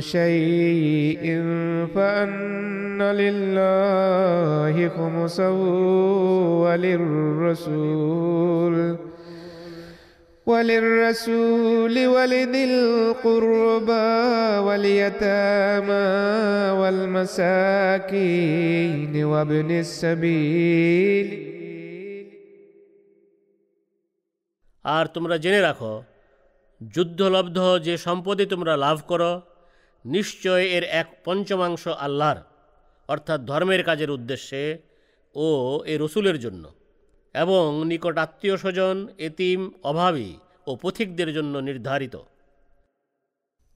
شيء 0.00 1.24
فأن 1.94 3.02
لله 3.02 4.88
خمسه 4.88 5.52
وللرسول 6.64 8.76
وللرسول 10.46 12.06
ولذي 12.06 12.64
القربى 12.64 14.08
واليتامى 14.66 16.06
والمساكين 16.80 18.04
وابن 19.24 19.70
السبيل 19.78 21.46
আর 24.84 25.04
তোমরা 25.14 25.36
জেনে 25.44 25.60
রাখো 25.68 25.92
যুদ্ধলব্ধ 26.80 27.58
যে 27.86 27.94
সম্পদে 28.06 28.44
তোমরা 28.52 28.74
লাভ 28.84 28.98
করো 29.06 29.32
নিশ্চয় 30.05 30.65
এর 30.65 30.83
এক 30.83 31.21
পঞ্চমাংশ 31.25 31.87
আল্লাহর, 31.87 32.35
অর্থাৎ 33.07 33.41
ধর্মের 33.41 33.83
কাজের 33.83 34.11
উদ্দেশ্যে 34.11 34.77
ও 35.35 35.79
এ 35.85 35.97
রসুলের 36.01 36.39
জন্য। 36.39 36.73
এবং 37.33 37.85
নিকট 37.85 38.17
আত্মীয় 38.17 38.57
স্বজন, 38.57 39.07
এতিম, 39.17 39.71
অভাবী 39.83 40.33
ও 40.67 40.75
পথিকদের 40.75 41.33
জন্য 41.33 41.57
নির্ধারিত। 41.57 42.15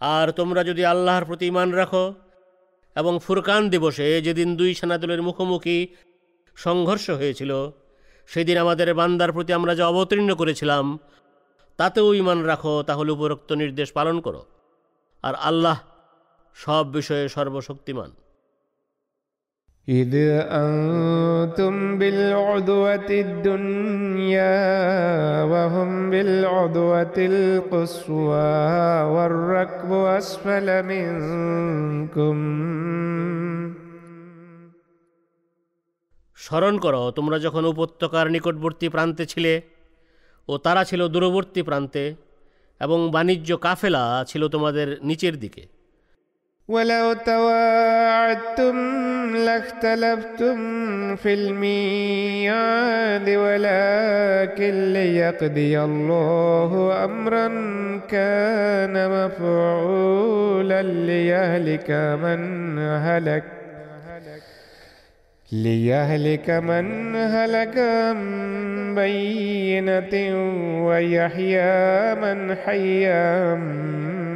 আর 0.00 0.32
তোমরা 0.32 0.64
যদি 0.64 0.84
আল্লাহর 0.84 1.24
প্রতি 1.24 1.46
ইমান 1.46 1.70
রাখো 1.70 2.14
এবং 2.96 3.18
ফুরকান 3.26 3.70
দিবসে 3.70 4.22
যেদিন 4.22 4.56
দুই 4.56 4.74
সেনাদলের 4.74 5.22
মুখোমুখি 5.22 5.88
সংঘর্ষ 6.56 7.10
হয়েছিল, 7.10 7.70
সেদিন 8.26 8.56
আমাদের 8.56 8.94
বান্দার 8.94 9.32
প্রতি 9.32 9.52
আমরা 9.52 9.74
যা 9.74 9.88
অবতীর্ণ 9.88 10.34
করেছিলাম, 10.34 10.98
তাতেও 11.76 12.14
ইমান 12.14 12.42
রাখো, 12.42 12.82
তাহলে 12.82 13.12
উপরোক্ত 13.12 13.52
নির্দেশ 13.52 13.92
পালন 13.92 14.20
করো। 14.20 14.46
আর 15.22 15.34
আল্লাহ 15.34 15.78
সব 16.54 16.92
বিষয়ে 16.92 17.28
সর্বশক্তিমান। 17.28 18.10
إذ 19.87 20.15
أنتم 20.49 21.99
بالعدوة 21.99 23.09
الدنيا 23.11 24.57
وهم 25.43 26.09
بالعدوة 26.09 27.13
القصوى 27.17 28.61
والركب 29.05 29.91
أسفل 29.93 30.67
منكم 30.83 32.37
স্মরণ 36.37 36.75
করো 36.77 37.03
তোমরা 37.11 37.37
যখন 37.39 37.63
উপত্যকার 37.65 38.25
নিকটবর্তী 38.29 38.87
প্রান্তে 38.89 39.23
ছিলে 39.25 39.53
ও 40.49 40.53
তারা 40.57 40.81
ছিল 40.83 41.01
দূরবর্তী 41.07 41.61
প্রান্তে 41.63 42.03
এবং 42.81 42.99
বাণিজ্য 43.11 43.49
কাফেলা 43.57 44.03
ছিল 44.27 44.41
তোমাদের 44.47 44.87
নিচের 45.01 45.35
দিকে 45.39 45.63
ولو 46.70 47.12
تواعدتم 47.12 48.76
لاختلفتم 49.36 50.56
في 51.16 51.34
الميعاد 51.34 53.28
ولكن 53.28 54.92
ليقضي 54.92 55.80
الله 55.80 57.04
امرا 57.04 57.48
كان 58.08 59.10
مفعولا 59.26 60.82
ليهلك 60.82 61.90
من 62.22 62.78
هلك. 62.78 63.44
ليهلك 65.52 66.50
من 66.50 67.16
هلك 67.16 67.78
عن 67.78 68.94
بينة 68.94 70.14
ويحيى 70.86 72.14
من 72.14 72.54
حي 72.54 73.06
عن 73.06 73.60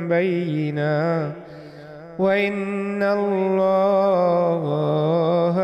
بينة. 0.09 1.44
وإن 2.20 3.04
الله 3.04 4.64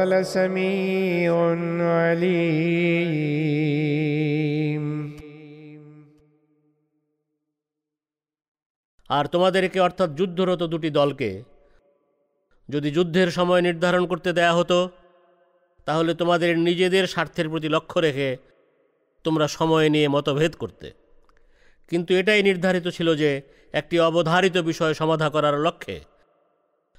لسميع 0.06 1.32
عليم 1.98 3.66
আর 9.10 9.26
তোমাদেরকে 9.26 9.80
অর্থাৎ 9.80 10.10
যুদ্ধরত 10.16 10.62
দুটি 10.64 10.90
দলকে 10.90 11.30
যদি 12.70 12.90
যুদ্ধের 12.92 13.30
সময় 13.32 13.62
নির্ধারণ 13.62 14.04
করতে 14.06 14.30
দেয়া 14.34 14.54
হতো 14.54 14.80
তাহলে 15.88 16.12
তোমাদের 16.14 16.52
নিজেদের 16.58 17.06
স্বার্থের 17.08 17.48
প্রতি 17.50 17.70
লক্ষ্য 17.70 17.98
রেখে 18.00 18.30
তোমরা 19.26 19.46
সময় 19.48 19.88
নিয়ে 19.90 20.08
মতভেদ 20.08 20.54
করতে 20.56 20.88
কিন্তু 21.92 22.12
এটাই 22.14 22.42
নির্ধারিত 22.44 22.88
ছিল 22.88 23.08
যে 23.16 23.30
একটি 23.74 23.96
অবধারিত 24.00 24.58
বিষয় 24.62 24.94
সমাধা 24.94 25.28
করার 25.30 25.56
লক্ষ্যে 25.60 25.98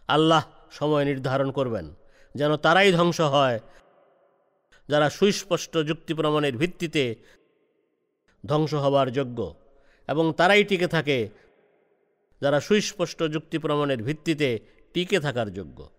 আল্লাহ 0.08 0.44
সময় 0.72 1.06
নির্ধারণ 1.06 1.52
করবেন, 1.52 1.94
যেন 2.36 2.58
তারাই 2.58 2.92
ধ্বংস 2.92 3.20
হয়। 3.22 3.60
যারা 4.90 5.10
সুস্পষ্ট 5.10 5.78
যুক্তি 5.78 6.14
প্রমাণের 6.14 6.58
ভিত্তিতে 6.58 7.16
ধ্বংস 8.46 8.74
হবার 8.74 9.12
যোগ্য 9.12 9.56
এবং 10.08 10.34
তারাই 10.38 10.64
টিকে 10.64 10.88
থাকে, 10.88 11.30
যারা 12.42 12.60
সুস্পষ্ট 12.60 13.24
যুক্তি 13.24 13.58
প্রমাণের 13.58 14.04
ভিত্তিতে 14.04 14.60
টিকে 14.94 15.20
থাকার 15.20 15.54
যোগ্য। 15.54 15.90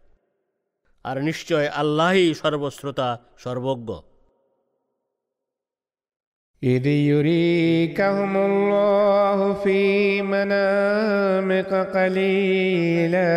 আর 1.05 1.23
নিশ্চয় 1.23 1.69
আল্লাহই 1.69 2.35
সর্বশ্রোতা, 2.35 3.21
সর্বজ্ঞ। 3.39 4.01
إذ 6.65 6.87
يريكهم 6.87 8.37
الله 8.37 9.53
في 9.53 10.23
منامك 10.23 11.75
قليلا. 11.75 13.33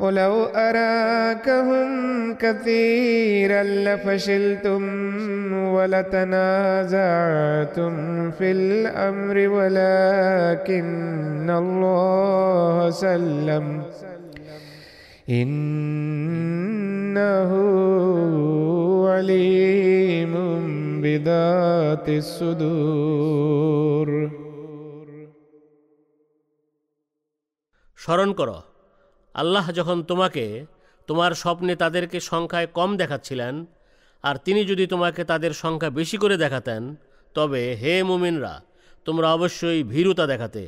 ولو 0.00 0.44
أراكهم 0.44 1.88
كثيرا 2.34 3.62
لفشلتم 3.62 4.82
ولتنازعتم 5.52 7.00
في 8.30 8.50
الأمر 8.50 9.48
ولكن 9.48 11.50
الله 11.50 12.90
سلم. 12.90 13.82
إنه 15.30 17.50
عليم 19.08 20.34
بذات 21.01 22.07
الصدور 22.21 24.07
স্মরণ 27.99 28.29
করো 28.33 28.57
আল্লাহ 29.35 29.65
যখন 29.71 29.97
তোমাকে 30.03 30.45
তোমার 31.09 31.31
স্বপ্নে 31.33 31.73
তাদেরকে 31.75 32.17
সংখ্যায় 32.31 32.67
কম 32.73 32.89
দেখাচ্ছিলেন 32.97 33.53
আর 34.23 34.35
তিনি 34.45 34.61
যদি 34.65 34.85
তোমাকে 34.87 35.21
তাদের 35.23 35.51
সংখ্যা 35.53 35.89
বেশি 35.89 36.17
করে 36.17 36.35
দেখাতেন 36.37 36.81
তবে 37.35 37.61
হে 37.75 37.93
মুমিনরা 38.03 38.53
তোমরা 39.05 39.27
অবশ্যই 39.29 39.79
ভীরুতা 39.83 40.25
দেখাতে 40.27 40.63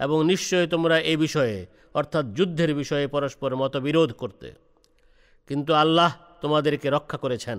এবং 0.00 0.18
নিশ্চয় 0.24 0.66
তোমরা 0.66 0.96
এই 1.10 1.16
বিষয়ে 1.16 1.56
অর্থাৎ 1.94 2.24
যুদ্ধের 2.34 2.70
বিষয়ে 2.74 3.06
পরস্পর 3.06 3.50
মতবিরোধ 3.54 4.10
করতে 4.12 4.48
কিন্তু 5.50 5.72
আল্লাহ 5.74 6.10
তোমাদেরকে 6.42 6.88
রক্ষা 6.90 7.18
করেছেন 7.18 7.58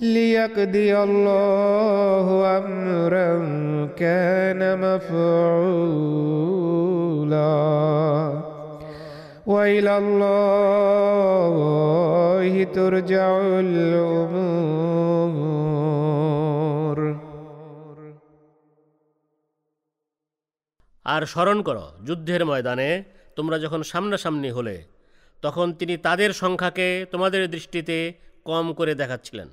ليقضي 0.00 0.98
الله 0.98 2.26
أمرا 2.58 3.30
كان 3.96 4.60
مفعولا 4.78 6.32
وإلى 9.46 9.92
الله 9.98 11.54
ترجع 12.64 13.26
الأمور 13.60 14.72
আর 21.06 21.22
স্মরণ 21.26 21.58
করো 21.62 21.84
যুদ্ধের 22.06 22.42
ময়দানে 22.44 22.88
তোমরা 23.36 23.56
যখন 23.58 23.80
সামনাসামনি 23.82 24.50
হলে 24.50 24.76
তখন 25.42 25.66
তিনি 25.72 25.94
তাদের 25.96 26.30
সংখ্যাকে 26.32 26.88
তোমাদের 27.12 27.42
দৃষ্টিতে 27.50 27.96
কম 28.46 28.66
করে 28.72 28.92
দেখাচ্ছিলেন 28.94 29.48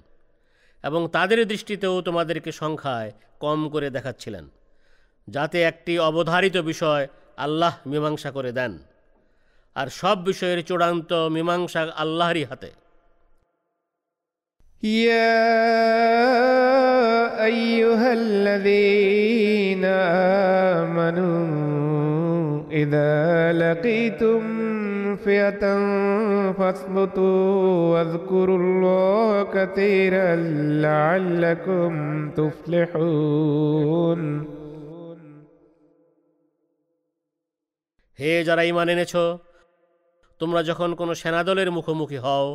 এবং 0.84 1.00
তাদের 1.12 1.38
দৃষ্টিতেও 1.52 1.94
তোমাদেরকে 2.00 2.50
সংখ্যায় 2.62 3.10
কম 3.44 3.60
করে 3.68 3.88
দেখাচ্ছিলেন, 3.90 4.44
যাতে 5.28 5.58
একটি 5.70 5.92
অবধারিত 6.10 6.56
বিষয় 6.70 7.04
আল্লাহ 7.36 7.74
মীমাংসা 7.86 8.30
করে 8.30 8.52
দেন, 8.52 8.72
আর 9.76 9.88
সব 10.00 10.16
বিষয়ের 10.24 10.60
চূড়ান্ত 10.68 11.10
মীমাংসা 11.36 11.82
আল্লাহরই 12.02 12.44
হাতে। 12.50 12.70
ইয়া 14.82 15.32
আইয়ুহাল্লাযীনা 17.48 18.84
আমানু 20.82 21.28
إذا 22.73 23.13
لقيتم 23.53 24.41
فئة 25.17 25.63
فاثبتوا 26.51 27.41
واذكروا 27.91 28.57
الله 28.57 29.31
كثيرا 29.55 30.35
لعلكم 30.85 31.91
تفلحون 32.31 34.21
হে 38.19 38.31
যারা 38.43 38.63
ইমান 38.63 38.87
এনেছ 38.93 39.13
তোমরা 40.41 40.61
যখন 40.63 40.89
কোনো 40.95 41.13
সেনাদলের 41.21 41.69
মুখোমুখি 41.77 42.19
হও 42.25 42.47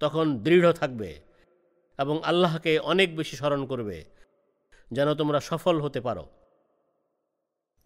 তখন 0.00 0.26
দৃঢ় 0.44 0.68
থাকবে 0.72 1.10
এবং 1.98 2.16
আল্লাহকে 2.24 2.72
অনেক 2.92 3.08
বেশি 3.16 3.34
স্মরণ 3.36 3.62
করবে 3.66 3.98
যেন 4.90 5.08
তোমরা 5.14 5.38
সফল 5.40 5.76
হতে 5.80 6.00
পারো 6.00 6.24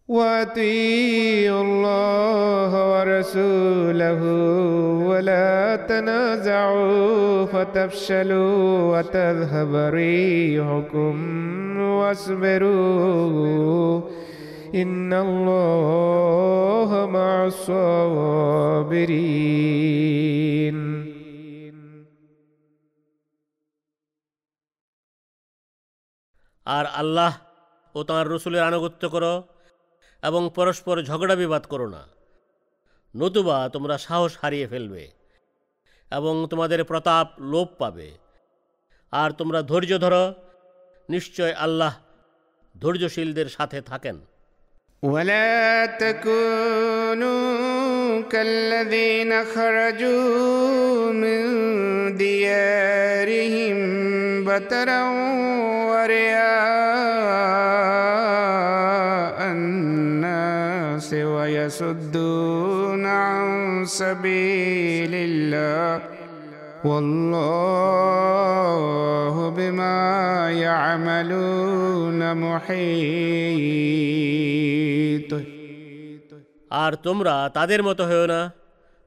واتقوا 0.08 1.60
الله 1.60 2.72
ورسوله 2.92 4.22
ولا 5.08 5.76
تنازعوا 5.88 7.46
فتفشلوا 7.46 8.98
وتذهب 8.98 9.74
ريحكم 9.94 11.16
واصبروا 11.80 13.20
إن 14.74 15.12
الله 15.12 16.90
مع 17.06 17.46
الصابرين 17.46 19.02
আর 26.66 26.86
আল্লাহ 27.00 27.32
ও 27.94 28.00
তাঁর 28.08 28.26
রসুলের 28.34 28.62
আনুগত্য 28.70 29.02
করো 29.14 29.34
এবং 30.26 30.42
পরস্পর 30.54 30.96
ঝগড়া 31.02 31.36
বিবাদ 31.36 31.62
করো 31.66 31.86
না 31.88 32.02
নতুবা 33.14 33.56
তোমরা 33.68 33.96
সাহস 33.98 34.32
হারিয়ে 34.42 34.66
ফেলবে 34.66 35.04
এবং 36.12 36.34
তোমাদের 36.50 36.80
প্রতাপ 36.84 37.26
লোপ 37.42 37.68
পাবে 37.78 38.08
আর 39.12 39.30
তোমরা 39.30 39.60
ধৈর্য 39.62 39.92
ধরো 39.98 40.24
নিশ্চয় 41.08 41.52
আল্লাহ 41.56 41.92
ধৈর্যশীলদের 42.74 43.48
সাথে 43.48 43.78
থাকেন 43.82 44.16
ولا 45.02 45.86
تكونوا 45.98 47.42
كالذين 48.24 49.44
خرجوا 49.44 51.12
من 51.14 51.40
ديارهم 52.16 53.76
بترا 54.44 55.02
ورياء 55.92 56.82
ويصدون 61.46 63.06
عن 63.06 63.44
سبيل 63.86 65.14
الله 65.14 66.02
والله 68.52 69.34
بما 69.50 69.98
يعملون 70.58 72.20
محيط 72.36 73.82
আর 76.82 76.92
তোমরা 77.06 77.34
তাদের 77.48 77.80
মতো 77.82 78.02
হয়েও 78.04 78.26
না 78.26 78.40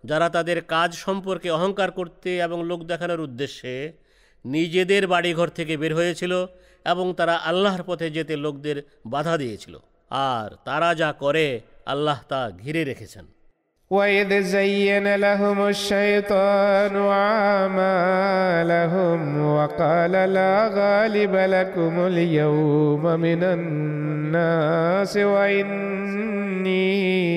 যারা 0.03 0.27
তাদের 0.29 0.57
কাজ 0.65 0.89
সম্পর্কে 0.95 1.49
অহংকার 1.49 1.89
করতে 1.91 2.29
এবং 2.37 2.57
লোক 2.63 2.79
দেখানোর 2.83 3.19
উদ্দেশ্যে 3.19 3.73
নিজেদের 4.45 5.03
বাড়িঘর 5.07 5.49
থেকে 5.49 5.73
বের 5.77 5.93
হয়েছিল 5.95 6.33
এবং 6.85 7.05
তারা 7.13 7.35
আল্লাহর 7.45 7.83
পথে 7.83 8.07
যেতে 8.09 8.33
লোকদের 8.35 8.77
বাধা 9.07 9.35
দিয়েছিল 9.37 9.75
আর 10.29 10.49
তারা 10.65 10.89
যা 10.93 11.09
করে 11.19 11.47
আল্লাহ 11.89 12.19
তা 12.29 12.41
ঘিরে 12.61 12.83
রেখেছেন 12.83 13.25
وإذ 13.91 14.29
زين 14.55 15.15
لهم 15.17 15.57
الشيطان 15.67 16.95
أعمالهم 17.27 19.19
وقال 19.47 20.11
لا 20.11 20.55
غالب 20.69 21.33
لكم 21.35 21.93
اليوم 22.01 23.03
من 23.19 23.41
الناس 23.47 25.13
وإني 25.33 26.85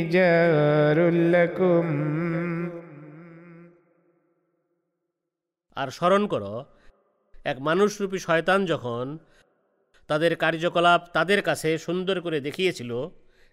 جار 0.06 0.98
لكم 1.34 1.84
আর 5.76 5.88
স্মরণ 5.90 6.22
করো 6.26 6.54
এক 7.34 7.56
মানুষরূপী 7.60 8.18
শয়তান 8.18 8.60
যখন 8.66 9.04
তাদের 10.08 10.32
কার্যকলাপ 10.36 11.00
তাদের 11.12 11.40
কাছে 11.42 11.70
সুন্দর 11.78 12.16
করে 12.20 12.38
দেখিয়েছিল 12.40 12.90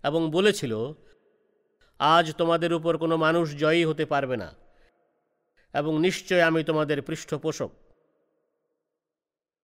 এবং 0.04 0.32
বলেছিল 0.32 0.94
আজ 2.00 2.32
তোমাদের 2.32 2.74
উপর 2.74 2.98
কোনো 2.98 3.18
মানুষ 3.18 3.56
জয়ী 3.56 3.86
হতে 3.86 4.06
পারবে 4.06 4.38
না 4.38 4.54
এবং 5.74 6.00
নিশ্চয় 6.00 6.42
আমি 6.42 6.64
তোমাদের 6.64 7.02
পৃষ্ঠপোষক 7.02 7.70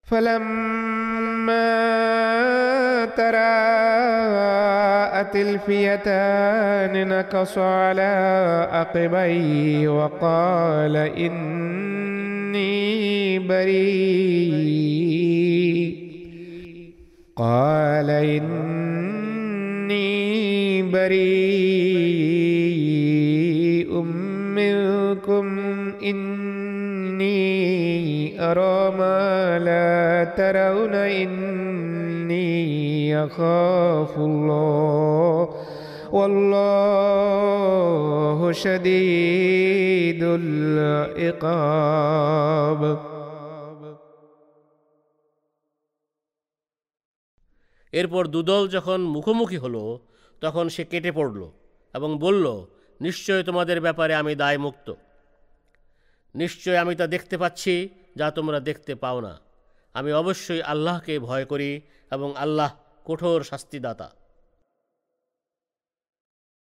فلما 0.06 1.92
تراءت 4.32 5.36
الفئتان 5.36 7.08
نكص 7.08 7.58
على 7.58 8.12
عقبيه 8.70 9.88
وقال 9.88 10.96
إني 10.96 12.68
بريء 13.38 14.72
قال 17.36 18.10
إني 18.10 20.25
بريء 20.92 22.22
منكم 24.58 25.46
إني 26.02 27.42
أرى 28.40 28.78
ما 28.98 29.58
لا 29.58 30.24
ترون 30.38 30.94
إني 30.94 32.52
أخاف 33.24 34.12
الله 34.18 35.48
والله 36.12 36.92
شديد 38.52 40.22
العقاب 41.22 42.02
এরপর 47.92 48.22
দুদল 48.26 48.62
যখন 48.68 48.98
মুখোমুখি 49.14 49.58
হলো 49.58 49.82
তখন 50.41 50.69
সে 50.69 50.83
কেটে 50.85 51.11
পড়ল 51.11 51.41
এবং 51.93 52.19
বলল, 52.19 52.45
নিশ্চয় 53.01 53.43
তোমাদের 53.43 53.81
ব্যাপারে 53.81 54.13
আমি 54.15 54.35
দায় 54.35 54.57
মুক্ত 54.57 54.93
নিশ্চয় 56.35 56.77
আমি 56.77 56.95
তা 56.95 57.07
দেখতে 57.07 57.37
পাচ্ছি 57.37 57.89
যা 58.15 58.31
তোমরা 58.31 58.59
দেখতে 58.59 58.95
পাও 58.95 59.21
না। 59.21 59.33
আমি 59.93 60.11
অবশ্যই 60.13 60.61
আল্লাহকে 60.61 61.19
ভয় 61.19 61.45
করি 61.45 61.81
এবং 62.11 62.29
আল্লাহ 62.37 62.69
কঠোর 63.05 63.43
শাস্তিদাতা। 63.43 64.09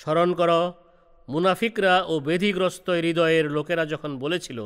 স্মরণ 0.00 0.30
কর, 0.34 0.50
মুনাফিকরা 1.28 1.94
ও 2.02 2.20
বেধিগ্রস্ত 2.20 2.86
হৃদয়ের 2.90 3.46
লোকেরা 3.50 3.84
যখন 3.86 4.10
বলেছিল 4.18 4.58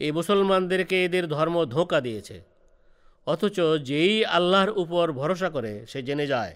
এই 0.00 0.10
মুসলমানদেরকে 0.12 0.96
এদের 1.04 1.24
ধর্ম 1.28 1.56
ধোঁকা 1.64 1.98
দিয়েছে, 2.00 2.36
অথচ 3.26 3.56
যেই 3.82 4.14
আল্লাহর 4.24 4.70
উপর 4.82 5.04
ভরসা 5.12 5.48
করে, 5.50 5.72
সে 5.86 6.02
জেনে 6.02 6.26
যায়, 6.26 6.52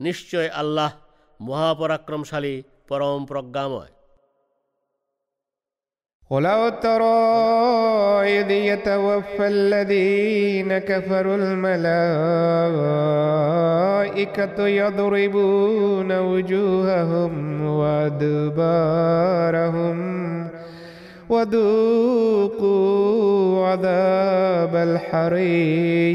নিশ্চয় 0.00 0.48
আল্লাহ 0.60 0.90
মহাপরাক্রমশালী, 1.40 2.62
পরম 2.88 3.20
প্রজ্ঞাময়। 3.26 3.92
ولو 6.33 6.69
ترى 6.69 7.19
إذ 8.39 8.51
يتوفى 8.51 9.47
الذين 9.47 10.77
كفروا 10.77 11.35
الملائكة 11.35 11.87
يضربون 14.67 16.19
وجوههم 16.19 17.61
وأدبارهم 17.65 19.97
وذوقوا 21.29 22.87
عذاب 23.67 24.75
الحريق 24.75 26.07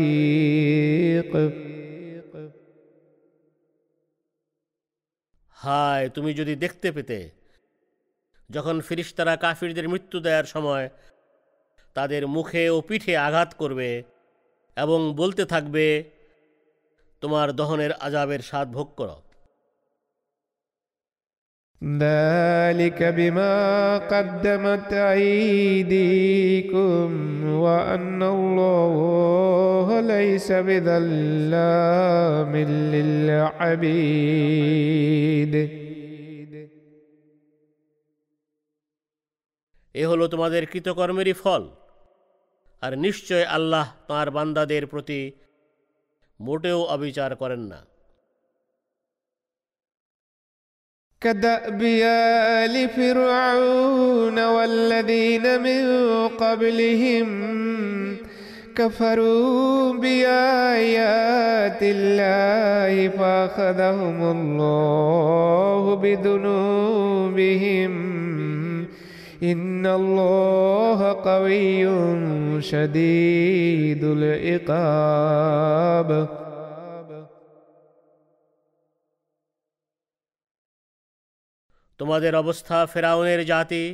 হায় 5.62 6.10
তুমি 6.14 6.34
যদি 6.34 6.56
দেখতে 6.56 6.92
পেতে 6.92 7.30
যখন 8.52 8.80
ফিরিস্তারা 8.80 9.36
কাফিরদের 9.36 9.88
মৃত্যু 9.88 10.20
দেওয়ার 10.20 10.44
সময় 10.44 10.88
তাদের 11.96 12.26
মুখে 12.26 12.70
ও 12.70 12.80
পিঠে 12.80 13.18
আঘাত 13.18 13.54
করবে 13.54 14.04
এবং 14.76 15.16
বলতে 15.16 15.44
থাকবে 15.44 16.04
তোমার 17.22 17.52
দহনের 17.52 18.00
আজাবের 18.00 18.42
স্বাদ 18.42 18.72
ভোগ 18.72 18.88
করো 18.96 19.22
ذلك 21.82 23.02
بما 23.02 23.98
قدمت 23.98 24.92
أيديكم 25.16 27.08
وأن 27.56 28.22
الله 28.34 30.02
ليس 30.02 30.52
بظلام 30.52 32.56
للعبيد 34.14 35.81
এ 39.94 40.02
হলো 40.06 40.24
তোমাদের 40.28 40.62
কৃতকর্মেরই 40.66 41.34
ফল 41.42 41.62
আর 42.82 42.92
নিশ্চয় 42.96 43.44
আল্লাহ 43.48 43.86
তাঁর 44.08 44.28
বান্দাদের 44.30 44.84
প্রতি 44.86 45.20
মোটেও 46.40 46.80
অবিচার 46.86 47.30
করেন 47.36 47.62
না 47.72 47.80
كدأب 51.22 51.82
آل 52.62 52.88
فرعون 52.88 54.38
والذين 54.46 55.44
من 55.60 55.84
قبلهم 56.28 57.28
كفروا 58.76 59.92
بآيات 59.94 61.82
الله 61.82 63.08
فأخذهم 63.08 64.18
الله 64.30 65.82
بذنوبهم 65.94 67.92
إن 69.42 69.86
الله 69.90 71.00
قوي 71.22 71.84
شديد 72.62 74.02
العقاب 74.16 76.10
তোমাদের 82.00 82.32
অবস্থা 82.34 82.76
ফেরাউনের 82.86 83.40
জাতি 83.44 83.84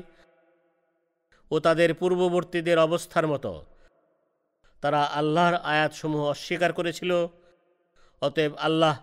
ও 1.50 1.56
তাদের 1.60 1.90
পূর্ববর্তীদের 1.94 2.78
অবস্থার 2.78 3.26
মতো 3.26 3.52
তারা 4.82 5.00
আল্লাহর 5.14 5.56
আয়াতসমূহ 5.64 6.22
অস্বীকার 6.26 6.70
করেছিল 6.72 7.10
অতএব 8.22 8.52
আল্লাহ 8.58 8.94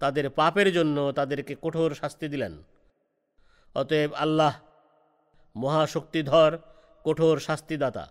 তাদের 0.00 0.26
পাপের 0.30 0.68
জন্য 0.72 0.96
তাদেরকে 1.12 1.52
কঠোর 1.62 1.90
শাস্তি 1.94 2.26
দিলেন 2.28 2.52
অতএব 3.76 4.10
আল্লাহ 4.14 4.52
মহাশক্তিধর 5.54 6.52
কঠোর 7.04 7.36
শাস্তিদাতা 7.46 8.06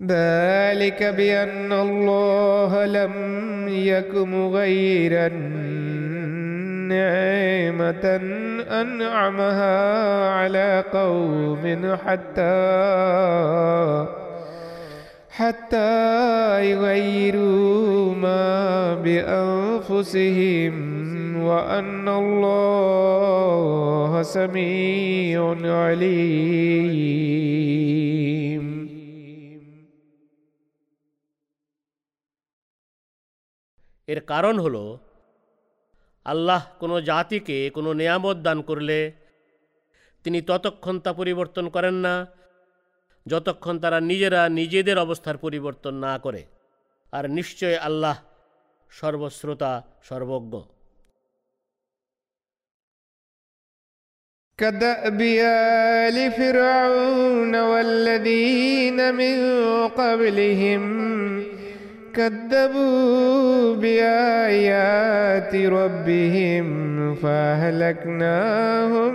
ذلك 0.00 1.00
بأن 1.18 1.70
الله 1.72 2.72
لم 2.98 3.14
يك 3.92 4.12
مغيرا 4.14 5.28
نعمة 6.94 8.04
أنعمها 8.82 9.76
على 10.28 10.84
قوم 10.92 11.96
حتى 12.04 12.60
حتى 15.30 15.94
يغيروا 16.70 18.14
ما 18.14 18.94
بأنفسهم 18.94 20.74
وأن 21.38 22.06
الله 22.14 24.12
سميع 24.28 25.40
عليم 25.80 27.44
এর 34.08 34.20
কারণ 34.26 34.56
হলো 34.58 34.84
আল্লাহ 36.26 36.60
কোনো 36.80 36.96
জাতিকে 37.00 37.58
কোনো 37.70 37.90
নেয়ামত 37.92 38.36
দান 38.36 38.58
করলে 38.62 38.98
তিনি 40.24 40.38
ততক্ষণ 40.42 40.96
তা 40.98 41.10
পরিবর্তন 41.12 41.64
করেন 41.68 41.96
না 42.06 42.14
যতক্ষণ 43.26 43.74
তারা 43.78 43.98
নিজেরা 44.00 44.42
নিজেদের 44.50 44.96
অবস্থার 44.98 45.36
পরিবর্তন 45.36 45.94
না 45.96 46.12
করে 46.18 46.42
আর 47.12 47.24
নিশ্চয় 47.28 47.76
আল্লাহ 47.78 48.16
সর্বশ্রোতা 48.90 49.72
সর্বজ্ঞ 50.02 50.54
كدأب 54.59 55.21
آل 55.21 56.31
فرعون 56.31 57.55
والذين 57.61 59.15
من 59.15 59.37
قبلهم 59.87 60.83
كذبوا 62.13 63.75
بآيات 63.75 65.55
ربهم 65.55 67.15
فأهلكناهم 67.15 69.11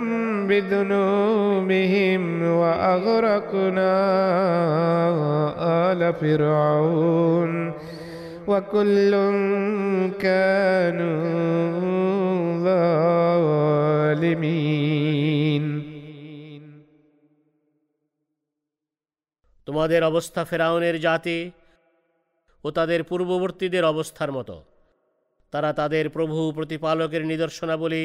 بذنوبهم 0.47 2.43
وأغرقنا 2.51 3.91
آل 5.91 6.13
فرعون 6.13 7.73
وكل 8.48 9.12
كانوا 10.20 11.20
ظالمين 14.10 14.70
তোমাদের 19.68 20.00
অবস্থা 20.04 20.42
ফেরাউনের 20.44 20.96
জাতি 21.00 21.38
ও 22.64 22.68
তাদের 22.70 23.00
পূর্ববর্তীদের 23.04 23.84
অবস্থার 23.84 24.30
মতো 24.32 24.56
তারা 25.52 25.72
তাদের 25.72 26.04
প্রভু 26.08 26.38
প্রতিপালকের 26.52 27.22
নিদর্শনাবলী 27.26 28.04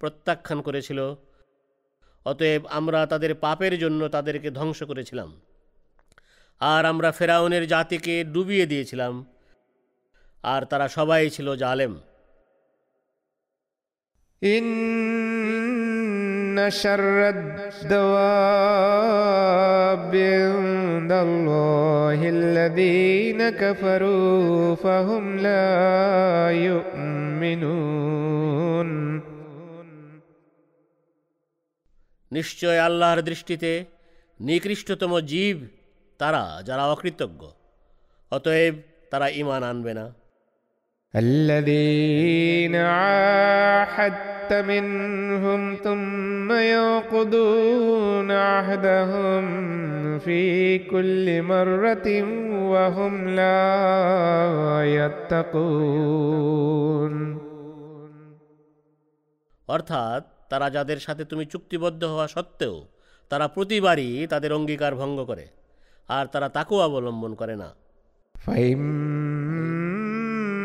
প্রত্যাখ্যান 0.00 0.58
করেছিল 0.62 0.98
অতএব 2.26 2.62
আমরা 2.70 3.00
তাদের 3.06 3.32
পাপের 3.34 3.74
জন্য 3.78 4.00
তাদেরকে 4.08 4.48
ধ্বংস 4.50 4.80
করেছিলাম 4.82 5.28
আর 6.60 6.82
আমরা 6.86 7.10
ফেরাউনের 7.12 7.64
জাতিকে 7.66 8.14
ডুবিয়ে 8.24 8.66
দিয়েছিলাম 8.66 9.12
আর 10.43 10.65
তারা 10.65 10.87
সবাই 10.87 11.29
ছিল 11.29 11.55
জালেম। 11.55 11.93
নিশ্চয় 32.31 32.79
আল্লাহর 32.79 33.21
দৃষ্টিতে 33.21 33.85
নিকৃষ্টতম 34.39 35.19
জীব 35.19 35.67
তারা 36.17 36.61
যারা 36.65 36.85
অকৃতজ্ঞ 36.85 37.45
অতএব 38.31 38.75
তারা 39.11 39.27
ইমান 39.29 39.63
আনবে 39.63 39.93
না। 39.93 40.22
الذين 41.14 42.74
عاهدت 42.76 44.52
منهم 44.52 45.76
ثم 45.76 46.52
ينقضون 46.52 48.30
عهدهم 48.30 49.44
في 50.18 50.78
كل 50.78 51.42
مرة 51.42 52.08
وهم 52.64 53.28
لا 53.30 53.62
يتقون 54.98 56.58
অর্থাৎ 59.68 60.22
তারা 60.50 60.66
যাদের 60.70 60.98
সাথে 60.98 61.22
তুমি 61.24 61.44
চুক্তিবদ্ধ 61.44 62.02
হওয়া 62.04 62.26
সত্ত্বেও 62.26 62.76
তারা 63.30 63.46
প্রতিবারই 63.48 64.10
তাদের 64.26 64.50
অঙ্গীকার 64.52 64.92
ভঙ্গ 64.94 65.18
করে 65.24 65.46
আর 66.08 66.24
তারা 66.26 66.48
তাকেও 66.48 66.78
অবলম্বন 66.80 67.32
করে 67.34 67.54
না 67.56 67.68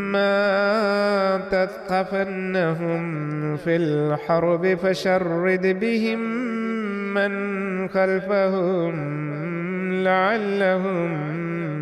فإما 0.08 1.48
تثقفنهم 1.52 3.04
في 3.58 3.76
الحرب 3.76 4.76
فشرد 4.76 5.66
بهم 5.80 6.20
من 7.14 7.34
خلفهم 7.90 8.94
لعلهم 10.04 11.12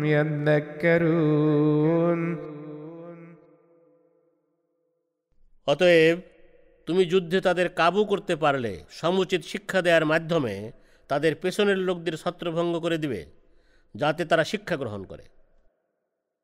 يذكرون 0.06 1.32
অতএব 5.66 6.18
তুমি 6.88 7.02
যুদ্ধে 7.04 7.38
তাদের 7.40 7.68
কাবু 7.80 8.00
করতে 8.04 8.34
পারলে 8.36 8.72
সমুচিত 8.90 9.42
শিক্ষা 9.42 9.80
দেওয়ার 9.86 10.04
মাধ্যমে 10.04 10.54
তাদের 11.10 11.32
পেছনের 11.34 11.78
লোকদের 11.88 12.14
ছত্রভঙ্গ 12.16 12.74
করে 12.84 12.96
দিবে 12.98 13.20
যাতে 13.94 14.22
তারা 14.24 14.44
শিক্ষা 14.44 14.76
গ্রহণ 14.76 15.02
করে 15.04 15.24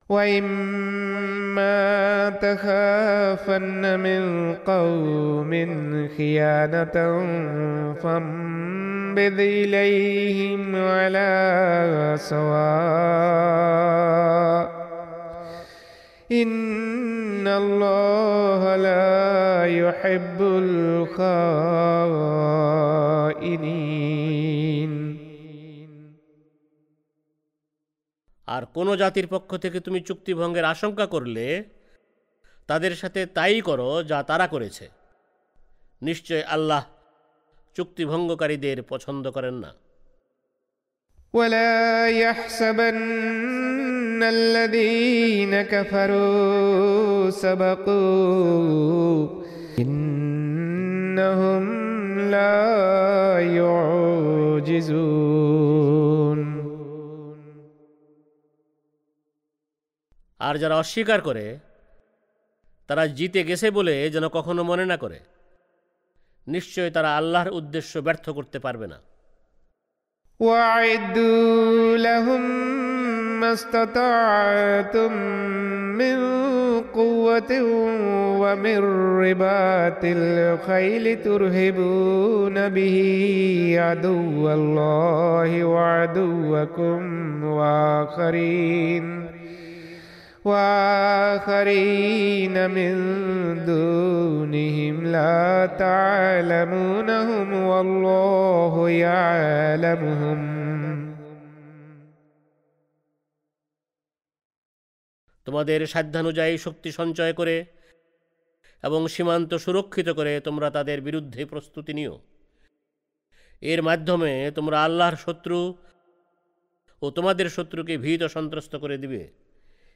وإما 0.10 1.84
تخافن 2.30 4.00
من 4.00 4.54
قوم 4.68 5.52
خيانة 6.18 6.94
فانبذ 8.04 9.40
إليهم 9.40 10.76
على 10.76 12.14
سواء 12.18 13.64
إن 16.32 17.48
الله 17.48 18.76
لا 18.76 19.66
يحب 19.66 20.42
الخائنين 20.42 21.14
আর 28.53 28.67
কোনো 28.75 28.97
জাতির 28.97 29.27
পক্ষ 29.27 29.57
থেকে 29.57 29.81
তুমি 29.81 30.01
চুক্তিভঙ্গের 30.01 30.65
আশঙ্কা 30.65 31.07
করলে 31.07 31.65
তাদের 32.69 32.97
সাথে 32.97 33.27
তাই 33.37 33.61
করো 33.61 34.03
যা 34.03 34.23
তারা 34.23 34.47
করেছে 34.47 34.89
নিশ্চয় 36.03 36.43
আল্লাহ 36.49 36.85
চুক্তিভঙ্গকারীদের 37.77 38.83
পছন্দ 38.83 39.31
করেন 39.31 39.55
না 39.65 39.73
ولا 41.35 42.07
يحسبن 42.17 44.23
الذين 44.37 45.65
كفروا 45.65 47.31
سبقوا 47.45 49.43
إنهم 49.79 51.65
لا 52.31 52.59
يعجزون 55.19 55.92
আর 60.43 60.55
যারা 60.59 60.75
অস্বীকার 60.77 61.21
করে 61.21 61.45
তারা 62.89 63.05
জিতে 63.09 63.41
গেছে 63.45 63.69
বলে 63.71 63.95
যেন 64.11 64.25
কখনো 64.29 64.63
মনে 64.65 64.85
না 64.87 64.97
করে 64.97 65.19
নিশ্চয় 66.47 66.91
তারা 66.91 67.11
আল্লাহর 67.17 67.51
উদ্দেশ্য 67.51 67.93
ব্যর্থ 68.03 68.27
করতে 68.31 68.59
পারবে 68.59 68.87
না 68.87 68.99
وأعدوا 70.41 71.97
لهم 71.99 72.43
ما 73.41 73.53
استطعتم 73.53 75.13
من 75.99 76.19
قوة 76.95 77.53
ومن 78.43 78.79
رباط 79.25 80.03
الخيل 80.05 81.23
ترهبون 81.23 82.69
به 82.69 82.97
عدو 83.79 84.51
الله 84.51 85.65
وعدوكم 85.65 87.01
وآخرين 87.45 89.05
وآخرين 90.45 91.91
من 92.71 92.95
دونهم 93.65 94.95
لا 95.07 95.67
تعلمونهم 95.79 97.49
والله 97.63 98.75
يعلمهم 98.91 100.39
তোমাদের 105.47 105.81
সাধ্যানুযায়ী 105.87 106.55
শক্তি 106.59 106.91
সঞ্চয় 106.93 107.35
করে 107.35 107.57
এবং 108.83 109.01
সীমান্ত 109.09 109.51
সুরক্ষিত 109.55 110.09
করে 110.09 110.33
তোমরা 110.41 110.69
তাদের 110.71 110.99
বিরুদ্ধে 111.01 111.43
প্রস্তুতি 111.45 111.93
নিও 111.95 112.15
এর 113.63 113.81
মাধ্যমে 113.83 114.33
তোমরা 114.51 114.77
আল্লাহর 114.85 115.17
শত্রু 115.17 115.59
ও 117.03 117.07
তোমাদের 117.11 117.47
শত্রুকে 117.49 117.95
ভীত 117.97 118.23
সন্ত্রস্ত 118.27 118.73
করে 118.77 118.97
দিবে 118.99 119.23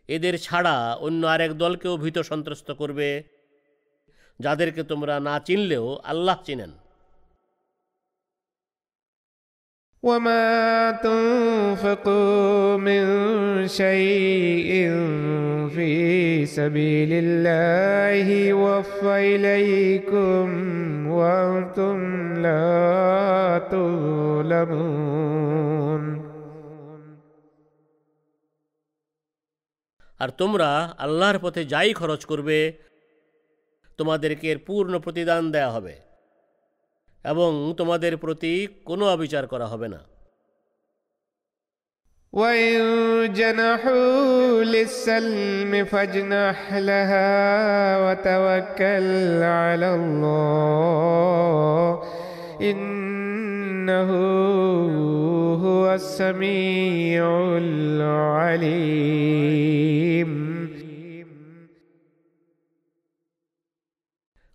এদের 0.09 0.35
ছাড়া 0.39 0.77
অন্য 1.01 1.23
আরেক 1.27 1.53
দলকেও 1.55 1.95
ভীত 1.97 2.19
সন্ত্রস্ত 2.31 2.69
করবে 2.81 3.09
যাদেরকে 4.41 4.83
তোমরা 4.83 5.15
না 5.21 5.35
চিনলেও 5.47 5.87
আল্লাহ 6.05 6.39
চিনেন 6.47 6.73
وما 10.03 10.91
تنفقوا 10.93 12.77
من 12.79 13.03
شيء 13.69 14.71
في 15.69 15.93
سبيل 16.47 17.09
الله 17.15 18.27
يوفى 18.49 19.37
إليكم 19.37 20.47
وأنتم 21.09 21.99
لا 22.37 23.59
تظلمون 23.71 25.43
আর 30.21 30.29
তোমরা 30.31 30.69
আল্লাহর 30.99 31.39
পথে 31.39 31.63
যাই 31.65 31.91
খরচ 31.93 32.23
করবে 32.25 32.59
তোমাদেরকে 33.99 34.47
এর 34.51 34.59
পূর্ণ 34.59 34.93
প্রতিদান 34.99 35.43
দেয়া 35.51 35.71
হবে 35.71 35.95
এবং 37.25 37.51
তোমাদের 37.77 38.13
প্রতি 38.17 38.53
কোনো 38.85 39.05
অবিচার 39.09 39.45
করা 39.47 39.67
হবে 39.67 39.89
না 39.89 40.01
وإن 42.33 42.75
جنحوا 43.33 44.63
للسلم 44.65 45.85
فاجنح 45.85 46.59
لها 46.75 47.31
وتوكل 47.99 49.43
على 49.61 49.89
الله 49.95 51.89
إنه 52.61 54.11
هو 55.77 55.95
السميع 55.95 57.25
العليم 57.59 59.03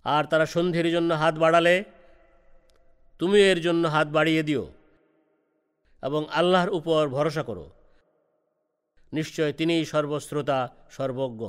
আর 0.06 0.24
তারা 0.32 0.46
সন্ধির 0.46 0.88
জন্য 0.92 1.12
হাত 1.14 1.36
বাড়ালে 1.44 1.76
তুমি 3.20 3.38
এর 3.52 3.60
জন্য 3.62 3.84
হাত 3.88 4.08
বাড়িয়ে 4.08 4.44
দিও 4.44 4.66
এবং 6.04 6.22
আল্লাহর 6.32 6.70
উপর 6.70 7.02
ভরসা 7.08 7.44
করো 7.44 7.66
নিশ্চয় 9.14 9.52
তিনিই 9.52 9.84
সর্বশ্রোতা 9.86 10.60
সর্বজ্ঞ 10.98 11.42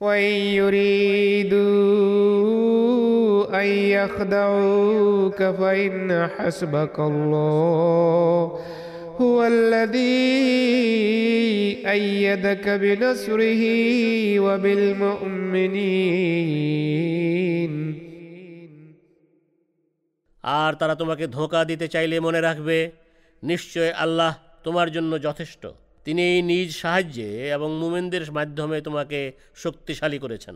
وإن 0.00 0.34
يريدوا 0.60 2.35
أن 3.61 3.67
يخدعوك 3.97 5.39
فإن 5.59 6.09
حسبك 6.35 6.97
الله 6.99 8.41
هو 9.21 9.37
الذي 9.55 10.27
أيدك 11.95 12.65
بنصره 12.83 13.63
وبالمؤمنين 14.45 15.67
আর 20.43 20.73
তারা 20.73 20.95
তোমাকে 20.95 21.27
ধোকা 21.27 21.65
দিতে 21.65 21.87
চাইলে 21.87 22.15
মনে 22.19 22.41
রাখবে, 22.41 22.91
নিশ্চয় 23.43 23.91
আল্লাহ 23.91 24.33
তোমার 24.63 24.87
জন্য 24.91 25.11
যথেষ্ট। 25.21 25.63
তিনি 26.05 26.41
নিজ 26.41 26.69
সাহায্যে 26.75 27.29
এবং 27.49 27.69
মুমেনদের 27.81 28.31
মাধ্যমে 28.31 28.77
তোমাকে 28.81 29.19
শক্তিশালী 29.55 30.17
করেছেন। 30.19 30.55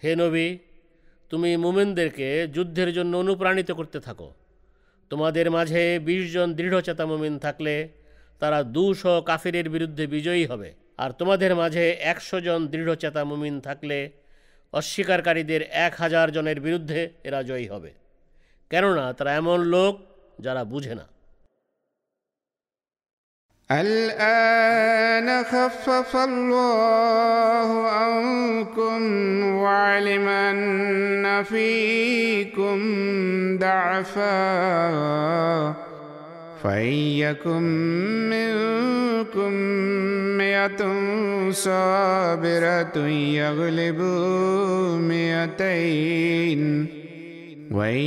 হে 0.03 0.13
নবী 0.15 0.47
তুমি 1.31 1.51
মুমিনদেরকে 1.57 2.29
যুদ্ধের 2.55 2.91
জন্য 2.93 3.13
অনুপ্রাণিত 3.17 3.71
করতে 3.71 3.99
থাকো 4.01 4.29
তোমাদের 5.11 5.47
মাঝে 5.51 5.83
বিশ 6.07 6.23
জন 6.35 6.49
দৃঢ়চেতা 6.55 7.05
মুমিন 7.07 7.35
থাকলে 7.39 7.75
তারা 8.43 8.59
দুশো 8.77 9.15
কাফিরের 9.23 9.67
বিরুদ্ধে 9.69 10.05
বিজয়ী 10.07 10.45
হবে 10.45 10.71
আর 10.99 11.11
তোমাদের 11.21 11.53
মাঝে 11.55 11.85
একশো 12.13 12.39
জন 12.41 12.61
দৃঢ়চেতা 12.73 13.23
মুমিন 13.25 13.55
থাকলে 13.61 13.99
অস্বীকারীদের 14.73 15.63
এক 15.87 15.93
হাজার 15.97 16.27
জনের 16.33 16.59
বিরুদ্ধে 16.61 17.01
এরা 17.25 17.41
জয়ী 17.43 17.67
হবে 17.69 17.91
কেননা 18.71 19.05
তারা 19.13 19.31
এমন 19.35 19.59
লোক 19.65 19.95
যারা 20.41 20.65
বুঝে 20.65 20.95
না 20.95 21.07
الآن 23.71 25.45
خفف 25.45 26.17
الله 26.17 27.89
عنكم 27.91 29.01
وعلم 29.55 30.29
أن 30.29 31.43
فيكم 31.45 32.79
ضعفا 33.59 34.39
فإن 36.64 37.64
منكم 38.30 39.54
مئة 40.38 40.82
صابرة 41.52 42.98
يغلبوا 43.08 44.98
مئتين 44.98 46.88
وإن 47.72 48.04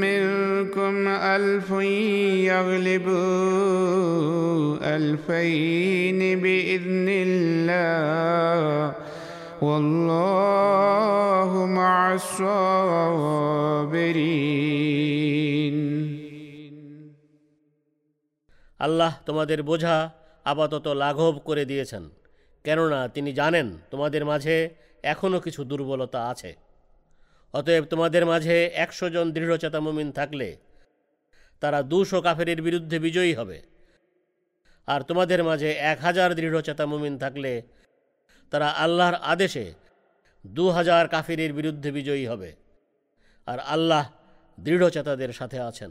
منكم 0.00 1.08
ألف 1.08 1.70
يغلبوا 2.50 3.16
ألفين 4.96 6.40
بإذن 6.40 7.06
الله 7.08 8.92
والله 9.62 11.66
مع 11.66 12.14
الصابرين 12.14 13.44
আল্লাহ 18.84 19.12
তোমাদের 19.26 19.60
বোঝা 19.62 19.96
আপাতত 20.44 20.86
লাঘব 21.02 21.34
করে 21.38 21.64
দিয়েছেন, 21.64 22.04
কেননা 22.64 23.00
তিনি 23.08 23.30
জানেন 23.32 23.66
তোমাদের 23.90 24.22
মাঝে 24.24 24.56
এখনও 25.02 25.38
কিছু 25.40 25.60
দুর্বলতা 25.64 26.20
আছে। 26.28 26.50
অতএব 27.54 27.84
তোমাদের 27.84 28.26
মাঝে 28.26 28.56
একশো 28.74 29.06
জন 29.10 29.26
দৃঢ়চেতা 29.32 29.80
মুমিন 29.80 30.08
থাকলে 30.12 30.48
তারা 31.62 31.78
দুশো 31.82 32.18
কাফেরের 32.22 32.60
বিরুদ্ধে 32.62 32.96
বিজয়ী 32.98 33.32
হবে। 33.34 33.58
আর 34.88 35.00
তোমাদের 35.00 35.40
মাঝে 35.44 35.70
এক 35.92 35.98
হাজার 36.00 36.30
দৃঢ়চেতা 36.34 36.84
মুমিন 36.86 37.14
থাকলে 37.18 37.52
তারা 38.52 38.68
আল্লাহর 38.84 39.16
আদেশে 39.32 39.66
দু 40.46 40.64
হাজার 40.70 41.04
কাফিরের 41.08 41.52
বিরুদ্ধে 41.52 41.90
বিজয়ী 41.92 42.24
হবে। 42.26 42.50
আর 43.48 43.58
আল্লাহ 43.74 44.04
দৃঢ়চেতাদের 44.58 45.32
সাথে 45.32 45.58
আছেন। 45.60 45.90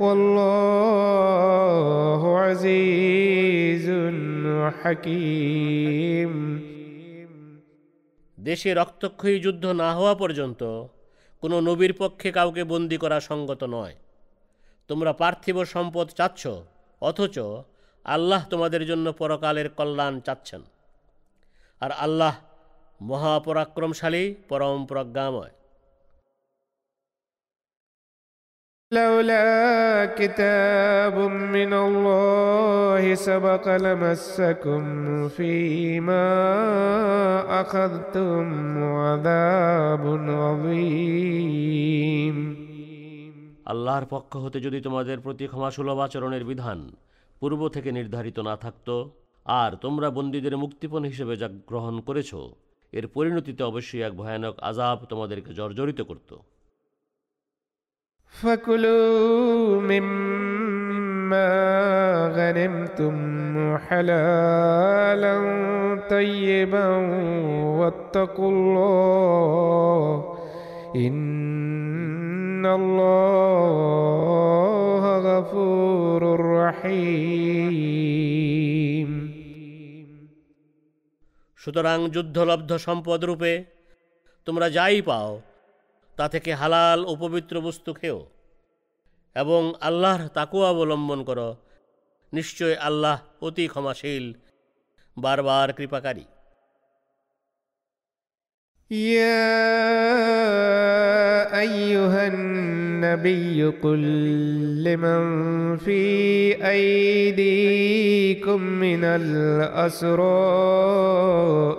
والله 0.00 1.42
عزيز 2.40 3.86
حكيم 4.74 6.32
দেশে 8.38 8.70
রক্তক্ষয়ী 8.74 9.36
যুদ্ধ 9.44 9.64
না 9.82 9.88
হওয়া 9.94 10.14
পর্যন্ত 10.14 10.62
কোনো 11.42 11.56
নবীর 11.60 11.92
পক্ষে 11.92 12.28
কাউকে 12.32 12.62
বন্দি 12.64 12.96
করা 12.98 13.18
সঙ্গত 13.20 13.62
নয় 13.66 13.94
তোমরা 14.90 15.12
পার্থিব 15.12 15.56
সম্পদ 15.64 16.06
চাচ্ছ 16.18 16.42
অথচ 17.02 17.36
আল্লাহ 18.06 18.40
তোমাদের 18.50 18.82
জন্য 18.86 19.06
পরকালের 19.12 19.68
কল্যাণ 19.68 20.14
চাচ্ছেন 20.26 20.62
আর 21.82 21.90
আল্লাহ 22.00 22.34
মহাপরাক্রমশালী 23.00 24.24
পরম 24.48 24.78
প্রজ্ঞাময় 24.86 25.52
لولا 28.92 30.06
كتاب 30.10 31.14
من 31.48 31.72
الله 31.74 33.14
سبق 33.16 33.76
لمسكم 33.76 34.82
فيما 35.28 36.28
أخذتم 37.60 38.44
عذاب 38.96 40.04
عظيم 40.42 42.36
আল্লাহর 43.66 44.06
পক্ষ 44.06 44.32
হতে 44.36 44.58
যদি 44.60 44.78
তোমাদের 44.80 45.18
প্রতি 45.20 45.44
ক্ষমাসুলভ 45.46 45.98
আচরণের 46.00 46.44
বিধান 46.44 46.78
পূর্ব 47.42 47.60
থেকে 47.68 47.90
নির্ধারিত 47.92 48.38
না 48.40 48.54
থাকত 48.56 48.88
আর 49.46 49.70
তোমরা 49.82 50.08
বন্দীদের 50.10 50.54
মুক্তিপণ 50.56 51.02
হিসেবে 51.04 51.34
যা 51.36 51.48
গ্রহণ 51.68 51.94
করেছ 52.08 52.30
এর 52.92 53.06
পরিণতিতে 53.14 53.62
অবশ্যই 53.64 54.02
এক 54.02 54.12
ভয়ানক 54.20 54.54
আজাব 54.62 54.98
তোমাদেরকে 55.10 55.50
জর্জরিত 55.54 56.00
করত 56.10 56.30
فكلوا 58.42 59.80
مما 59.80 61.50
غنمتم 62.36 63.16
حلالا 63.78 65.36
طيبا 66.10 66.86
واتقوا 67.78 68.50
الله 68.50 70.04
إن 70.96 72.66
الله 72.66 73.82
غفور 75.28 76.22
رحيم 76.60 78.10
সুতরাং 81.58 81.98
যুদ্ধলব্ধ 82.14 82.70
সম্পদ 82.86 83.20
রূপে 83.30 83.52
তোমরা 84.46 84.66
যাই 84.76 84.98
পাও 85.08 85.30
তা 86.15 86.25
থেকে 86.29 86.51
হালাল 86.53 86.99
ও 87.05 87.15
পবিত্র 87.15 87.61
বস্তু 87.61 87.93
খেও 87.93 88.19
এবং 89.35 89.61
আল্লাহর 89.81 90.27
তাকু 90.27 90.63
অবলম্বন 90.63 91.23
করো। 91.23 91.49
নিশ্চয় 92.33 92.75
আল্লাহ 92.75 93.17
অতি 93.41 93.67
ক্ষমাশীল, 93.67 94.25
বারবার 95.17 95.73
কৃপাকারী। 95.73 96.25
يا 98.91 99.49
أيها 101.59 102.27
النبي 102.27 103.65
قل 103.83 103.99
لمن 104.83 105.77
في 105.77 106.53
أيديكم 106.69 108.61
من 108.61 109.03
الأسرى 109.03 110.21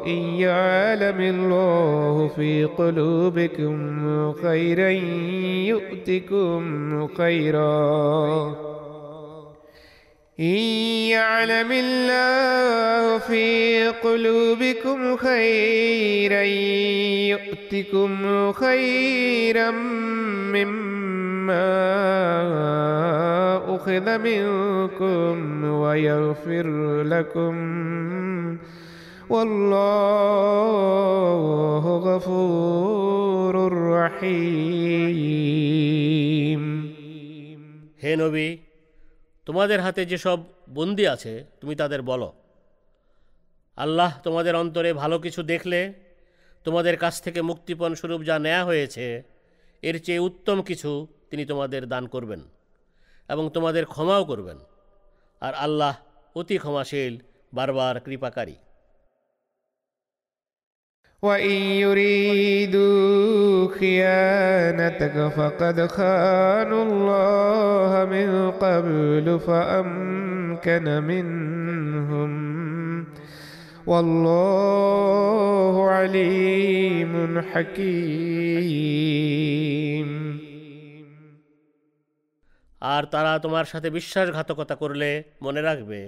إن 0.06 0.18
يعلم 0.34 1.20
الله 1.20 2.28
في 2.36 2.64
قلوبكم 2.64 4.32
خيرا 4.32 4.90
يؤتكم 5.70 7.06
خيرا. 7.06 8.54
إن 10.40 10.44
يعلم 11.16 11.72
الله 11.72 13.18
في 13.18 13.88
قلوبكم 13.88 15.16
خيرا 15.16 16.42
يؤتكم 17.32 18.52
خيرا 18.52 19.70
مما 20.50 21.66
أخذ 23.76 24.18
منكم 24.18 25.64
ويغفر 25.64 27.02
لكم. 27.02 27.56
والله 29.28 30.16
غفور 31.98 33.72
رحيم. 33.72 35.06
هي 38.00 38.65
তোমাদের 39.46 39.80
হাতে 39.80 40.06
যেসব 40.06 40.38
বন্দি 40.68 41.06
আছে, 41.06 41.44
তুমি 41.60 41.76
তাদের 41.76 42.02
বলো। 42.02 42.32
আল্লাহ 43.76 44.18
তোমাদের 44.22 44.56
অন্তরে 44.56 44.92
ভালো 44.92 45.18
কিছু 45.18 45.42
দেখলে, 45.42 45.94
তোমাদের 46.64 46.96
কাছ 46.96 47.22
থেকে 47.22 47.42
মুক্তিপণ 47.42 47.94
স্বরূপ 47.94 48.22
যা 48.22 48.38
নেওয়া 48.38 48.64
হয়েছে, 48.64 49.22
এর 49.82 50.02
চেয়ে 50.02 50.18
উত্তম 50.18 50.62
কিছু 50.62 51.06
তিনি 51.30 51.44
তোমাদের 51.46 51.86
দান 51.86 52.06
করবেন 52.06 52.40
এবং 53.28 53.50
তোমাদের 53.54 53.86
ক্ষমাও 53.86 54.24
করবেন। 54.24 54.58
আর 55.40 55.54
আল্লাহ 55.54 55.96
অতি 56.34 56.58
ক্ষমাশীল, 56.58 57.18
বারবার 57.54 58.00
কৃপাকারী। 58.00 58.56
وإن 61.23 61.51
يريدوا 61.85 63.77
خيانتك 63.79 65.15
فقد 65.37 65.87
خانوا 65.87 66.83
الله 66.83 68.05
من 68.05 68.51
قبل 68.51 69.39
فأمكن 69.39 70.85
منهم 71.03 72.31
والله 73.87 75.75
عليم 75.89 77.41
حكيم 77.41 79.01
আর 82.81 83.03
তারা 83.05 83.33
তোমার 83.39 83.65
সাথে 83.65 83.89
বিশ্বাসঘাতকতা 83.89 84.75
করলে 84.75 85.09
মনে 85.41 85.61
রাখবে 85.61 86.01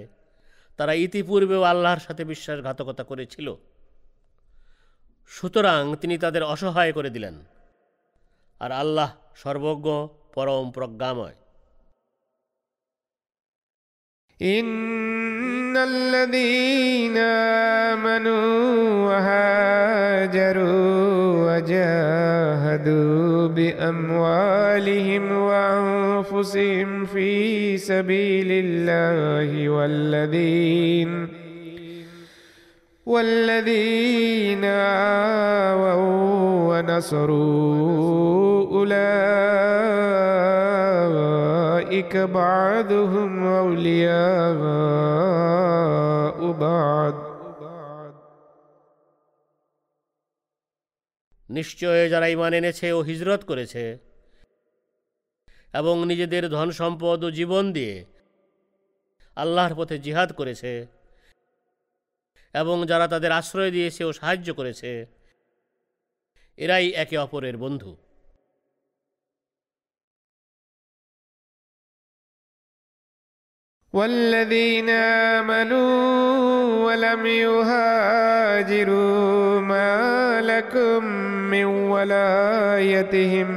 তারা 0.78 0.92
ইতিপূর্বেও 1.04 1.62
আল্লাহর 1.62 1.98
সাথে 1.98 2.22
বিশ্বাসঘাতকতা 2.24 3.04
করেছিল 3.04 3.48
সুতরাং 5.28 5.96
তিনি 5.96 6.18
তাদের 6.18 6.42
অসহায় 6.42 6.92
করে 6.92 7.10
দিলেন 7.10 7.34
আর 8.60 8.72
আল্লাহ 8.72 9.10
সর্বজ্ঞ 9.42 10.06
পরম 10.34 10.70
প্রজ্ঞাময় 10.70 11.34
إن 14.40 15.76
الذين 15.76 17.16
آمنوا 17.92 18.48
وهاجروا 19.08 20.86
وجاهدوا 21.46 23.48
بأموالهم 23.48 25.32
وأنفسهم 25.32 27.04
في 27.04 27.30
سبيل 27.78 28.48
الله 28.64 29.68
والذين 29.68 31.37
والذين 33.08 34.64
آووا 35.64 36.04
ونصروا 36.68 38.14
أولئك 40.84 42.16
بعضهم 42.16 43.30
أولياء 43.46 44.58
بعض 46.60 47.14
নিশ্চয় 51.48 52.00
যারা 52.12 52.26
ইমান 52.28 52.52
এনেছে 52.52 52.86
ও 52.92 53.00
হিজরত 53.02 53.42
করেছে 53.50 53.84
এবং 55.74 55.94
নিজেদের 56.10 56.44
ধন 56.48 56.68
সম্পদ 56.80 57.18
ও 57.26 57.28
জীবন 57.30 57.64
দিয়ে 57.72 57.96
আল্লাহর 59.36 59.74
পথে 59.74 59.96
জিহাদ 59.98 60.28
করেছে 60.32 60.72
এবং 62.54 62.76
যারা 62.86 63.06
তাদের 63.08 63.32
আশ্রয় 63.32 63.70
দিয়েছে 63.70 64.02
ও 64.04 64.10
সাহায্য 64.12 64.48
করেছে 64.54 64.90
এরাই 66.58 66.86
একে 67.02 67.16
অপরের 67.18 67.56
বন্ধু 67.56 67.92
والذين 73.94 74.90
آمنوا 75.38 75.86
ولم 76.86 77.26
يهاجروا 77.46 79.10
ما 79.60 80.40
لكم 80.42 81.04
من 81.50 81.64
ولايتهم 81.64 83.50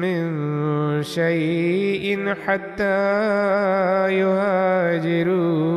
من 0.00 0.22
شيء 1.02 2.34
حتى 2.46 3.00
يهاجروا 4.20 5.76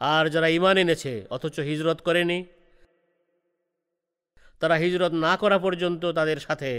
আর 0.00 0.24
যারা 0.28 0.48
ইমান 0.48 0.76
এনেছে, 0.78 1.12
অথচ 1.30 1.56
হিজরত 1.60 1.98
করেনি, 2.02 2.38
তারা 4.60 4.76
হিজরত 4.82 5.12
না 5.24 5.32
করা 5.36 5.58
পর্যন্ত 5.58 6.02
তাদের 6.18 6.38
সাথে 6.40 6.70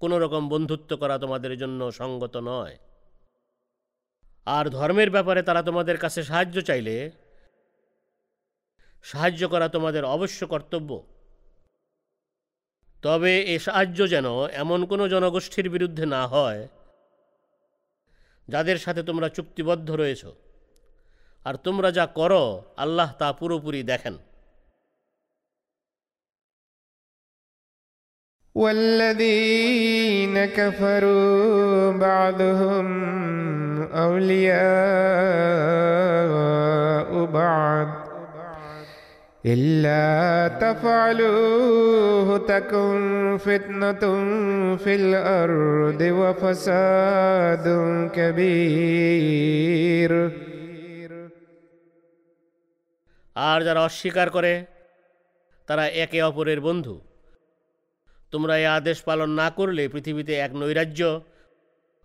কোনো 0.00 0.16
রকম 0.18 0.42
বন্ধুত্ব 0.48 0.90
করা 0.96 1.16
তোমাদের 1.18 1.52
জন্য 1.58 1.80
সঙ্গত 1.92 2.34
নয়। 2.50 2.74
আর 4.46 4.64
ধর্মের 4.68 5.10
ব্যাপারে 5.10 5.40
তারা 5.42 5.62
তোমাদের 5.62 5.96
কাছে 5.98 6.20
সাহায্য 6.22 6.56
চাইলে, 6.60 6.96
সাহায্য 9.04 9.42
করা 9.48 9.66
তোমাদের 9.68 10.04
অবশ্য 10.04 10.40
কর্তব্য। 10.46 10.90
তবে 13.02 13.32
এ 13.54 13.56
সাহায্য 13.58 13.98
যেন 14.08 14.26
এমন 14.62 14.80
কোনো 14.90 15.04
জনগোষ্ঠীর 15.08 15.66
বিরুদ্ধে 15.70 16.04
না 16.06 16.22
হয়, 16.26 16.62
যাদের 18.48 18.78
সাথে 18.78 19.02
তোমরা 19.02 19.28
চুক্তিবদ্ধ 19.28 19.88
রয়েছ। 19.90 20.24
আর 21.45 21.55
তোমরা 21.65 21.89
যা 21.97 22.05
করো 22.17 22.43
আল্লাহ 22.83 23.09
তা 23.19 23.27
পুরোপুরি 23.39 23.81
দেখেন 23.91 24.15
والذين 28.55 30.35
كفروا 30.47 31.91
بعضهم 32.07 32.87
أولياء 35.53 37.25
بعض 37.25 37.87
إلا 39.45 40.47
تفعلوه 40.63 42.37
تكن 42.37 43.37
فتنة 43.39 44.03
في 44.75 44.95
الأرض 44.95 46.01
وفساد 46.01 47.65
كبير 48.13 50.11
আর 53.34 53.64
যারা 53.64 53.80
অস্বীকার 53.80 54.30
করে, 54.30 54.66
তারা 55.66 55.88
একে 55.88 56.22
অপরের 56.22 56.60
বন্ধু। 56.60 57.00
তোমরা 58.30 58.58
এই 58.58 58.66
আদেশ 58.66 59.02
পালন 59.02 59.30
না 59.30 59.50
করলে 59.50 59.88
পৃথিবীতে 59.88 60.34
এক 60.34 60.54
নৈরাজ্য 60.54 61.20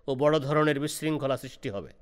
ও 0.08 0.16
বড় 0.16 0.40
ধরনের 0.40 0.80
বিশৃঙ্খলা 0.80 1.38
সৃষ্টি 1.38 1.70
হবে। 1.70 1.99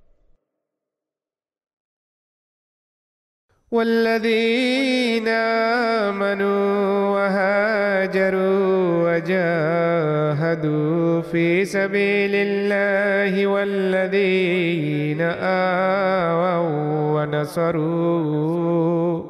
والذين 3.72 5.28
آمنوا 5.28 7.10
وهاجروا 7.10 9.18
وجاهدوا 9.18 11.22
في 11.22 11.66
سبيل 11.66 12.32
الله 12.34 13.48
والذين 13.48 15.22
آووا 15.42 17.24
ونصروا. 17.24 19.24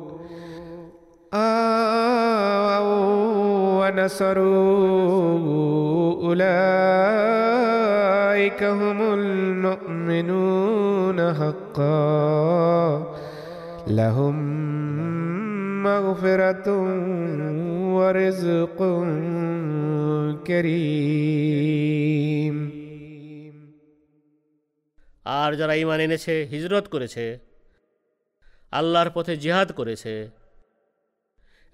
آووا 1.33 2.77
ونصروا. 3.89 5.37
أولئك 6.23 6.47
هم 8.63 9.13
المؤمنون 9.13 11.33
حقا. 11.33 13.06
لهم 13.88 14.62
مغفرة 15.82 16.68
ورزق 17.96 18.78
كريم 20.46 22.22
আর 25.32 25.52
যারা 25.52 25.74
ইমান 25.74 26.00
এনেছে 26.00 26.48
হিজরত 26.52 26.88
করেছে 26.88 27.38
আল্লাহর 28.72 29.10
পথে 29.10 29.36
জিহাদ 29.36 29.72
করেছে 29.72 30.30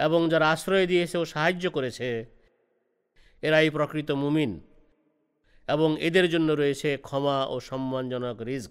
এবং 0.01 0.29
যারা 0.29 0.51
আশ্রয় 0.51 0.87
দিয়েছে 0.87 1.18
ও 1.18 1.24
সাহায্য 1.24 1.70
করেছে 1.70 2.27
এরাই 3.42 3.70
প্রকৃত 3.70 4.14
মুমিন 4.14 4.61
এবং 5.68 6.01
এদের 6.01 6.31
জন্য 6.31 6.53
রয়েছে 6.53 6.98
ক্ষমা 6.98 7.44
ও 7.44 7.61
সম্মানজনক 7.61 8.42
রিস্ক 8.42 8.70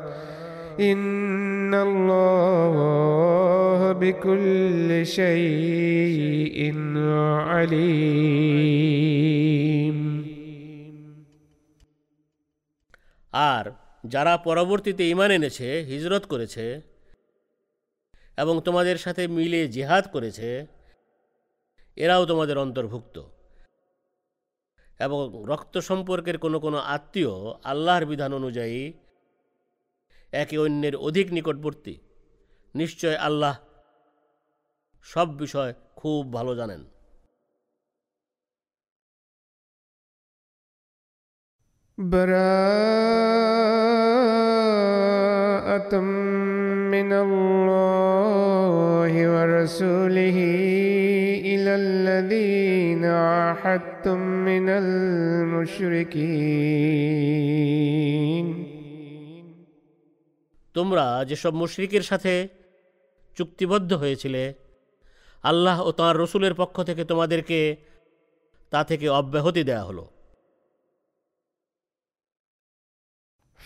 إن 0.80 1.74
الله 1.74 2.76
بكل 3.92 5.06
شيء 5.06 6.58
عليم 7.46 8.86
আর 13.32 13.64
যারা 14.04 14.34
পরবর্তীতে 14.44 15.02
ইমান 15.08 15.30
এনেছে 15.30 15.68
হিজরত 15.82 16.24
করেছে 16.26 16.66
এবং 18.38 18.54
তোমাদের 18.60 18.96
সাথে 18.98 19.22
মিলে 19.28 19.60
জিহাদ 19.68 20.04
করেছে 20.06 20.48
এরাও 21.96 22.22
তোমাদের 22.26 22.56
অন্তর্ভুক্ত 22.58 23.16
এবং 25.00 25.18
রক্ত 25.46 25.74
সম্পর্কের 25.80 26.36
কোনো 26.38 26.58
কোনো 26.60 26.78
আত্মীয় 26.86 27.34
আল্লাহর 27.64 28.04
বিধান 28.06 28.30
অনুযায়ী 28.34 28.80
একে 30.32 30.58
অন্যের 30.58 30.94
অধিক 30.94 31.32
নিকটবর্তী 31.32 31.96
নিশ্চয় 32.74 33.18
আল্লাহ 33.18 33.58
সব 35.06 35.36
বিষয় 35.36 35.74
খুব 35.96 36.32
ভালো 36.32 36.54
জানেন 36.54 36.84
براءة 45.76 46.00
من 46.94 47.10
الله 47.24 49.12
ورسوله 49.34 50.38
إلى 51.44 51.72
الذين 51.74 53.04
عاهدتم 53.04 54.18
من 54.18 54.68
المشركين 54.68 56.36
তোমরা 60.73 61.25
যেসব 61.25 61.53
মুশরিকের 61.53 62.01
সাথে 62.01 62.47
চুক্তিবদ্ধ 63.37 63.93
হয়েছিলে, 63.93 64.53
আল্লাহ 65.43 65.87
ও 65.87 65.91
তাঁর 65.91 66.17
রসুলের 66.17 66.53
পক্ষ 66.53 66.83
থেকে 66.83 67.05
তোমাদেরকে 67.05 67.75
তা 68.69 68.83
থেকে 68.83 69.09
অব্যাহতি 69.09 69.63
দেয়া 69.63 69.83
হলো। 69.83 70.07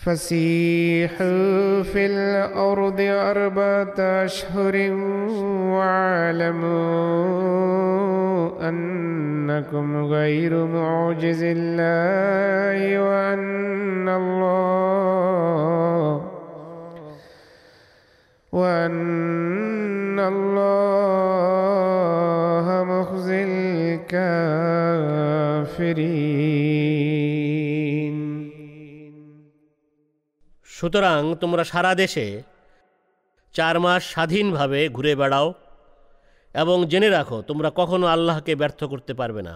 فسيحوا 0.06 1.82
في 1.82 2.06
الأرض 2.06 3.00
أربعة 3.32 4.24
أشهر 4.24 4.76
واعلموا 5.74 7.08
أنكم 8.68 10.06
غير 10.06 10.66
معجز 10.66 11.42
الله 11.56 12.78
وأن 13.06 14.08
الله 14.08 16.35
وأن 18.55 20.19
الله 20.31 21.45
مخزي 22.83 23.43
الكافرين 26.81 28.15
সুতরাং 30.69 31.21
তোমরা 31.35 31.63
সারা 31.63 31.91
দেশে 31.95 32.27
চার 33.55 33.75
মাস 33.79 34.01
স্বাধীনভাবে 34.03 34.79
ঘুরে 34.89 35.13
বেড়াও 35.15 35.47
এবং 36.55 36.77
জেনে 36.85 37.09
রাখো 37.09 37.37
তোমরা 37.41 37.69
কখনো 37.75 38.05
আল্লাহকে 38.07 38.53
ব্যর্থ 38.55 38.83
করতে 38.83 39.13
পারবে 39.13 39.41
না 39.41 39.55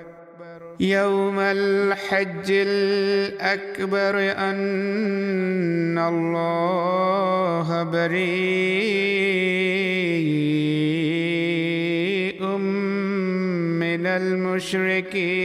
يوم 0.80 1.38
الحج 1.38 2.48
الأكبر 2.50 4.14
أن 4.40 5.98
الله 5.98 7.82
بريء 11.06 12.40
من 13.82 14.06
المشركين 14.12 15.38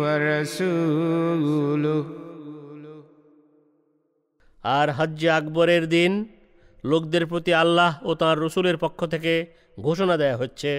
ورسوله 0.00 1.44
আর 4.74 4.88
হজ্জে 4.98 5.28
আকবরের 5.30 5.84
দিন 5.86 6.12
লোকদের 6.84 7.24
প্রতি 7.26 7.52
আল্লাহ 7.54 7.90
ও 8.02 8.10
তাঁর 8.14 8.36
রসুলের 8.44 8.76
পক্ষ 8.78 9.00
থেকে 9.04 9.32
ঘোষণা 9.80 10.14
দেয়া 10.16 10.36
হচ্ছে 10.36 10.70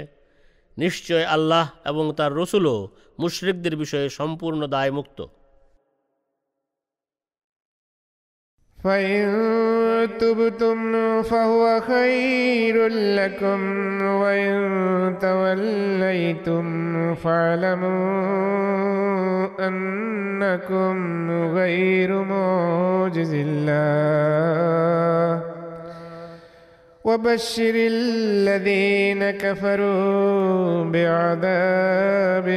নিশ্চয় 0.78 1.26
আল্লাহ 1.36 1.66
এবং 1.86 2.06
তার 2.14 2.32
রসুলও 2.36 2.78
মুশরিকদের 3.20 3.76
বিষয়ে 3.76 4.10
সম্পূর্ণ 4.10 4.68
দায়মুক্ত 4.68 5.20
فإن 8.78 9.26
تبتم 10.20 11.22
فهو 11.22 11.82
خير 11.82 12.88
لكم 12.88 13.62
وإن 14.22 14.54
توليتم 15.22 16.66
فاعلموا 17.16 18.58
أنكم 19.68 20.98
غير 21.58 22.22
معجز 22.24 23.34
الله 23.34 25.49
وبشر 27.06 27.76
الذين 27.88 29.22
كفروا 29.34 30.84
بعذاب 30.86 32.48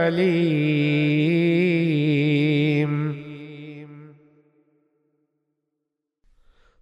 أليم 0.00 1.48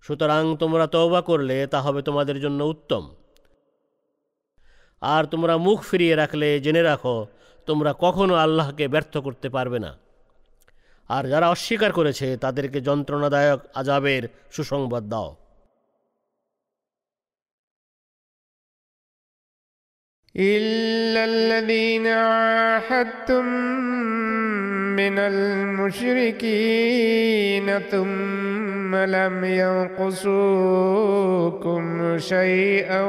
সুতরাং 0.04 0.42
তোমরা 0.56 0.84
তওবা 0.86 1.20
করলে 1.20 1.56
তা 1.66 1.78
হবে 1.80 2.00
তোমাদের 2.02 2.36
জন্য 2.40 2.60
উত্তম 2.64 3.02
আর 5.02 5.22
তোমরা 5.24 5.54
মুখ 5.58 5.78
ফিরিয়ে 5.82 6.14
রাখলে 6.16 6.48
জেনে 6.60 6.82
রাখো 6.82 7.16
তোমরা 7.68 7.90
কখনো 8.00 8.34
আল্লাহকে 8.34 8.84
ব্যর্থ 8.88 9.14
করতে 9.18 9.48
পারবে 9.48 9.78
না 9.78 9.90
আর 11.10 11.24
যারা 11.28 11.46
অস্বীকার 11.48 11.90
করেছে 11.92 12.26
তাদেরকে 12.36 12.78
যন্ত্রণাদায়ক 12.80 13.60
আজাবের 13.74 14.22
সুসংবাদ 14.52 15.04
দাও 15.12 15.28
إلا 20.37 21.25
الذين 21.25 22.07
عاهدتم 22.07 23.45
من 24.95 25.19
المشركين 25.19 26.49
ثم 27.79 28.95
لم 28.95 29.43
ينقصوكم 29.43 30.51
شيئا 32.17 33.01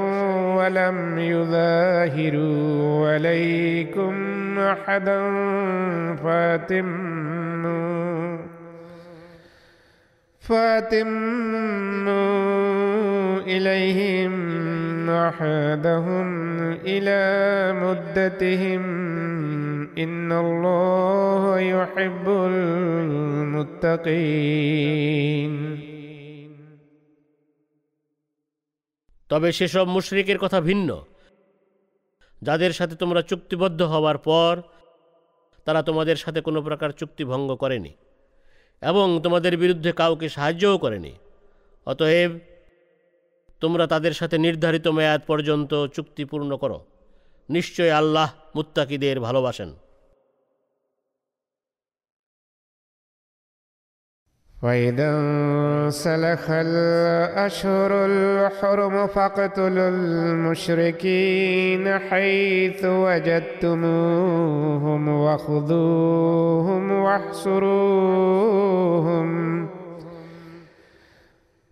ولم 0.57 1.19
يظاهروا 1.19 3.09
عليكم 3.13 4.15
أحدا 4.59 5.21
فاتموا 6.25 7.33
فاتموا 11.98 12.18
إليهم 13.40 14.34
عهدهم 15.10 16.28
إلى 16.86 17.22
مدتهم 17.74 18.84
إن 19.98 20.32
الله 20.34 21.60
يحب 21.60 22.26
المتقين 23.78 25.54
তবে 29.30 29.50
সেসব 29.52 29.86
মুশরিকের 29.88 30.38
কথা 30.38 30.60
ভিন্ন 30.62 30.90
যাদের 32.42 32.72
সাথে 32.74 32.96
তোমরা 32.96 33.22
চুক্তিবদ্ধ 33.22 33.82
হওয়ার 33.84 34.18
পর 34.18 34.54
তারা 35.68 35.82
তোমাদের 35.84 36.16
সাথে 36.16 36.40
কোনো 36.42 36.60
প্রকার 36.62 36.90
চুক্তি 36.92 37.24
ভঙ্গ 37.24 37.50
করেনি 37.56 37.92
এবং 38.83 39.21
তোমাদের 39.23 39.57
বিরুদ্ধে 39.57 39.93
কাউকে 39.93 40.29
সাহায্যও 40.29 40.79
করেনি। 40.79 41.13
অতএব 41.87 42.31
তোমরা 43.61 43.87
তাদের 43.87 44.13
সাথে 44.13 44.39
নির্ধারিত 44.39 44.89
মেয়াদ 44.89 45.21
পর্যন্ত 45.27 45.87
চুক্তি 45.87 46.25
পূর্ণ 46.25 46.57
করো। 46.57 46.85
নিশ্চয় 47.51 47.91
আল্লাহ 47.91 48.33
মুত্তাকিদের 48.57 49.21
ভালোবাসেন। 49.21 49.71
وإذا 54.64 55.10
انسلخ 55.10 56.46
الأشهر 56.50 57.92
الحرم 58.06 59.08
فاقتلوا 59.08 59.90
المشركين 59.90 62.00
حيث 62.00 62.86
وجدتموهم 63.04 65.04
وخذوهم 65.26 66.92
واحصروهم 66.92 67.68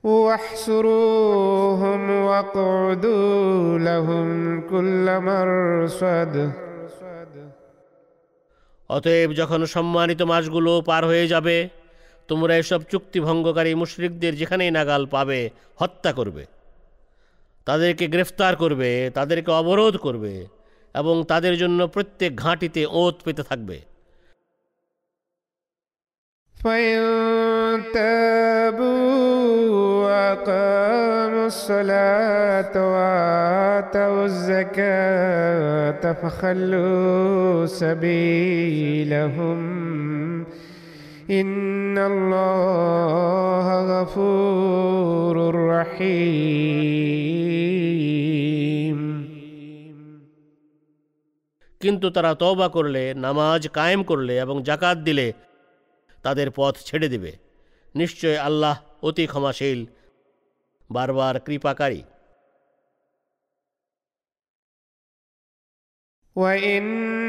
واحصروهم 0.04 2.10
واقعدوا 2.10 3.80
لهم 3.80 4.62
كل 4.70 5.20
مرصد 5.20 6.52
অতএব 8.90 9.30
যখন 9.42 9.62
সম্মানিত 9.76 10.22
মাসগুলো 10.32 10.72
পার 10.90 11.04
হয়ে 11.06 11.28
যাবে 11.28 11.58
তোমরা 12.30 12.54
এসব 12.56 12.80
চুক্তি 12.92 13.20
ভঙ্গকারী 13.20 13.72
মুশরিকদের 13.74 14.34
যেখানেই 14.36 14.72
নাগাল 14.72 15.04
পাবে 15.06 15.40
হত্যা 15.76 16.12
করবে 16.14 16.44
তাদেরকে 17.68 18.06
গ্রেফতার 18.08 18.54
করবে 18.56 18.90
তাদেরকে 19.14 19.52
অবরোধ 19.52 19.96
করবে 19.98 20.34
এবং 20.96 21.16
তাদের 21.24 21.54
জন্য 21.58 21.80
প্রত্যেক 21.88 22.32
ঘাঁটিতে 22.36 22.82
ওত 22.94 23.16
পেতে 23.26 23.44
থাকবে 23.44 23.78
فإن 26.56 26.98
تابوا 27.94 29.06
وأقاموا 30.04 31.46
الصلاة 31.46 32.74
وآتوا 32.94 34.26
الزكاة 34.26 36.04
فخلوا 36.14 37.66
سبيلهم 37.76 39.60
إن 41.30 41.98
الله 41.98 43.68
غفور 43.92 45.36
رحيم 45.70 47.26
কিন্তু 51.82 52.08
তারা 52.10 52.32
তওবা 52.34 52.68
করলে 52.70 53.04
নামাজ 53.18 53.62
কায়েম 53.68 54.02
করলে 54.04 54.34
এবং 54.40 54.56
জাকাত 54.64 54.98
দিলে 54.98 55.28
তাদের 56.24 56.48
পথ 56.56 56.76
ছেড়ে 56.80 57.08
দেবে 57.10 57.32
নিশ্চয় 57.96 58.38
আল্লাহ 58.40 58.76
অতি 59.04 59.26
ক্ষমাশীল 59.28 59.80
বারবার 60.90 61.36
কৃপাকারী 61.40 62.02
وإن 66.36 67.29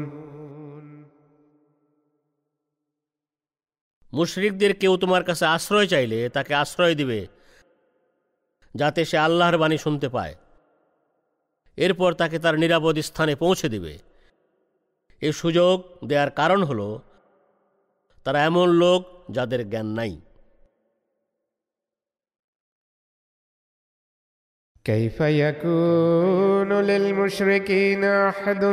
মুশরিকদের 4.13 4.71
কেউ 4.75 4.93
তোমার 4.97 5.23
কাছে 5.23 5.45
আশ্রয় 5.45 5.87
চাইলে 5.87 6.19
তাকে 6.29 6.53
আশ্রয় 6.53 6.95
দিবে, 6.95 7.19
যাতে 8.75 9.01
সে 9.05 9.17
আল্লাহর 9.17 9.57
বাণী 9.57 9.77
শুনতে 9.77 10.07
পায়। 10.09 10.35
এরপর 11.77 12.13
তাকে 12.13 12.37
তার 12.39 12.55
নিরাপদ 12.59 12.95
স্থানে 12.99 13.33
পৌঁছে 13.35 13.67
দিবে। 13.69 13.93
এ 15.21 15.29
সুযোগ 15.31 15.75
দেওয়ার 16.07 16.31
কারণ 16.31 16.61
হলো, 16.63 16.89
তারা 18.25 18.39
এমন 18.45 18.67
লোক 18.83 19.01
যাদের 19.31 19.61
জ্ঞান 19.69 19.87
নাই। 19.99 20.13
كيف 24.85 25.21
يكون 25.21 26.73
للمشركين 26.73 28.05
عهد 28.05 28.63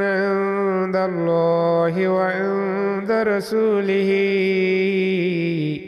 عند 0.00 0.96
الله 0.96 2.08
وعند 2.08 3.10
رسوله 3.10 4.10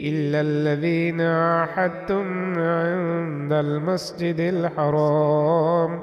إلا 0.01 0.41
الذين 0.41 1.21
عاهدتم 1.21 2.59
عند 2.59 3.53
المسجد 3.53 4.39
الحرام؟ 4.39 6.01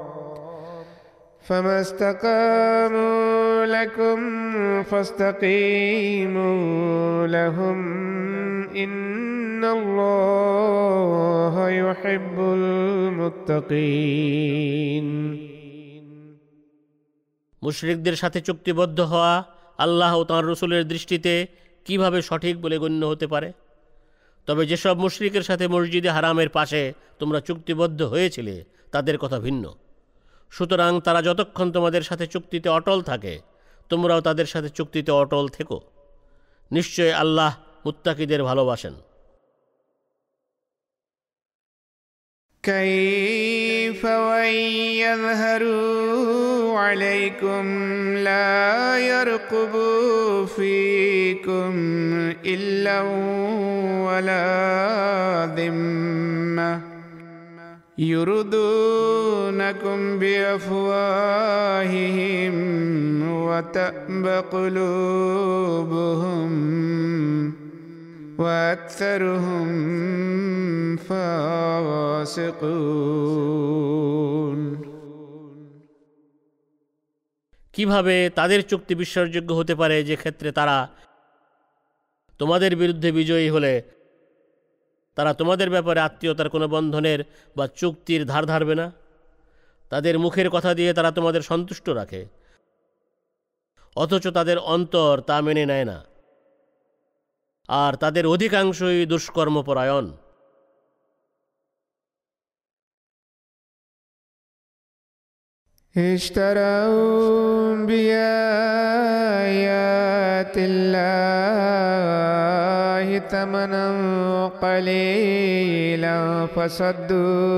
فما 1.40 1.80
استقاموا 1.80 3.64
لكم 3.66 4.18
فاستقيموا 4.82 6.46
لهم 7.26 7.78
إن 8.76 9.31
الله 9.77 11.55
يحب 11.79 12.37
المتقين 12.57 13.97
মুশরিকদের 17.61 18.15
সাথে 18.15 18.39
চুক্তিবদ্ধ 18.41 18.99
হওয়া 19.03 19.33
আল্লাহ 19.79 20.11
ও 20.19 20.21
তাঁর 20.23 20.43
রসুলের 20.43 20.83
দৃষ্টিতে 20.87 21.33
কিভাবে 21.85 22.19
সঠিক 22.21 22.55
বলে 22.61 22.77
গণ্য 22.77 23.01
হতে 23.05 23.27
পারে 23.27 23.49
তবে 24.47 24.63
যেসব 24.65 24.95
মুশরিকের 24.97 25.43
সাথে 25.43 25.65
মসজিদে 25.67 26.09
হারামের 26.09 26.49
পাশে 26.49 26.81
তোমরা 27.19 27.39
চুক্তিবদ্ধ 27.39 27.99
হয়েছিলে 28.03 28.55
তাদের 28.93 29.15
কথা 29.17 29.37
ভিন্ন 29.39 29.63
সুতরাং 30.51 30.91
তারা 31.01 31.21
যতক্ষণ 31.21 31.67
তোমাদের 31.71 32.03
সাথে 32.03 32.25
চুক্তিতে 32.27 32.67
অটল 32.69 32.99
থাকে 33.01 33.33
তোমরাও 33.91 34.21
তাদের 34.21 34.47
সাথে 34.53 34.69
চুক্তিতে 34.69 35.11
অটল 35.13 35.45
থেকো 35.49 35.77
নিশ্চয় 36.71 37.11
আল্লাহ 37.13 37.51
মুত্তাকিদের 37.85 38.41
ভালোবাসেন 38.43 38.93
كيف 42.62 44.04
وإن 44.04 44.54
يظهروا 45.02 46.78
عليكم 46.78 47.64
لا 48.16 48.98
يرقبوا 48.98 50.46
فيكم 50.46 51.72
إلا 52.46 53.00
ولا 54.06 55.50
ذمة. 55.56 56.80
يردونكم 57.98 59.38
بأفواههم 60.18 61.32
وتأبى 63.32 64.36
قلوبهم. 64.52 66.02
وأكثرهم 68.39 69.67
فاسقون 72.27 72.97
কিভাবে 77.73 78.15
তাদের 78.29 78.59
চুক্তি 78.61 78.93
বিশ্বাসযোগ্য 78.95 79.49
হতে 79.53 79.73
পারে 79.75 79.97
যে 80.03 80.15
ক্ষেত্রে 80.15 80.49
তারা 80.51 80.77
তোমাদের 82.39 82.71
বিরুদ্ধে 82.75 83.09
বিজয়ী 83.11 83.47
হলে 83.49 83.73
তারা 85.17 85.31
তোমাদের 85.33 85.69
ব্যাপারে 85.69 85.99
আত্মীয়তার 85.99 86.49
কোনো 86.49 86.67
বন্ধনের 86.67 87.19
বা 87.55 87.65
চুক্তির 87.77 88.21
ধার 88.25 88.43
ধারবে 88.45 88.75
না 88.75 88.87
তাদের 89.91 90.15
মুখের 90.17 90.47
কথা 90.49 90.71
দিয়ে 90.73 90.91
তারা 90.93 91.11
তোমাদের 91.11 91.41
সন্তুষ্ট 91.41 91.87
রাখে 91.91 92.21
অথচ 93.95 94.25
তাদের 94.29 94.57
অন্তর 94.67 95.13
তা 95.21 95.35
মেনে 95.41 95.63
নেয় 95.65 95.85
না 95.85 95.97
আর 97.71 97.93
তাদের 98.03 98.25
অধিকাংশই 98.33 98.99
দুষ্কর্মপরায়ণ 99.11 100.05
اشتروا 105.95 107.75
بآيات 107.89 108.57
الله 110.57 111.49
ثمنا 113.19 113.87
قليلا 114.61 116.17
فصدوا 116.45 117.57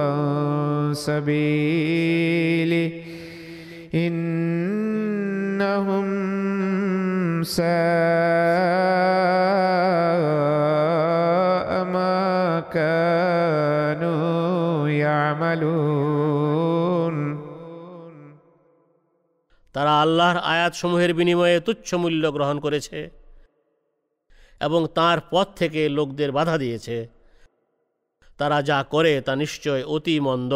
عن 0.00 0.94
سبيله 0.94 2.90
إنهم 3.94 5.08
ساء 7.44 7.68
ما 11.86 12.18
كانوا 12.70 14.28
يعملون 15.04 16.18
তারা 19.74 19.92
আল্লাহর 20.02 20.38
আয়াতসমূহের 20.52 21.12
বিনিময়ে 21.14 21.58
তুচ্ছ 21.60 21.88
মূল্য 21.94 22.24
গ্রহণ 22.32 22.56
করেছে 22.60 22.98
এবং 24.60 24.80
তার 24.94 25.18
পথ 25.30 25.46
থেকে 25.56 25.80
লোকদের 25.88 26.30
বাধা 26.32 26.56
দিয়েছে 26.58 26.96
তারা 28.38 28.58
যা 28.62 28.78
করে 28.90 29.12
তা 29.20 29.32
নিশ্চয় 29.36 29.82
অতি 29.86 30.16
মন্দ 30.20 30.52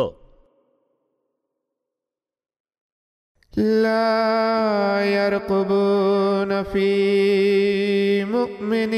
لا 3.56 5.04
يرقبون 5.04 6.62
في 6.62 8.24
مؤمن 8.24 8.94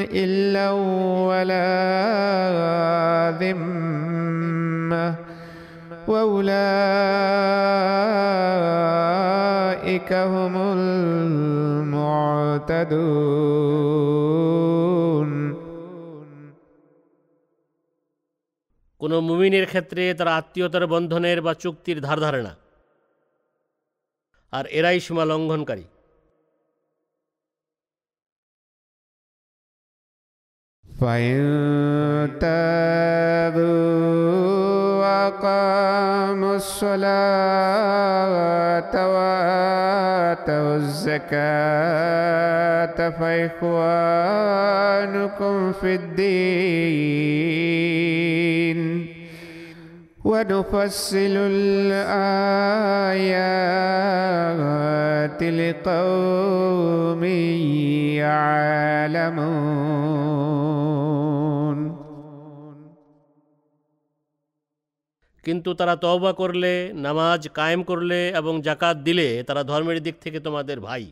إلا 0.00 0.70
ولا 1.28 1.70
ذمة 3.36 5.14
وأولئك 9.22 10.12
هم 10.12 10.54
المعتدون 11.92 12.32
কোনো 19.00 19.16
মুমিনের 19.20 19.66
ক্ষেত্রে 19.66 20.02
তারা 20.14 20.32
আত্মীয়তার 20.36 20.84
বন্ধনের 20.86 21.38
বা 21.42 21.52
চুক্তির 21.54 21.98
ধার 22.00 22.18
ধারে 22.20 22.40
না 22.42 22.52
আর 24.56 24.64
এরাই 24.78 24.98
সীমা 25.04 25.24
লঙ্ঘনকারী 25.30 25.84
فإن 31.00 31.38
تابوا 32.40 33.72
وأقاموا 35.00 36.56
الصلاة 36.56 37.32
وآتوا 39.14 40.76
الزكاة 40.76 42.12
فإخوانكم 43.18 44.12
في 45.72 45.94
الدين 45.94 47.62
ونفصل 50.26 51.34
الآيات 51.52 53.42
لقوم 55.60 57.22
يعلمون 60.54 61.78
কিন্তু 65.46 65.70
তারা 65.74 65.94
তওবা 65.96 66.32
করলে 66.32 66.72
নামাজ 66.98 67.40
কায়েম 67.48 67.80
করলে 67.82 68.20
এবং 68.40 68.54
জাকাত 68.62 68.96
দিলে 68.98 69.28
তারা 69.44 69.62
ধর্মের 69.62 69.98
দিক 70.02 70.16
থেকে 70.20 70.38
তোমাদের 70.40 70.78
ভাই 70.80 71.04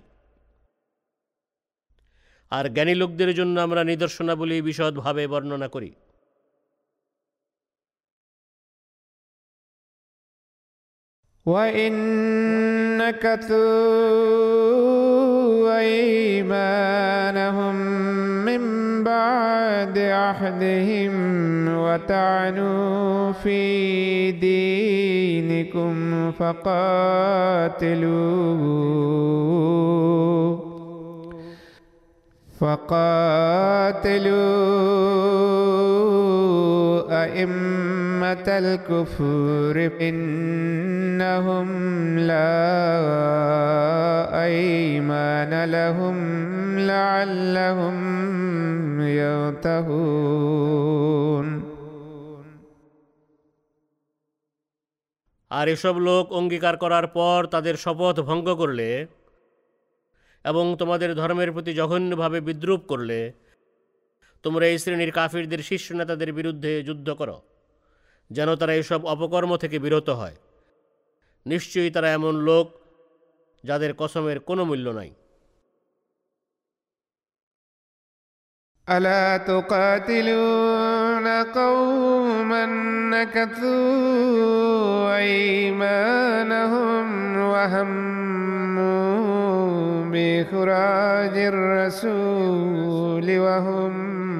আর 2.52 2.64
জ্ঞানী 2.68 2.94
লোকদের 2.94 3.30
জন্য 3.34 3.54
আমরা 3.60 3.82
নিদর্শনাবলী 3.84 4.56
বিশদভাবে 4.62 5.22
বর্ণনা 5.26 5.68
করি 5.68 5.90
وإن 11.45 11.93
نكثوا 12.97 13.55
أيمانهم 15.79 17.75
من 18.45 18.61
بعد 19.03 19.97
عهدهم 19.99 21.13
وطعنوا 21.77 23.31
في 23.31 24.31
دينكم 24.31 25.95
فقاتلوا 26.31 27.05
فقاتلوا 35.80 37.24
أئمة 37.24 38.46
الكفر 38.48 39.76
إنهم 40.00 41.68
لا 42.18 42.54
أيمان 44.44 45.52
لهم 45.66 46.16
لعلهم 46.78 47.96
ينتهون 49.20 50.50
আর 55.50 55.66
এসব 55.68 55.94
লোক 55.98 56.24
অঙ্গীকার 56.32 56.74
করার 56.76 57.06
পর 57.16 57.38
তাদের 57.50 57.74
শপথ 57.76 58.16
ভঙ্গ 58.20 58.48
করলে 58.54 58.88
এবং 60.44 60.64
তোমাদের 60.80 61.10
ধর্মের 61.14 61.50
প্রতি 61.52 61.72
জঘন্যভাবে 61.74 62.38
বিদ্রুপ 62.40 62.80
করলে 62.90 63.18
তোমরা 64.44 64.64
এই 64.66 64.76
শ্রেণীর 64.78 65.12
কাফিরদের 65.12 65.60
শীর্ষ 65.62 65.86
নেতাদের 65.92 66.30
বিরুদ্ধে 66.32 66.72
যুদ্ধ 66.82 67.08
করো 67.20 67.36
যেন 68.30 68.48
তারা 68.54 68.74
এসব 68.74 69.00
অপকর্ম 69.06 69.52
থেকে 69.56 69.76
বিরত 69.78 70.08
হয় 70.10 70.36
নিশ্চয়ই 71.46 71.90
তারা 71.90 72.08
এমন 72.10 72.34
লোক 72.48 72.66
যাদের 73.64 73.90
কসমের 73.94 74.38
কোনো 74.40 74.62
মূল্য 74.64 74.86
নাই 74.92 75.10
ألا 78.88 79.26
تقاتلون 79.50 81.26
قوما 81.52 82.64
نكثوا 83.12 84.50
أيمانهم 85.16 87.06
وهموا 87.44 88.23
بإخراج 90.15 91.35
الرسول 91.37 93.27
وهم 93.39 93.93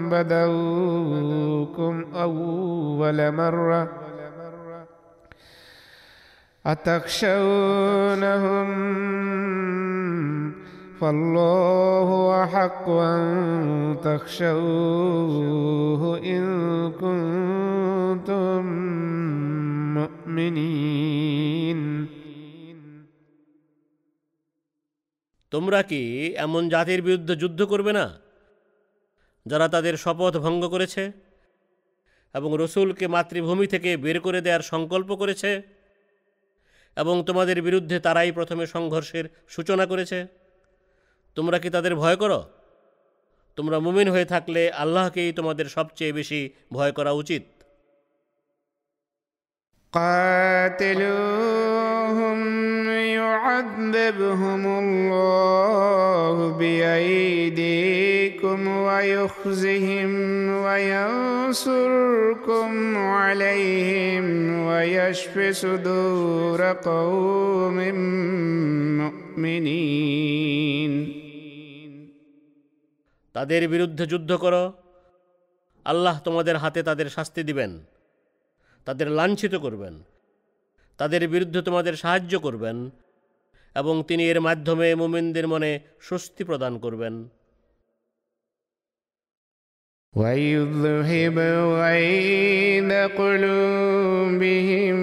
بدوكم 0.09 2.05
أول 2.15 3.31
مرة 3.31 3.89
أتخشونهم 6.65 7.75
فالله 11.01 12.43
أحق 12.43 12.89
أن 12.89 13.97
تخشوه 14.03 14.41
إن 16.17 16.45
كنتم 16.91 18.65
مؤمنين. 19.93 21.05
তোমরা 25.51 25.79
কি 25.83 26.01
এমন 26.45 26.61
জাতির 26.69 27.01
বিরুদ্ধে 27.01 27.33
যুদ্ধ 27.35 27.59
করবে 27.71 27.91
না, 27.99 28.05
যারা 29.45 29.67
তাদের 29.67 29.93
শপথ 29.97 30.33
ভঙ্গ 30.45 30.63
করেছে 30.67 31.03
এবং 32.35 32.49
রসুলকে 32.61 33.05
মাতৃভূমি 33.07 33.67
থেকে 33.67 33.91
বের 33.97 34.17
করে 34.25 34.39
দেওয়ার 34.45 34.63
সংকল্প 34.71 35.09
করেছে 35.21 35.51
এবং 36.97 37.15
তোমাদের 37.27 37.57
বিরুদ্ধে 37.61 37.97
তারাই 37.99 38.31
প্রথমে 38.31 38.65
সংঘর্ষের 38.65 39.25
সূচনা 39.47 39.85
করেছে? 39.85 40.19
তোমরা 41.37 41.57
কি 41.59 41.69
তাদের 41.69 41.93
ভয় 41.95 42.17
করো? 42.17 42.39
তোমরা 43.57 43.77
মুমিন 43.79 44.07
হয়ে 44.09 44.27
থাকলে 44.33 44.61
আল্লাহকেই 44.83 45.29
তোমাদের 45.33 45.67
সবচেয়ে 45.75 46.13
বেশি 46.13 46.39
ভয় 46.73 46.93
করা 46.97 47.11
উচিত। 47.21 47.43
قاتلوهم 51.10 52.38
يعذبهم 52.88 54.62
الله 54.78 56.58
بأيديكم 56.58 58.68
ويخزهم 58.68 60.10
وينصركم 60.64 62.70
عليهم 62.98 64.26
ويشف 64.60 65.34
صدور 65.52 66.60
قوم 66.84 67.76
مؤمنين 69.00 70.92
তাদের 73.34 73.62
বিরুদ্ধে 73.72 74.04
যুদ্ধ 74.12 74.30
করো 74.44 74.64
আল্লাহ 75.86 76.14
তোমাদের 76.26 76.56
হাতে 76.62 76.80
তাদের 76.88 77.08
শাস্তি 77.16 77.42
দিবেন 77.48 77.70
তাদের 78.86 79.08
লাঞ্ছিত 79.08 79.54
করবেন 79.56 79.94
তাদের 80.98 81.22
বিরুদ্ধে 81.28 81.60
তোমাদের 81.62 81.94
সাহায্য 81.96 82.34
করবেন 82.38 82.76
এবং 83.76 83.94
তিনি 84.08 84.22
এর 84.30 84.38
মাধ্যমে 84.40 84.88
মুমিনদের 84.94 85.46
মনে 85.48 85.70
স্বস্তি 86.00 86.42
প্রদান 86.44 86.72
করবেন 86.78 87.14
ويذهب 90.14 91.36
غيظ 91.82 92.90
قلوبهم 93.20 94.98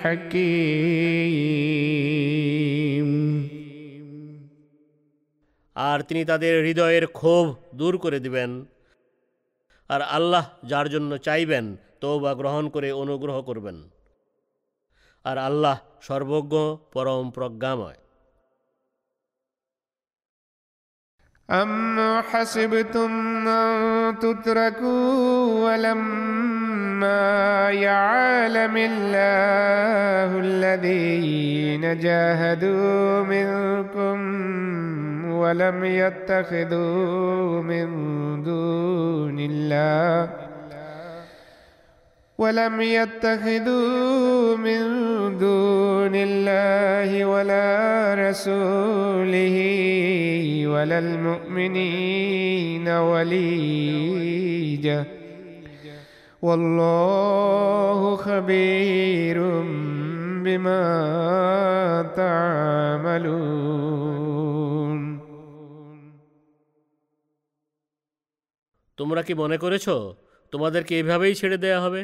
حكيم 0.00 1.56
আর 5.76 5.98
তিনি 6.02 6.22
তাদের 6.24 6.54
হৃদয়ের 6.64 7.04
ক্ষোভ 7.12 7.46
দূর 7.74 7.94
করে 7.98 8.18
দিবেন 8.20 8.50
আর 9.90 10.00
আল্লাহ 10.08 10.44
যার 10.64 10.86
জন্য 10.88 11.10
চাইবেন 11.18 11.64
তৌবা 12.00 12.32
গ্রহণ 12.34 12.64
করে 12.68 12.88
অনুগ্রহ 12.92 13.36
করবেন 13.42 13.76
আর 15.24 15.36
আল্লাহ 15.38 15.76
সর্বজ্ঞ 16.02 16.54
পরম 16.92 17.24
প্রজ্ঞাময় 17.30 17.98
أم 21.48 22.22
حسبتم 22.22 23.12
أن 23.48 23.72
تتركوا 24.18 25.64
ولما 25.64 27.39
يعلم 27.71 28.77
الله 28.77 30.39
الذين 30.39 31.99
جاهدوا 31.99 33.23
منكم 33.23 34.21
ولم 35.31 35.83
يتخذوا 35.85 37.61
من 37.61 37.87
دون 38.43 39.39
الله 39.39 40.29
ولم 42.37 42.81
يتخذوا 42.81 44.57
من 44.57 44.81
دون 45.37 46.11
الله 46.15 47.25
ولا 47.25 48.15
رسوله 48.29 49.57
ولا 50.67 50.99
المؤمنين 50.99 52.87
وليجا 52.89 54.01
والله 56.42 58.00
خبير 58.18 59.38
بما 60.44 60.82
تعملون 62.16 63.76
তোমরা 68.98 69.20
কি 69.22 69.32
মনে 69.34 69.56
করেছো 69.58 69.94
তোমাদেরকে 70.52 70.92
এভাবেই 70.98 71.34
ছেড়ে 71.34 71.58
দেয়া 71.58 71.80
হবে 71.80 72.02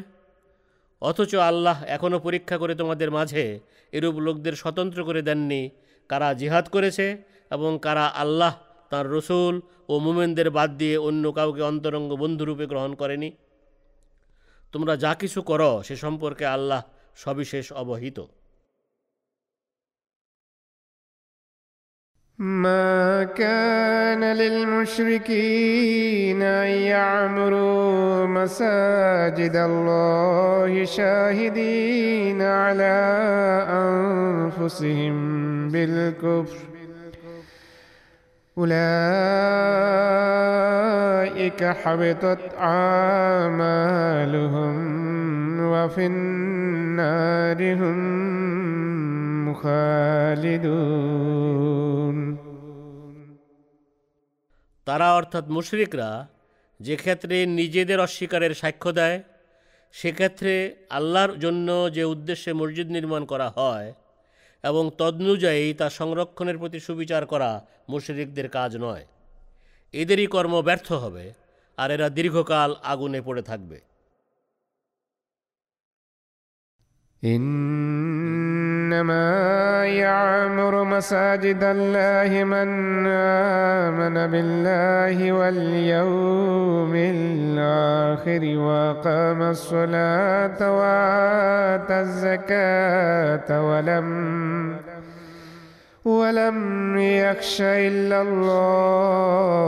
অথচ 1.03 1.33
আল্লাহ 1.51 1.77
এখনও 1.87 2.19
পরীক্ষা 2.19 2.57
করে 2.59 2.75
তোমাদের 2.75 3.09
মাঝে 3.11 3.45
এরূপ 3.93 4.17
লোকদের 4.19 4.55
স্বতন্ত্র 4.55 4.99
করে 5.05 5.21
দেননি 5.23 5.63
কারা 6.11 6.29
জিহাদ 6.35 6.65
করেছে 6.69 7.07
এবং 7.51 7.71
কারা 7.79 8.07
আল্লাহ 8.15 8.53
তার 8.93 9.07
রসুল 9.13 9.55
ও 9.89 9.95
মুমেনদের 9.99 10.49
বাদ 10.51 10.71
দিয়ে 10.79 10.97
অন্য 10.99 11.25
কাউকে 11.33 11.63
অন্তরঙ্গ 11.63 12.11
বন্ধুরূপে 12.17 12.65
গ্রহণ 12.67 12.93
করেনি 12.95 13.29
তোমরা 14.73 14.95
যা 14.97 15.13
কিছু 15.21 15.41
করো 15.51 15.73
সে 15.87 15.95
সম্পর্কে 16.05 16.45
আল্লাহ 16.57 16.81
সবিশেষ 17.17 17.67
অবহিত 17.83 18.19
ما 22.39 23.25
كان 23.25 24.23
للمشركين 24.37 25.83
أن 26.43 26.69
يعمروا 26.93 28.27
مساجد 28.27 29.57
الله 29.57 30.85
شاهدين 30.87 32.43
على 32.43 32.97
أنفسهم 33.71 35.17
بالكفر 35.71 36.73
أولئك 40.33 41.65
حبطت 41.65 42.43
أعمالهم 42.73 44.75
وفي 45.65 46.07
النار 46.07 47.75
هم 47.75 49.55
خالدون 49.55 51.43
তারা 54.87 55.09
অর্থাৎ 55.19 55.45
মুশরিকরা 55.49 56.29
যে 56.81 56.97
ক্ষেত্রে 56.97 57.47
নিজেদের 57.59 58.01
অস্বীকারের 58.01 58.55
সাক্ষ্য 58.55 58.91
দেয় 58.99 59.19
সেক্ষেত্রে 59.95 60.75
আল্লাহর 60.91 61.39
জন্য 61.39 61.69
যে 61.97 62.05
উদ্দেশ্যে 62.05 62.53
মসজিদ 62.61 62.89
নির্মাণ 62.97 63.23
করা 63.33 63.49
হয় 63.57 63.89
এবং 64.70 64.84
তদনুযায়ী 64.98 65.66
তা 65.80 65.88
সংরক্ষণের 66.00 66.58
প্রতি 66.58 66.80
সুবিচার 66.88 67.24
করা 67.26 67.52
মুশরিকদের 67.90 68.48
কাজ 68.58 68.72
নয়। 68.86 69.06
এদেরই 69.94 70.28
কর্ম 70.36 70.54
ব্যর্থ 70.68 70.88
হবে, 71.04 71.26
আর 71.78 71.90
এরা 71.96 72.08
দীর্ঘকাল 72.18 72.70
আগুনে 72.84 73.20
পড়ে 73.28 73.44
থাকবে। 73.50 73.78
إنما 78.88 79.86
يعمر 79.86 80.84
مساجد 80.84 81.64
الله 81.64 82.44
من 82.44 83.08
آمن 83.08 84.32
بالله 84.32 85.32
واليوم 85.32 86.94
الآخر 86.96 88.58
وقام 88.58 89.42
الصلاة 89.42 90.72
وآتى 90.80 92.00
الزكاة 92.00 93.62
ولم 93.70 94.08
ولم 96.06 96.98
يخش 96.98 97.62
إلا 97.62 98.22
الله. 98.22 99.68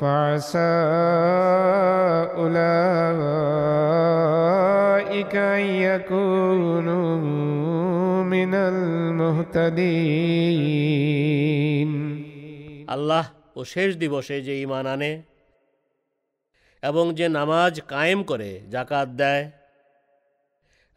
فعسى 0.00 0.76
أولئك 4.00 5.34
أن 5.36 5.64
يكونوا 5.84 7.16
من 8.24 8.52
المهتدين 10.70 11.90
আল্লাহ 12.94 13.24
ও 13.56 13.60
শেষ 13.64 13.90
দিবসে 13.96 14.36
যে 14.46 14.54
ইমান 14.64 14.86
আনে 14.86 15.12
এবং 16.82 17.04
যে 17.18 17.26
নামাজ 17.38 17.72
কায়েম 17.92 18.20
করে 18.30 18.50
জাকাত 18.74 19.08
দেয় 19.20 19.44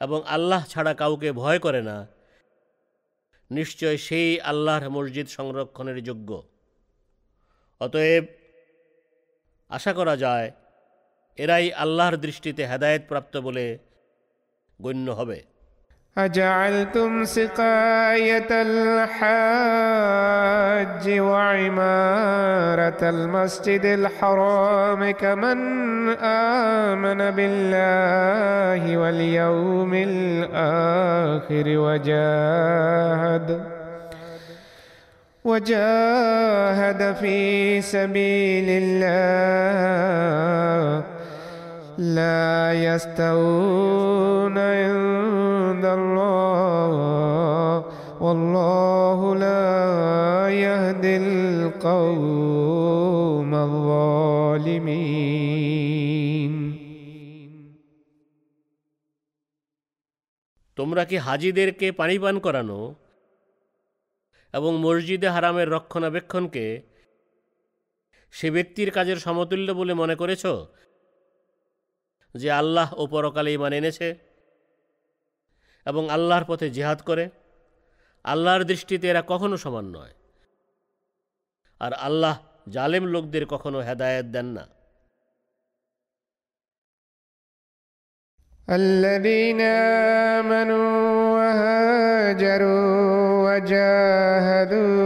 এবং 0.01 0.19
আল্লাহ 0.27 0.61
ছাড়া 0.67 0.93
কাউকে 0.93 1.29
ভয় 1.41 1.59
করে 1.59 1.81
না 1.89 1.97
নিশ্চয় 3.51 3.97
সেই 4.07 4.29
আল্লাহর 4.41 4.85
মসজিদ 4.89 5.27
সংরক্ষণের 5.37 5.99
যোগ্য 6.03 6.29
অতএব 7.81 8.23
আশা 9.71 9.91
করা 9.93 10.15
যায় 10.17 10.47
এরাই 11.37 11.65
আল্লাহর 11.73 12.15
দৃষ্টিতে 12.17 12.63
হেদায়েতপ্রাপ্ত 12.71 13.33
বলে 13.37 13.65
গণ্য 14.79 15.07
হবে 15.11 15.39
أجعلتم 16.17 17.11
سقاية 17.25 18.51
الحاج 19.73 21.05
وعمارة 21.29 23.01
المسجد 23.09 23.85
الحرام 23.85 25.11
كمن 25.11 25.59
آمن 26.53 27.31
بالله 27.31 28.97
واليوم 28.97 29.93
الآخر 30.09 31.67
وجاهد 31.77 33.47
وجاهد 35.47 37.01
في 37.21 37.37
سبيل 37.81 38.67
الله 38.83 39.73
لا 41.97 42.73
يستوون 42.87 44.57
عند 44.57 45.85
الله 45.85 46.89
والله 48.21 49.19
لا 49.35 50.49
يهدي 50.49 51.17
القوم 51.17 52.71
الظالمين 53.67 55.23
তোমরা 60.77 61.03
কি 61.09 61.17
হাজিদেরকে 61.27 61.87
পানি 61.99 62.15
পান 62.23 62.35
করানো 62.45 62.79
এবং 64.53 64.71
মসজিদে 64.77 65.29
হারামের 65.29 65.67
রক্ষণাবেক্ষণকে 65.69 66.65
সে 68.33 68.47
ব্যক্তির 68.51 68.89
কাজের 68.91 69.19
সমতুল্য 69.19 69.67
বলে 69.73 69.93
মনে 69.93 70.15
করেছ 70.15 70.43
যে 72.35 72.49
আল্লাহ 72.51 72.87
ও 72.93 73.03
পরকালে 73.07 73.49
ইমান 73.53 73.73
এনেছে 73.73 74.07
এবং 75.85 76.03
আল্লাহর 76.09 76.45
পথে 76.45 76.67
জিহাদ 76.69 76.99
করে 77.01 77.25
আল্লাহর 78.25 78.63
দৃষ্টিতে 78.63 79.05
এরা 79.09 79.21
কখনো 79.27 79.55
সমান 79.57 79.85
নয় 79.85 80.13
আর 81.81 81.93
আল্লাহ 81.99 82.35
জালেম 82.69 83.03
লোকদের 83.07 83.43
কখনো 83.45 83.79
হেদায়েত 83.79 84.27
দেন 84.27 84.49
না 84.57 84.65
الذين 88.67 89.61
آمنوا 90.31 90.91
وهاجروا 91.37 93.26
وجاهدوا 93.57 95.01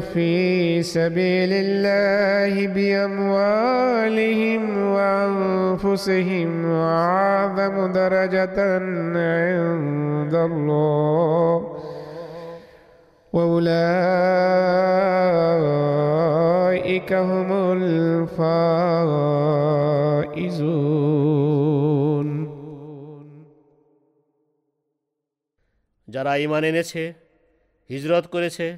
في 0.00 0.82
سبيل 0.82 1.50
الله 1.52 2.54
بأموالهم 2.76 4.62
وأنفسهم 4.94 6.50
أعظم 6.72 7.92
درجة 7.92 8.58
عند 9.16 10.34
الله 10.34 11.56
وأولئك 15.82 17.12
هم 17.12 17.48
الفائزون 21.02 21.92
যারা 26.14 26.32
ইমান 26.44 26.64
এনেছে 26.70 27.02
হিজরত 27.89 28.27
করেছে, 28.27 28.77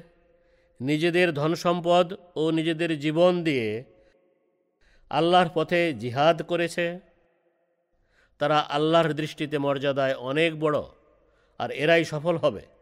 নিজেদের 0.80 1.32
ধনসম্পদ 1.32 2.06
ও 2.36 2.50
নিজেদের 2.50 3.00
জীবন 3.00 3.44
দিয়ে 3.44 3.84
আল্লাহর 5.10 5.50
পথে 5.54 5.92
জিহাদ 5.92 6.42
করেছে। 6.42 7.00
তারা 8.38 8.58
আল্লাহর 8.58 9.12
দৃষ্টিতে 9.12 9.58
মর্যাদায় 9.58 10.14
অনেক 10.14 10.60
বড়, 10.60 10.78
আর 11.58 11.70
এরাই 11.70 12.04
সফল 12.04 12.36
হবে। 12.36 12.79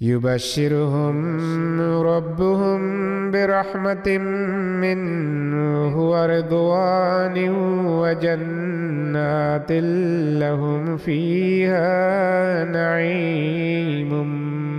يبشرهم 0.00 1.16
ربهم 2.02 2.80
برحمة 3.30 4.18
منه 4.78 6.10
ورضوان 6.10 7.36
وجنات 8.00 9.72
لهم 10.42 10.96
فيها 10.96 11.94
نعيم 12.66 14.10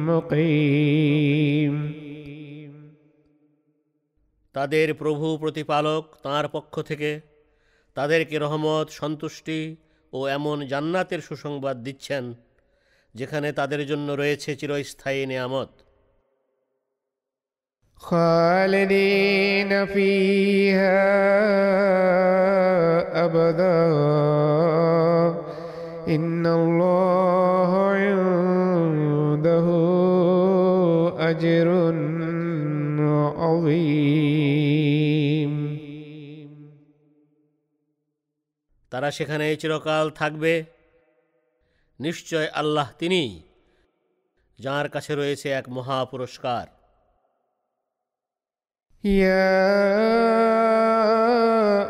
مقيم 0.07 1.75
তাদের 4.55 4.87
প্রভু 4.93 5.27
প্রতিপালক 5.37 6.03
তাঁর 6.23 6.45
পক্ষ 6.47 6.73
থেকে 6.81 7.11
তাদেরকে 7.97 8.35
রহমত 8.39 8.87
সন্তুষ্টি 8.99 9.59
ও 10.13 10.19
এমন 10.29 10.57
জান্নাতের 10.65 11.21
সুসংবাদ 11.21 11.75
দিচ্ছেন 11.85 12.23
যেখানে 13.15 13.51
তাদের 13.51 13.85
জন্য 13.85 14.11
রয়েছে 14.11 14.55
চিরস্থায়ী 14.55 15.25
নেয়ামত 15.25 15.69
خالدين 18.01 19.87
فيها 19.87 21.03
أبدا 23.25 23.85
إن 26.07 26.49
الله 26.49 27.89
عنده 27.89 29.67
أجر 31.21 31.93
عظيم 33.39 35.77
তারা 38.91 39.11
সেখানে 39.11 39.55
চিরকাল 39.55 40.11
থাকবে 40.11 40.63
নিশ্চয় 42.01 42.47
আল্লাহ 42.61 42.87
তিনি 42.99 43.23
যার 44.59 44.87
কাছে 44.89 45.11
রয়েছে 45.15 45.47
এক 45.59 45.65
মহা 45.69 45.99
পুরস্কার 46.11 46.65
يا 49.03 49.57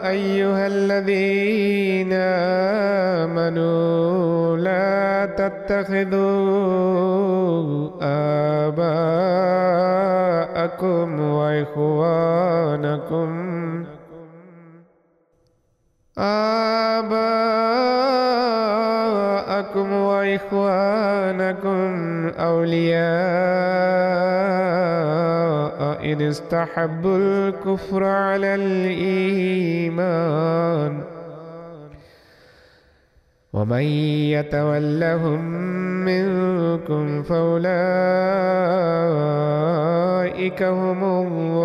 أيها 0.10 0.68
الذين 0.68 2.14
آمنوا 3.24 4.58
لا 4.58 5.26
تتخذوا 5.40 6.38
آباءكم 9.88 11.20
وإخوانكم 11.40 13.30
آباءكم 16.18 17.71
وإخوانكم 20.23 21.91
أولياء 22.39 23.03
إن 26.13 26.21
استحبوا 26.23 27.19
الكفر 27.19 28.05
على 28.05 28.55
الإيمان. 28.55 30.03
ومن 33.53 33.83
يتولهم 34.33 35.41
منكم 36.05 37.23
فأولئك 37.23 37.73
هم 40.63 41.05
الظالمون. 41.05 41.63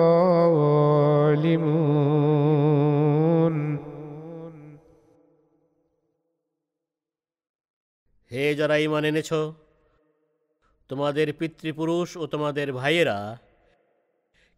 হে 8.31 8.45
যারা 8.55 8.77
ইমান 8.77 9.05
এনেছ 9.05 9.31
তোমাদের 10.91 11.29
পিতৃপুরুষ 11.33 12.09
ও 12.17 12.25
তোমাদের 12.27 12.69
ভাইয়েরা 12.73 13.19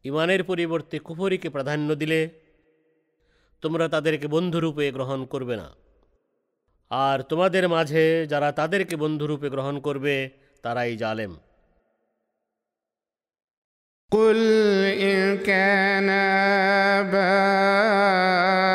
ইমানের 0.05 0.43
পরিবর্তে 0.45 0.97
কুফরিকে 0.99 1.49
প্রাধান্য 1.51 1.89
দিলে 1.95 2.20
তোমরা 3.62 3.87
তাদেরকে 3.89 4.27
বন্ধুরূপে 4.27 4.85
গ্রহণ 4.93 5.20
করবে 5.27 5.55
না 5.57 5.68
আর 6.91 7.18
তোমাদের 7.22 7.64
মাঝে 7.68 8.05
যারা 8.29 8.49
তাদেরকে 8.53 8.95
বন্ধুরূপে 8.97 9.49
গ্রহণ 9.51 9.77
করবে 9.81 10.14
তারাই 10.64 10.95
জালেম 10.97 11.33
قل 14.12 14.39
إن 15.03 15.18
كان 15.41 16.09
آباؤكم 17.01 18.68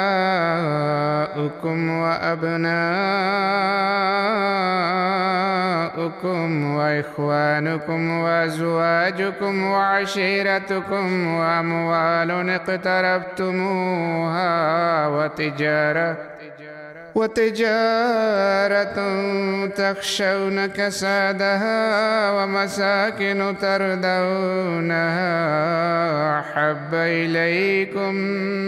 وأبناؤكم 6.04 6.74
وإخوانكم 6.74 8.10
وأزواجكم 8.10 9.62
وعشيرتكم 9.62 11.26
وأموال 11.26 12.50
اقترفتموها 12.50 13.96
وتجارة 15.06 16.16
وتجارة 17.14 18.96
تخشون 19.66 20.66
كسادها 20.66 22.30
ومساكن 22.30 23.54
تردونها 23.60 25.14
أحب 26.63 26.93
إليكم 26.93 28.13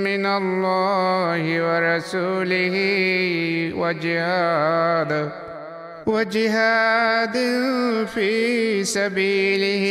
من 0.03 0.25
الله 0.32 1.43
ورسوله 1.61 2.75
وجهاد 3.73 5.11
وجهاد 6.07 7.36
في 8.05 8.32
سبيله 8.86 9.86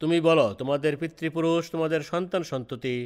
তুমি 0.00 0.18
বলো 0.20 0.46
তোমাদের 0.54 0.92
পিতৃপুরুষ 0.96 1.62
তোমাদের 1.74 2.00
সন্তান 2.02 2.42
সন্ততি 2.42 2.96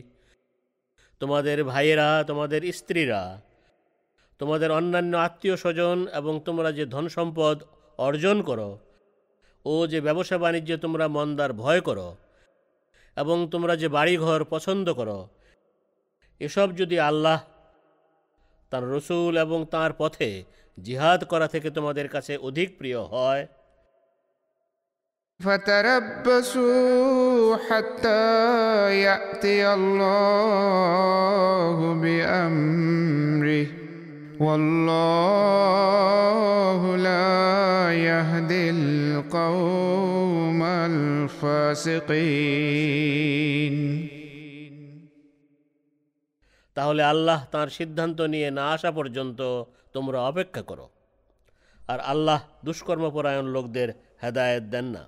তোমাদের 1.21 1.59
ভাইয়েরা 1.65 2.09
তোমাদের 2.25 2.61
স্ত্রীরা 2.73 3.23
তোমাদের 4.41 4.71
অন্যান্য 4.71 5.17
আত্মীয় 5.17 5.57
স্বজন 5.57 6.07
এবং 6.15 6.41
তোমরা 6.45 6.73
যে 6.73 6.87
ধন 6.87 7.09
সম্পদ 7.09 7.63
অর্জন 7.99 8.43
করো 8.43 8.79
ও 9.65 9.87
যে 9.87 10.01
ব্যবসা 10.01 10.39
বাণিজ্যে 10.39 10.77
তোমরা 10.77 11.09
মন্দার 11.09 11.53
ভয় 11.53 11.81
করো 11.81 12.17
এবং 13.17 13.49
তোমরা 13.51 13.77
যে 13.77 13.89
বাড়িঘর 13.89 14.45
পছন্দ 14.45 14.93
করো 14.93 15.29
এসব 16.41 16.77
যদি 16.77 17.01
আল্লাহ 17.01 17.41
তার 18.73 18.91
রসুল 18.91 19.39
এবং 19.39 19.67
তার 19.71 19.93
পথে 19.93 20.45
জিহাদ 20.79 21.25
করা 21.25 21.49
থেকে 21.49 21.71
তোমাদের 21.71 22.09
কাছে 22.09 22.39
অধিক 22.39 22.79
প্রিয় 22.79 23.03
হয় 23.13 23.47
فتربصوا 25.41 27.59
حتى 27.59 28.23
يأتي 29.03 29.69
الله 29.69 32.01
بأمره 32.03 33.78
والله 34.41 35.77
لا 36.97 37.93
يهدي 38.05 38.65
القوم 38.71 40.61
الفاسقين 42.75 43.77
তাহলে 46.77 47.03
আল্লাহ 47.03 47.41
তার 47.51 47.69
সিদ্ধান্ত 47.69 48.19
নিয়ে 48.35 48.49
না 48.51 48.65
আসা 48.75 48.91
পর্যন্ত 48.91 49.41
তোমরা 49.93 50.19
অপেক্ষা 50.31 50.63
করো 50.63 50.87
আর 51.81 51.99
আল্লাহ 52.13 52.41
দুষ্কর্মপরায়ণ 52.65 53.47
লোকদের 53.47 53.89
হেদায়েত 54.23 54.65
দেন 54.75 54.87
না 54.95 55.03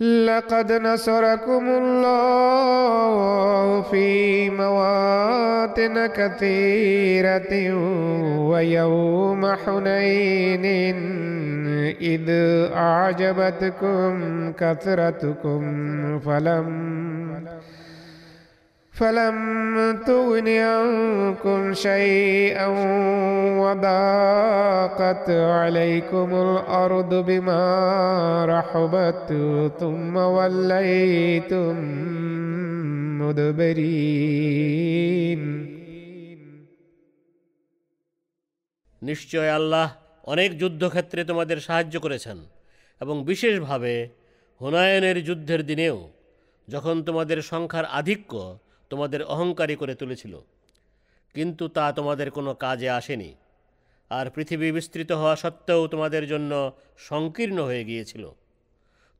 لقد 0.00 0.72
نصركم 0.72 1.68
الله 1.68 3.10
في 3.82 4.50
مواطن 4.50 6.06
كثيرة 6.06 7.74
ويوم 8.48 9.46
حنين 9.46 10.64
إذ 12.00 12.30
أعجبتكم 12.76 14.52
كثرتكم 14.52 15.60
فلم 16.18 16.90
فلم 18.99 19.35
تغن 20.07 20.47
عنكم 20.47 21.73
شيئا 21.73 22.67
وضاقت 23.59 25.29
عليكم 25.29 26.35
الأرض 26.35 27.25
بما 27.25 27.65
رحبت 28.45 29.33
ثم 29.79 30.17
وليتم 30.17 31.75
مدبرين 33.21 34.85
নিশ্চয় 39.01 39.49
আল্লাহ 39.49 39.95
অনেক 40.23 40.57
যুদ্ধক্ষেত্রে 40.57 41.23
তোমাদের 41.23 41.59
সাহায্য 41.59 41.99
করেছেন 41.99 42.37
এবং 43.01 43.25
বিশেষভাবে 43.25 44.09
হুনায়নের 44.61 45.23
যুদ্ধের 45.23 45.65
দিনেও 45.65 46.09
যখন 46.67 47.03
তোমাদের 47.03 47.41
সংখ্যার 47.41 47.85
আধিক্য 47.91 48.59
তোমাদের 48.90 49.22
অহংকারী 49.22 49.76
করে 49.76 49.94
তুলেছিল। 49.94 50.38
কিন্তু 51.34 51.68
তা 51.68 51.92
তোমাদের 51.92 52.30
কোনো 52.30 52.54
কাজে 52.54 52.90
আসেনি। 52.90 53.34
আর 54.10 54.30
পৃথিবী 54.30 54.72
বিস্তৃত 54.72 55.12
হওয়া 55.12 55.36
সত্ত্বেও 55.36 55.86
তোমাদের 55.86 56.26
জন্য 56.26 56.72
সংকীর্ণ 56.98 57.64
হয়ে 57.64 57.84
গিয়েছিল। 57.84 58.30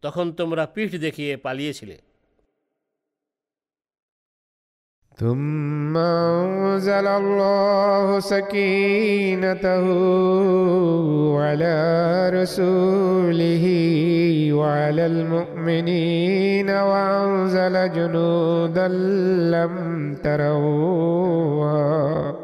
তখন 0.02 0.32
তোমরা 0.32 0.66
পিঠ 0.66 0.96
দেখিয়ে 0.96 1.36
পালিয়েছিলে। 1.36 1.98
ثم 5.20 5.96
أنزل 5.96 7.06
الله 7.06 8.20
سكينته 8.20 9.84
على 11.40 12.30
رسوله 12.34 13.64
وعلى 14.52 15.06
المؤمنين 15.06 16.70
وأنزل 16.70 17.92
جنودا 17.92 18.88
لم 18.88 20.14
تروها. 20.24 22.34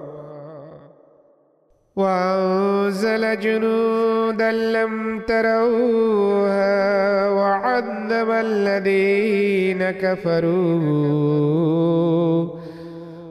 وأنزل 1.96 3.40
جنودا 3.40 4.52
لم 4.52 5.20
تروها. 5.20 7.30
وعذب 7.30 8.30
الذين 8.30 9.90
كفروا. 9.90 11.36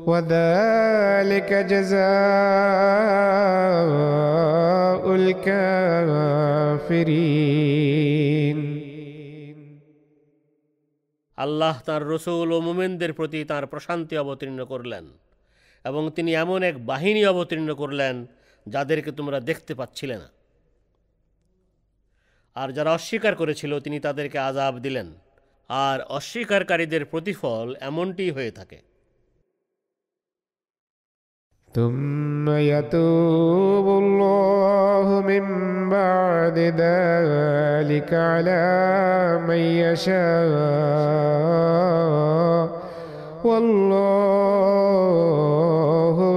وذلك 0.06 1.50
جزاء 1.52 2.00
الكافرين 7.30 8.58
আল্লাহ 11.38 11.74
তার 11.80 12.02
রসুল 12.08 12.48
ও 12.52 12.60
মুমেনদের 12.60 13.12
প্রতি 13.12 13.44
তার 13.44 13.66
প্রশান্তি 13.66 14.14
অবতীর্ণ 14.16 14.64
করলেন 14.64 15.04
এবং 15.84 16.10
তিনি 16.10 16.34
এমন 16.34 16.62
এক 16.62 16.76
বাহিনী 16.86 17.24
অবতীর্ণ 17.24 17.74
করলেন 17.74 18.14
যাদেরকে 18.66 19.10
তোমরা 19.12 19.40
দেখতে 19.40 19.74
পাচ্ছিলে 19.74 20.16
না 20.16 20.28
আর 22.56 22.68
যারা 22.72 22.90
অস্বীকার 22.92 23.34
করেছিল 23.34 23.80
তিনি 23.80 24.00
তাদেরকে 24.00 24.38
আজাব 24.38 24.74
দিলেন 24.78 25.08
আর 25.70 26.00
অস্বীকারীদের 26.08 27.04
প্রতিফল 27.04 27.76
এমনটি 27.80 28.30
হয়ে 28.30 28.50
থাকে 28.50 28.78
ثم 31.74 32.50
يتوب 32.50 33.86
الله 34.02 35.20
من 35.20 35.44
بعد 35.90 36.58
ذلك 36.58 38.14
على 38.14 38.64
من 39.48 39.56
يشاء 39.56 40.50
والله 43.44 44.10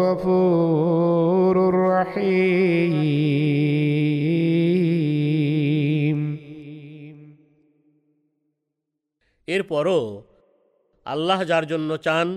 غفور 0.03 1.55
رحيم 1.89 3.03
এরপরও 9.47 10.01
আল্লাহ 11.05 11.39
যার 11.49 11.65
জন্য 11.71 11.89
চান 12.05 12.27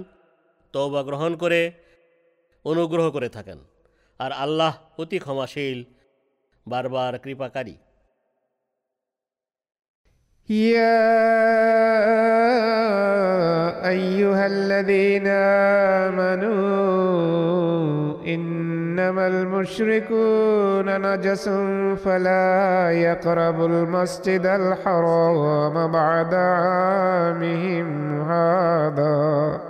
তওবা 0.74 1.01
গ্রহণ 1.09 1.32
করে 1.42 1.61
অনুগ্রহ 2.64 3.07
করে 3.11 3.28
থাকেন 3.28 3.59
আর 4.20 4.30
আল্লাহ 4.44 4.72
অতি 4.99 5.18
ক্ষমাশীল 5.24 5.78
বারবার 6.66 7.12
কৃপাকারী 7.24 7.76
يا 10.49 11.03
أيها 13.88 14.47
الذين 14.47 15.26
آمنوا 17.26 18.24
إنما 18.26 19.26
المشركون 19.26 21.01
نجس 21.01 21.49
فلا 22.05 22.90
يقربوا 22.90 23.68
المسجد 23.68 24.47
الحرام 24.47 25.92
بعد 25.92 26.34
عامهم 26.34 28.20
هذا 28.22 29.69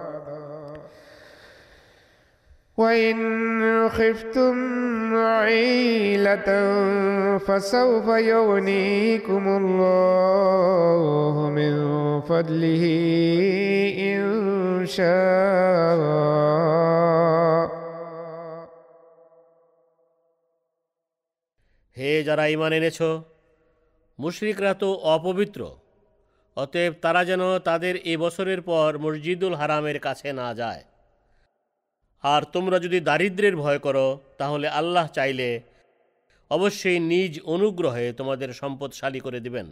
وإن 2.79 3.89
خفتم 3.89 5.17
عيلة 5.17 6.79
فسوف 7.39 8.09
يغنيكم 8.09 9.49
الله 9.49 11.51
من 11.51 11.75
فضله 12.21 12.85
إن 13.99 14.87
شاء 14.87 15.97
হে 21.97 22.25
যারা 22.25 22.47
ইমান 22.47 22.73
এনেছ 22.73 23.03
মুশরিকরা 24.19 24.75
তো 24.75 25.01
অপবিত্র 25.15 25.71
অতএব 26.57 26.93
তারা 27.03 27.25
যেন 27.25 27.59
তাদের 27.59 28.01
এ 28.05 28.17
বছরের 28.17 28.63
পর 28.63 28.99
মসজিদুল 28.99 29.55
হারামের 29.55 30.01
কাছে 30.01 30.33
না 30.33 30.55
যায় 30.55 30.90
আর 32.24 32.42
তোমরা 32.44 32.80
যদি 32.80 33.00
দারিদ্রের 33.00 33.56
ভয় 33.58 33.80
করো 33.80 34.20
তাহলে 34.38 34.68
আল্লাহ 34.68 35.08
চাইলে 35.08 35.62
অবশ্যই 36.50 37.00
নিজ 37.00 37.42
অনুগ্রহে 37.42 38.14
তোমাদের 38.14 38.54
সম্পদশালী 38.54 39.20
করে 39.20 39.40
দিবেন। 39.40 39.68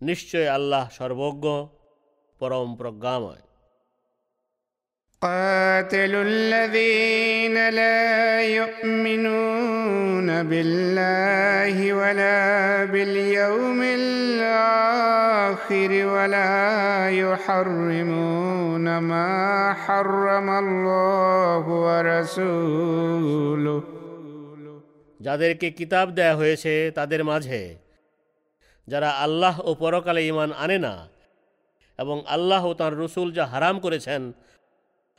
নিশ্চয় 0.00 0.48
আল্লাহ 0.48 0.90
সর্বজ্ঞ 0.90 1.66
পরম 2.38 2.76
প্রজ্ঞাময়। 2.76 3.42
قاتلوا 5.21 6.23
الذين 6.23 7.69
لا 7.69 8.41
يؤمنون 8.41 10.29
بالله 10.43 11.93
ولا 11.93 12.41
باليوم 12.85 13.81
الآخر 14.01 15.11
ولا 16.05 16.55
يحرمون 17.11 18.97
ما 18.99 19.29
حرم 19.75 20.49
الله 20.49 21.65
ورسوله 21.85 23.81
যাদেরকে 25.19 25.67
কিতাব 25.79 26.07
দেয়া 26.17 26.35
হয়েছে 26.35 26.73
তাদের 26.97 27.21
মাঝে 27.23 27.61
যারা 28.87 29.09
আল্লাহ 29.25 29.55
ও 29.69 29.71
পরকালে 29.75 30.21
ইমান 30.31 30.49
আনে 30.63 30.77
না 30.85 30.95
এবং 31.99 32.17
আল্লাহ 32.35 32.61
ও 32.69 32.73
তাঁর 32.73 32.93
রসুল 33.03 33.27
যা 33.37 33.45
হারাম 33.53 33.75
করেছেন 33.85 34.21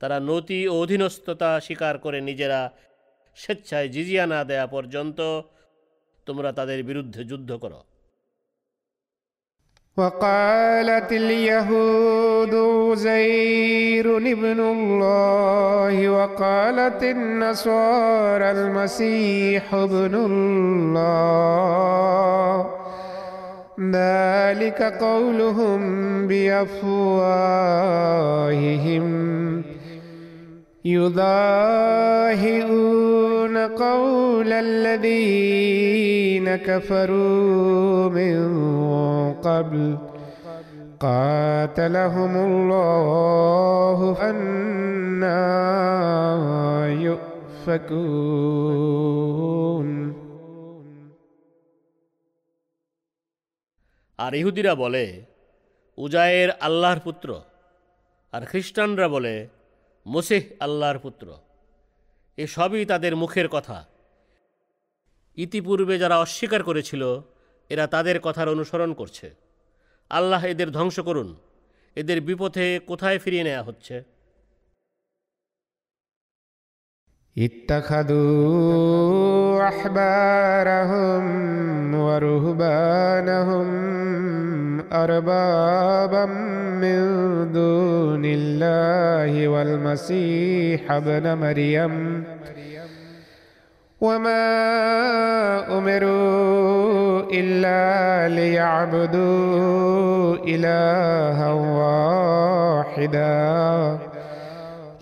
তারা 0.00 0.20
নতি 0.20 0.68
ও 0.68 0.82
অধীনস্থতা 0.82 1.60
স্বীকার 1.60 1.98
করে 1.98 2.20
নিজেরা 2.20 2.72
স্বেচ্ছায় 3.38 3.88
জিজিয়া 3.88 4.26
না 4.26 4.44
দেয়া 4.44 4.66
পর্যন্ত 4.66 5.42
তোমরা 6.26 6.52
তাদের 6.52 6.82
বিরুদ্ধে 6.82 7.24
যুদ্ধ 7.24 7.56
করো 7.56 7.84
وقالت 9.96 11.12
اليهود 11.12 12.54
زير 12.94 14.16
ابن 14.16 14.60
الله 14.60 16.08
وقالت 16.08 17.06
النصارى 17.06 18.50
المسيح 18.50 19.76
ابن 19.76 20.14
الله 20.14 22.70
ذلك 23.92 24.82
قولهم 24.82 25.80
بافواههم 26.28 27.00
يضاهئون 30.84 32.56
قول 33.58 34.52
الذين 34.52 36.46
كفروا 36.56 38.08
من 38.08 38.36
قبل 39.34 39.98
قاتلهم 41.00 42.36
الله 42.36 44.16
أنا 44.30 45.42
يؤفكون 47.00 48.70
আর 54.18 54.32
ইহুদিরা 54.34 54.72
বলে 54.82 55.04
উজায়ের 55.98 56.50
আল্লাহর 56.66 57.00
পুত্র 57.06 57.28
আর 58.32 58.42
খ্রিস্টানরা 58.50 59.06
বলে 59.08 59.34
মসিহ 60.07 60.41
আল্লাহর 60.59 60.99
পুত্র। 60.99 61.37
এ 62.37 62.47
সবই 62.47 62.85
তাদের 62.85 63.15
মুখের 63.15 63.47
কথা। 63.47 63.85
ইতিপূর্বে 65.35 65.97
যারা 65.97 66.19
অস্বীকার 66.19 66.63
করেছিল, 66.63 67.21
এরা 67.69 67.87
তাদের 67.87 68.19
কথার 68.19 68.49
অনুসরণ 68.49 68.93
করছে। 68.93 69.35
আল্লাহ 70.09 70.45
এদের 70.45 70.71
ধ্বংস 70.71 70.99
করুন। 70.99 71.35
এদের 71.95 72.21
বিপথে 72.21 72.79
কোথায় 72.87 73.19
ফিরিয়ে 73.19 73.43
নেওয়া 73.43 73.63
হচ্ছে? 73.63 74.03
اتخذوا 77.37 78.87
احبارهم 79.67 81.25
ورهبانهم 81.95 83.67
اربابا 84.93 86.25
من 86.81 87.01
دون 87.51 88.21
الله 88.25 89.47
والمسيح 89.47 90.91
ابن 90.91 91.37
مريم 91.37 92.23
وما 94.01 94.47
امروا 95.77 97.21
الا 97.31 98.27
ليعبدوا 98.35 100.35
الها 100.47 101.51
واحدا 102.91 104.14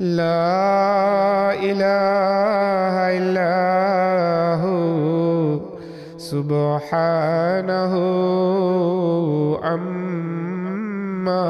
لا 0.03 1.55
إله 1.61 2.95
إلا 3.19 3.55
هو 4.63 5.61
سبحانه 6.19 7.95
عما 9.59 11.49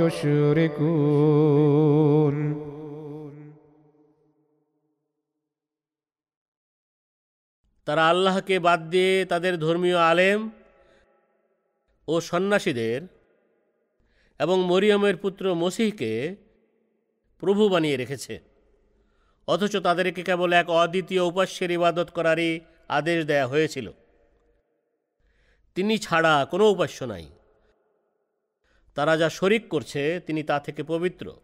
يشركون 0.00 1.30
তারা 7.86 8.02
আল্লাহকে 8.12 8.56
বাদ 8.58 8.80
দিয়ে 8.92 9.14
তাদের 9.24 9.54
ধর্মীয় 9.58 9.98
আলেম 10.10 10.40
ও 12.08 12.14
সন্ন্যাসীদের 12.20 13.00
এবং 14.40 14.56
মরিয়মের 14.64 15.16
পুত্র 15.16 15.44
মসিহকে 15.54 16.12
প্রভু 17.39 17.69
বানিয়ে 17.69 17.97
রেখেছে। 17.97 18.41
অথচ 19.47 19.77
তাদেরকে 19.77 20.23
কেবল 20.23 20.53
এক 20.53 20.69
অদ্বিতীয় 20.69 21.21
উপাস্যের 21.21 21.71
ইবাদত 21.71 22.09
করারই 22.13 22.59
আদেশ 22.87 23.25
দেয়া 23.25 23.47
হয়েছিল। 23.47 23.91
তিনি 25.75 25.97
ছাড়া 25.97 26.47
কোনো 26.51 26.69
উপাস্য 26.69 27.03
নাই। 27.03 27.29
তারা 28.95 29.17
যা 29.17 29.29
শরিক 29.29 29.69
করছে, 29.69 30.19
তিনি 30.25 30.43
তা 30.43 30.59
থেকে 30.59 30.83
পবিত্র। 30.83 31.35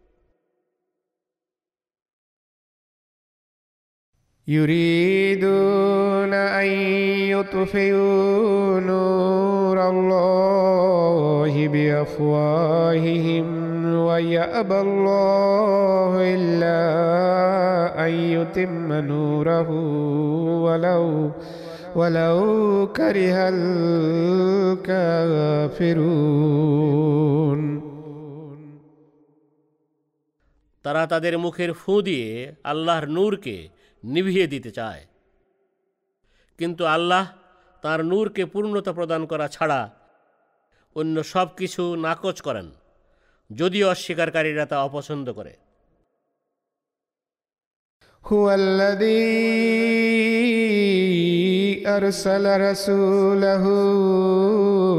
يريدون 4.49 6.33
أن 6.35 6.67
يطفئوا 7.35 8.81
نور 8.81 9.89
الله 9.89 11.69
بأفواههم 11.69 13.47
ويأبى 13.95 14.81
الله 14.81 16.13
إلا 16.35 16.81
أن 18.07 18.13
يتم 18.13 18.93
نوره 18.93 19.71
ولو 20.63 21.31
ولو 21.97 22.39
كره 22.97 23.37
الكافرون 26.47 27.61
তারা 30.87 31.03
তাদের 31.13 31.35
মুখের 31.45 31.71
ফু 31.81 31.93
দিয়ে 32.09 32.31
আল্লাহর 32.71 33.07
নূরকে 33.17 33.57
নিভিয়ে 34.05 34.47
দিতে 34.47 34.71
চায় 34.71 35.07
কিন্তু 36.59 36.85
আল্লাহ 36.85 37.33
তার 37.85 38.05
নূরকে 38.05 38.45
পূর্ণতা 38.45 38.93
প্রদান 38.93 39.27
করা 39.27 39.49
ছাড়া 39.49 39.91
অন্য 40.97 41.23
সব 41.23 41.49
কিছু 41.57 41.97
নাকচ 41.97 42.41
করেন 42.41 42.71
যদিও 43.51 43.89
অস্বীকারীরা 43.89 44.67
তা 44.67 44.83
অপছন্দ 44.83 45.33
করে 45.33 45.57
هو 48.25 48.51
الذي 48.51 49.37
أرسل 51.89 52.61
رسوله 52.61 53.65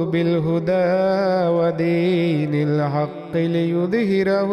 بالهدى 0.05 1.47
ودين 1.47 2.55
الحق 2.55 3.35
ليظهره 3.35 4.51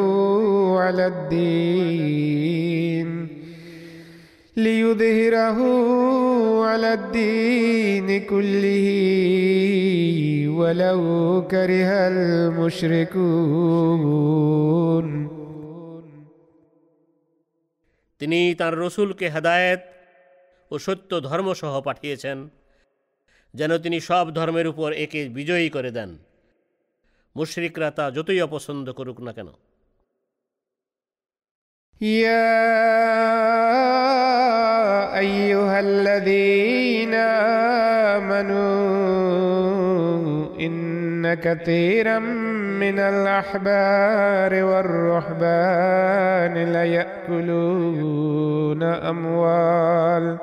على 0.79 1.07
الدين 1.07 3.18
লিউদহিরাহু 4.64 6.64
আলাদ্দিন 6.64 8.26
কুল্লিহি 8.30 10.48
ওয়ালাউ 10.48 11.46
কারিহাল 11.50 12.52
মুশরিকুন 12.56 14.20
তিনি 18.20 18.56
তার 18.56 18.78
রসুলকে 18.78 19.30
হেদায়েত 19.30 19.80
ও 20.72 20.80
সত্য 20.80 21.22
ধর্মসহ 21.22 21.82
পাঠিয়েছেন, 21.82 22.50
যেন 23.54 23.78
তিনি 23.78 24.00
সব 24.00 24.34
ধর্মের 24.34 24.68
উপর 24.68 24.94
একে 24.94 25.30
বিজয়ী 25.30 25.70
করে 25.70 25.92
দেন। 25.92 26.18
মুশ্রিকরা 27.36 27.92
তা 27.92 28.12
যতই 28.12 28.42
অপছন্দ 28.42 28.92
করুক 28.92 29.22
না 29.22 29.34
কেন। 29.34 29.48
يا 32.02 32.70
أيها 35.20 35.80
الذين 35.80 37.14
آمنوا 38.16 38.60
إن 40.60 41.34
كثيرا 41.34 42.20
من 42.80 43.00
الأحبار 43.00 44.64
والرهبان 44.64 46.54
ليأكلون 46.74 48.84
أموال 48.84 50.38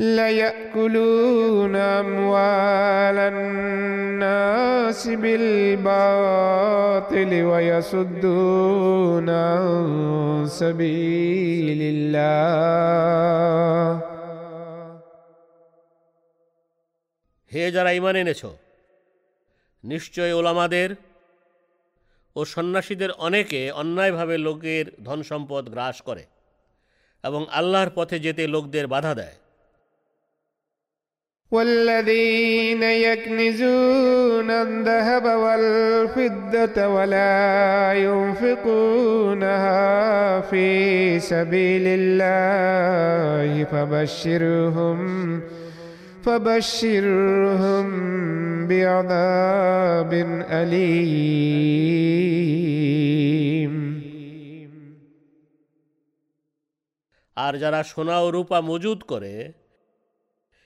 ليأكلون 0.00 1.76
أموال 1.76 3.18
الناس 3.32 5.08
بالباطل 5.22 6.42
ويصدون 7.42 9.30
عن 9.30 9.66
سبيل 10.50 11.80
الله 11.82 12.46
হে 17.52 17.64
যারা 17.70 17.90
ইমান 17.92 18.16
এনেছ 18.16 18.42
নিশ্চয় 19.84 20.32
ওলামাদের 20.32 20.90
ও 22.36 22.40
সন্ন্যাসীদের 22.44 23.10
অনেকে 23.18 23.60
অন্যায়ভাবে 23.72 24.36
লোকের 24.38 24.84
ধন 25.04 25.20
সম্পদ 25.22 25.64
গ্রাস 25.68 25.96
করে 26.02 26.24
এবং 27.24 27.42
আল্লাহর 27.50 27.90
পথে 27.90 28.16
যেতে 28.18 28.42
লোকদের 28.46 28.86
বাধা 28.86 29.12
দেয় 29.14 29.36
والذين 31.50 32.82
يكنزون 32.82 34.50
الذهب 34.50 35.24
والفضة 35.24 36.88
ولا 36.88 37.92
ينفقونها 37.92 39.80
في 40.40 41.20
سبيل 41.20 41.82
الله 41.86 43.64
فبشرهم 43.64 45.40
فبشرهم 46.22 47.86
بعذاب 48.68 50.12
أليم 50.50 51.86
আর 57.44 57.54
যারা 57.58 57.80
সোনা 57.92 58.16
ও 58.20 58.28
রূপা 58.36 58.58
মজুদ 58.70 59.00
করে 59.02 59.34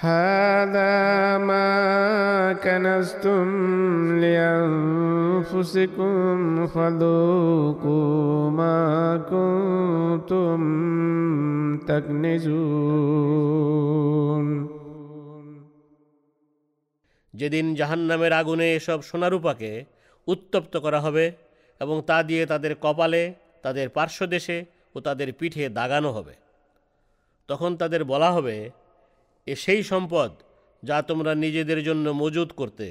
هذا 0.00 0.94
ما 1.40 1.72
كنزتم 2.54 3.46
لأنفسكم 4.20 6.06
فذوقوا 6.66 8.50
ما 8.50 8.80
كنتم 9.24 10.60
تكنزون 11.88 13.26
যেদিন 17.34 17.66
জাহান্নামের 17.74 18.32
আগুনে 18.32 18.66
এসব 18.74 18.98
সোনারূপাকে 19.02 19.70
উত্তপ্ত 20.28 20.74
করা 20.76 21.00
হবে 21.00 21.24
এবং 21.80 21.96
তা 22.00 22.18
দিয়ে 22.22 22.42
তাদের 22.46 22.72
কপালে 22.80 23.22
তাদের 23.62 23.86
পার্শ্বদেশে 23.88 24.58
ও 24.94 24.98
তাদের 25.00 25.28
পিঠে 25.32 25.64
দাগানো 25.68 26.10
হবে 26.12 26.34
তখন 27.48 27.70
তাদের 27.76 28.02
বলা 28.04 28.30
হবে 28.32 28.56
এ 29.46 29.54
সেই 29.56 29.82
সম্পদ 29.82 30.30
যা 30.82 30.96
তোমরা 31.02 31.32
নিজেদের 31.34 31.80
জন্য 31.84 32.06
মজুদ 32.12 32.50
করতে 32.52 32.86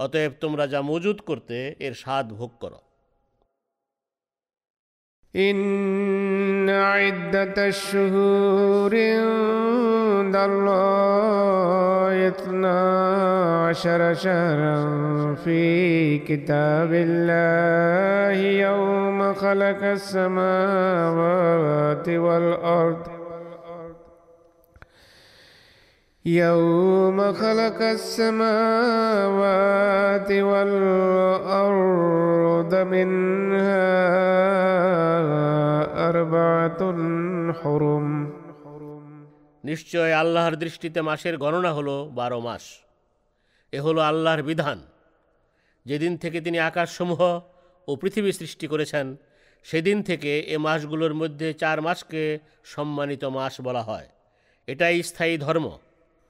অতএব 0.00 0.32
তোমরা 0.40 0.64
যা 0.66 0.80
মজুদ 0.82 1.18
করতে 1.20 1.56
এর 1.80 1.94
স্বাদ 1.94 2.26
ভোগ 2.32 2.52
করো 2.60 2.80
إن 5.34 6.70
عدة 6.70 7.66
الشهور 7.66 8.92
عند 8.96 10.36
الله 10.36 12.28
اثنا 12.28 12.78
عشر 13.66 14.14
شهرا 14.14 14.78
في 15.34 16.18
كتاب 16.18 16.90
الله 16.94 18.38
يوم 18.60 19.34
خلق 19.34 19.82
السماوات 19.98 21.28
والأرض 22.08 23.02
يوم 26.24 27.32
خلق 27.34 27.82
السماوات 27.98 29.40
والأرض 30.50 31.92
منها 32.74 33.86
أربعة 36.10 36.80
حرم 37.52 38.06
নিশ্চয় 39.64 40.12
আল্লাহর 40.14 40.54
দৃষ্টিতে 40.56 41.00
মাসের 41.02 41.34
গণনা 41.36 41.70
হলো 41.72 41.96
বারো 42.14 42.38
মাস 42.40 42.64
এ 43.72 43.78
হলো 43.80 44.00
আল্লাহর 44.02 44.42
বিধান 44.42 44.78
যেদিন 45.86 46.12
থেকে 46.16 46.38
তিনি 46.40 46.58
আকাশসমূহ 46.60 47.20
ও 47.88 47.90
পৃথিবী 47.96 48.30
সৃষ্টি 48.32 48.66
করেছেন 48.66 49.06
সেদিন 49.66 49.98
থেকে 50.02 50.32
এ 50.46 50.56
মাসগুলোর 50.58 51.14
মধ্যে 51.14 51.48
চার 51.52 51.78
মাসকে 51.80 52.22
সম্মানিত 52.64 53.22
মাস 53.36 53.54
বলা 53.60 53.82
হয় 53.82 54.08
এটাই 54.68 54.96
স্থায়ী 55.02 55.34
ধর্ম 55.38 55.66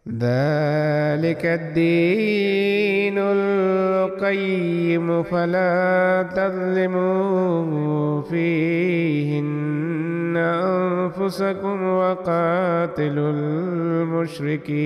ذلك 0.09 1.45
الدين 1.45 3.17
القيم 3.17 5.23
فلا 5.23 6.29
تظلموا 6.35 8.21
فيهن 8.21 10.37
أنفسكم 10.37 11.83
وقاتلوا 11.83 13.31
المشركين. 13.31 14.85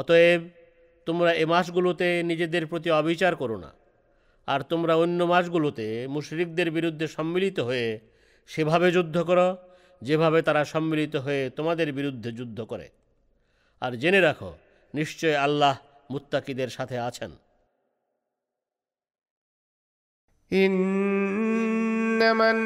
অতএব 0.00 0.40
তোমরা 1.06 1.30
এ 1.42 1.44
মাসগুলোতে 1.46 2.22
নিজেদের 2.22 2.66
প্রতি 2.66 2.90
অবিচার 2.90 3.36
করো 3.36 3.56
না। 3.64 3.70
আর 4.46 4.60
তোমরা 4.62 4.94
অন্য 5.02 5.24
মাসগুলোতে 5.24 6.08
মুশরিকদের 6.08 6.70
বিরুদ্ধে 6.70 7.08
সম্মিলিত 7.08 7.60
হয়ে 7.60 8.00
সেভাবে 8.46 8.92
যুদ্ধ 8.92 9.22
করো, 9.22 9.56
যেভাবে 10.02 10.42
তারা 10.42 10.64
সম্মিলিত 10.64 11.16
হয়ে 11.16 11.50
তোমাদের 11.50 11.92
বিরুদ্ধে 11.92 12.32
যুদ্ধ 12.32 12.58
করে। 12.70 12.88
আর 13.80 13.92
জেনে 13.92 14.20
রাখো, 14.20 14.50
নিশ্চয় 14.94 15.36
আল্লাহ 15.46 15.76
মুত্তাকিদের 16.10 16.68
সাথে 16.68 16.96
আছেন। 17.08 17.30
ইন্নামান 20.50 22.58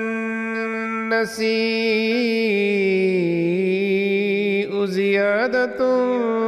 النسيء 1.13 1.53
زيادة 4.85 5.79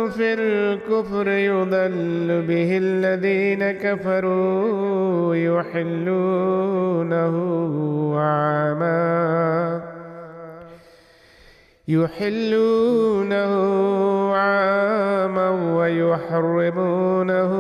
في 0.09 0.35
الكفر 0.35 1.29
يضل 1.29 2.43
به 2.49 2.79
الذين 2.83 3.71
كفروا 3.71 5.35
يحلونه 5.37 7.35
عاما. 8.19 9.84
يحلونه 11.89 13.53
عاما 14.35 15.51
ويحرمونه 15.77 17.53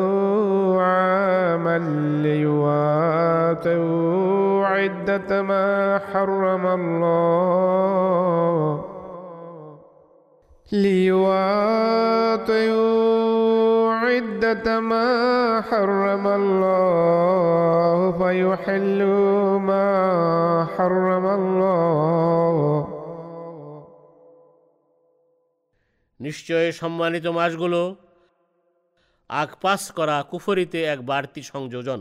عاما 0.80 1.78
ليواطئوا 2.22 3.74
عدة 4.66 5.42
ما 5.42 6.00
حرم 6.12 6.66
الله. 6.66 7.34
ليواطئوا 10.72 11.34
عدة 13.92 14.80
ما 14.80 15.60
حرم 15.70 16.26
الله 16.26 18.12
فيحلوا 18.18 19.58
ما 19.58 20.66
حرم 20.76 21.26
الله. 21.26 22.43
নিশ্চয় 26.26 26.66
সম্মানিত 26.72 27.26
মাসগুলো। 27.38 27.80
আগপাস 29.30 29.82
করা 29.90 30.16
কুফরিতে 30.30 30.80
এক 30.84 31.00
বাড়তি 31.06 31.42
সংযোজন। 31.42 32.00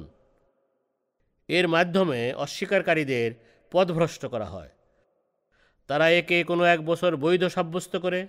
এর 1.49 1.65
মাধ্যমে 1.67 2.19
অস্বীকারীদের 2.33 3.29
পথভ্রষ্ট 3.71 4.23
করা 4.25 4.45
হয়। 4.45 4.71
তারা 5.89 6.05
একে 6.19 6.37
কোনো 6.43 6.63
এক 6.73 6.79
বছর 6.85 7.11
বৈধ 7.15 7.43
সাব্যস্ত 7.47 7.93
করে, 7.95 8.27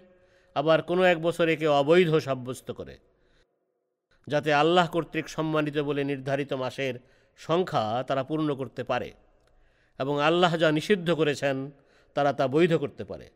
আবার 0.57 0.79
কোনো 0.83 1.03
এক 1.13 1.19
বছর 1.23 1.47
একে 1.49 1.67
অবৈধ 1.81 2.11
সাব্যস্ত 2.19 2.69
করে। 2.71 2.95
যাতে 4.29 4.51
আল্লাহ 4.53 4.87
কর্তৃক 4.89 5.27
সম্মানিত 5.29 5.77
বলে 5.79 6.03
নির্ধারিত 6.05 6.53
মাসের 6.53 6.95
সংখ্যা 7.41 7.85
তারা 8.09 8.23
পূর্ণ 8.25 8.49
করতে 8.55 8.83
পারে, 8.85 9.09
এবং 9.99 10.15
আল্লাহ 10.23 10.53
যা 10.57 10.69
নিষিদ্ধ 10.73 11.09
করেছেন, 11.15 11.57
তারা 12.17 12.31
তা 12.33 12.45
বৈধ 12.49 12.73
করতে 12.75 13.05
পারে। 13.05 13.27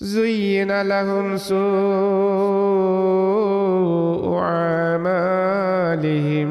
زين 0.00 0.82
لهم 0.82 1.36
سوء 1.38 1.56
أعمالهم 4.38 6.50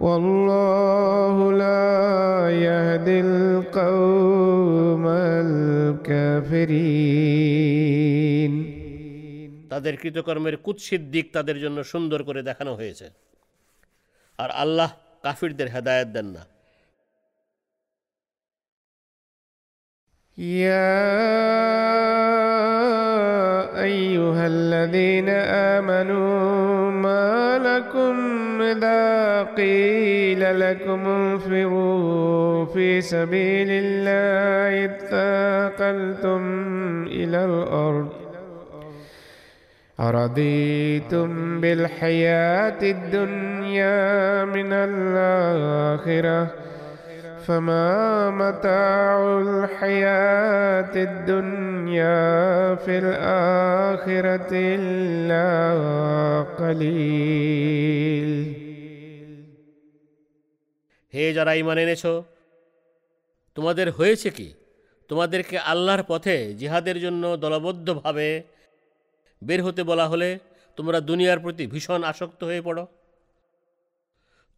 والله 0.00 1.52
لا 1.54 2.50
يهدي 2.60 3.20
القوم 3.20 5.06
الكافرين 5.96 8.52
তাদের 9.70 9.94
কৃতকর্মের 10.02 10.56
কুৎসিত 10.64 11.02
দিক 11.14 11.26
তাদের 11.36 11.56
জন্য 11.64 11.78
সুন্দর 11.92 12.20
করে 12.28 12.40
দেখানো 12.42 12.72
হয়েছে 12.80 13.06
আর 14.38 14.50
আল্লাহ 14.62 14.90
কাফিরদের 15.24 15.68
হেদায়েত 15.74 16.08
দেন 16.16 16.26
না 16.36 16.42
يا 20.41 20.81
أيها 23.83 24.47
الذين 24.47 25.29
آمنوا 25.29 26.91
ما 26.91 27.57
لكم 27.57 28.15
إذا 28.61 29.43
قيل 29.43 30.59
لكم 30.59 31.07
انفروا 31.07 32.65
في 32.65 33.01
سبيل 33.01 33.67
الله 33.69 34.85
اثاقلتم 34.85 36.41
إلى 37.07 37.45
الأرض. 37.45 38.09
أرضيتم 39.99 41.61
بالحياة 41.61 42.81
الدنيا 42.81 44.45
من 44.45 44.73
الآخرة. 44.73 46.70
فما 47.40 48.30
متاع 48.32 49.38
الحياة 49.38 50.94
الدنيا 51.02 52.24
في 52.76 52.94
الآخرة 52.98 54.52
إلا 54.52 55.46
قليل 56.58 58.30
হে 61.12 61.24
যারা 61.32 61.52
ইমান 61.54 61.78
এনেছ 61.78 62.04
তোমাদের 63.56 63.86
হয়েছে 63.90 64.28
কি 64.30 64.48
তোমাদেরকে 65.10 65.56
আল্লাহর 65.66 66.02
পথে 66.02 66.36
জিহাদের 66.54 66.96
জন্য 67.00 67.22
দলবদ্ধভাবে 67.36 68.28
বের 69.42 69.60
হতে 69.62 69.82
বলা 69.82 70.06
হলে 70.06 70.28
তোমরা 70.78 70.98
দুনিয়ার 71.00 71.38
প্রতি 71.40 71.64
ভীষণ 71.66 72.00
আসক্ত 72.04 72.40
হয়ে 72.44 72.62
পড়ো 72.62 72.84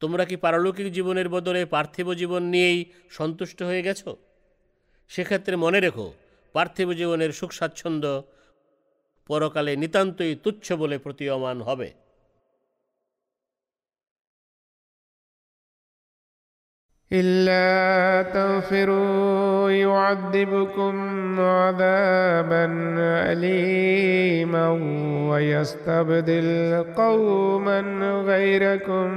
তোমরা 0.03 0.23
কি 0.25 0.35
পারলৌকিক 0.35 0.87
জীবনের 0.91 1.27
বদলে 1.29 1.61
পার্থিব 1.65 2.07
জীবন 2.13 2.43
নিয়েই 2.43 2.79
সন্তুষ্ট 3.09 3.59
হয়ে 3.63 3.85
গেছো? 3.87 4.09
সেক্ষেত্রে 5.11 5.55
মনে 5.55 5.79
রেখো, 5.79 6.07
পার্থিব 6.55 6.87
জীবনের 6.91 7.31
সুখ 7.31 7.51
স্বাচ্ছন্দ্য 7.51 8.09
পরকালে 9.29 9.73
নিতান্তই 9.75 10.33
তুচ্ছ 10.43 10.67
বলে 10.81 10.97
প্রতীয়মান 10.97 11.57
হবে। 11.61 11.89
إلا 17.13 18.31
تغفروا 18.33 19.69
يعذبكم 19.69 20.95
عذابا 21.39 22.65
أليما 23.31 24.69
ويستبدل 25.29 26.83
قوما 26.97 27.79
غيركم 28.25 29.09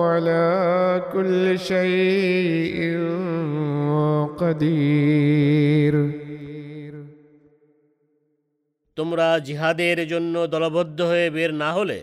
على 0.05 1.03
كل 1.13 1.59
شيء 1.59 2.99
قدير. 4.39 6.18
তোমরা 8.99 9.27
জিহাদের 9.39 9.99
জন্য 10.09 10.35
দলবদ্ধ 10.47 10.99
হয়ে 11.03 11.31
বের 11.31 11.51
না 11.55 11.73
হলে 11.73 12.01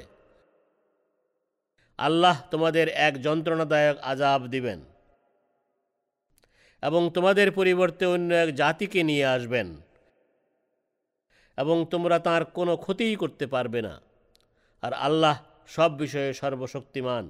আল্লাহ 1.97 2.41
তোমাদের 2.51 2.88
এক 2.89 3.13
যন্ত্রণাদায়ক 3.22 3.97
আজাব 4.01 4.41
দিবেন 4.47 4.80
এবং 6.84 7.01
তোমাদের 7.13 7.47
পরিবর্তে 7.51 8.03
অন্য 8.05 8.30
এক 8.34 8.49
জাতিকে 8.55 9.03
নিয়ে 9.03 9.26
আসবেন 9.26 9.67
এবং 11.57 11.85
তোমরা 11.91 12.19
তার 12.19 12.45
কোনো 12.45 12.77
ক্ষতিই 12.77 13.15
করতে 13.15 13.45
পারবে 13.47 13.80
না। 13.81 13.93
আর 14.81 14.93
আল্লাহ 14.93 15.35
সব 15.67 15.97
বিষয়ে 15.97 16.31
সর্বশক্তিমান। 16.34 17.30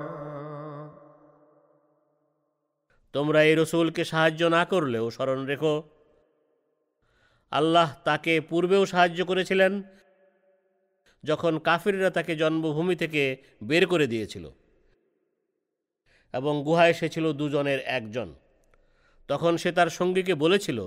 তোমরা 3.13 3.43
এই 3.43 3.55
রসুলকে 3.55 4.03
সাহায্য 4.05 4.41
না 4.45 4.65
করলেও 4.65 5.05
স্মরণ 5.09 5.45
রেখো। 5.45 5.83
আল্লাহ 7.51 7.89
তাকে 8.03 8.41
পূর্বেও 8.41 8.85
সাহায্য 8.85 9.25
করেছিলেন, 9.25 9.83
যখন 11.23 11.59
কাফিররা 11.59 12.09
তাকে 12.09 12.35
জন্মভূমি 12.35 12.95
থেকে 12.95 13.37
বের 13.63 13.87
করে 13.87 14.05
দিয়েছিল 14.07 14.45
এবং 16.33 16.53
গুহায় 16.63 16.93
সে 16.93 17.09
ছিল 17.09 17.33
দুজনের 17.33 17.79
একজন। 17.97 18.35
তখন 19.27 19.57
সে 19.57 19.71
তার 19.71 19.89
সঙ্গীকে 19.89 20.33
বলেছিল, 20.35 20.79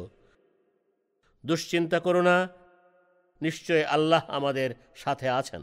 দুশ্চিন্তা 1.46 1.98
করো 2.00 2.22
না, 2.22 2.36
নিশ্চয় 3.42 3.82
আল্লাহ 3.84 4.22
আমাদের 4.28 4.70
সাথে 4.94 5.28
আছেন। 5.28 5.62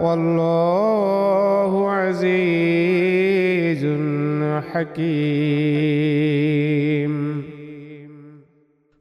والله 0.00 1.90
عزيز 1.90 3.82
حكيم 4.72 6.26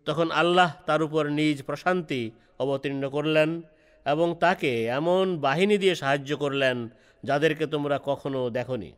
তখন 0.07 0.31
আল্লাহ 0.31 0.69
তার 0.85 1.03
উপর 1.03 1.29
নিজ 1.29 1.63
প্রশান্তি 1.63 2.31
অবতীর্ণ 2.59 3.09
করলেন 3.09 3.61
এবং 4.05 4.35
তাকে 4.35 4.85
এমন 4.87 5.37
বাহিনী 5.37 5.77
দিয়ে 5.77 5.95
সাহায্য 5.95 6.37
করলেন 6.37 6.89
যাদেরকে 7.25 7.65
তোমরা 7.67 7.97
কখনো 7.97 8.49
দেখনি 8.49 8.93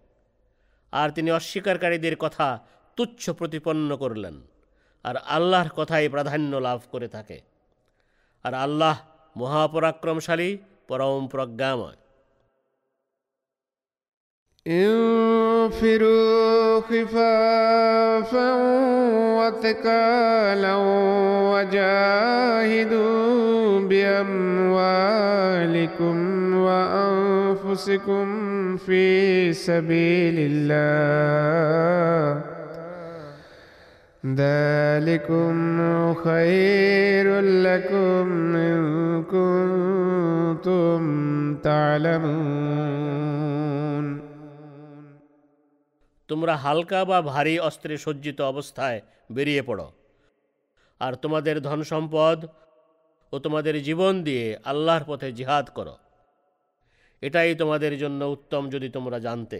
আর 0.91 1.09
তিনি 1.09 1.31
অস্বীকারীদের 1.31 2.15
কথা 2.15 2.59
তুচ্ছ 2.95 3.29
প্রতিপন্ন 3.29 3.95
করলেন 3.95 4.41
আর 5.03 5.15
আল্লাহর 5.17 5.69
কথাই 5.69 6.09
প্রাধান্য 6.09 6.55
লাভ 6.57 6.79
করে 6.91 7.07
থাকে 7.07 7.41
আর 8.45 8.53
আল্লাহ 8.53 8.95
মহাপরাক্রমশালী 9.37 10.57
پرم 10.92 11.28
پرگام 11.28 11.92
انفروا 14.66 16.80
خفافا 16.80 18.52
وثقالا 19.38 20.76
وجاهدوا 21.52 23.08
بأموالكم 23.88 24.56
وأنفسكم 26.56 28.26
في 28.76 29.52
سبيل 29.52 30.34
الله 30.38 32.51
ذلكم 34.35 35.55
خير 36.15 37.27
لكم 37.39 38.55
إن 38.55 38.81
كنتم 39.25 40.99
تعلمون 41.57 42.97
তোমরা 46.29 46.53
হালকা 46.55 46.99
বা 47.05 47.17
ভারী 47.21 47.55
অস্ত্রে 47.59 47.95
সজ্জিত 47.97 48.39
অবস্থায় 48.43 48.99
বেরিয়ে 49.31 49.61
পড়ো 49.61 49.87
আর 51.01 51.13
তোমাদের 51.13 51.55
ধন 51.61 51.79
সম্পদ 51.83 52.39
ও 53.33 53.35
তোমাদের 53.39 53.75
জীবন 53.83 54.13
দিয়ে 54.23 54.45
আল্লাহর 54.65 55.03
পথে 55.03 55.29
জিহাদ 55.31 55.65
করো 55.69 55.95
এটাই 57.23 57.51
তোমাদের 57.55 57.93
জন্য 57.97 58.21
উত্তম 58.25 58.63
যদি 58.69 58.87
তোমরা 58.89 59.17
জানতে 59.19 59.59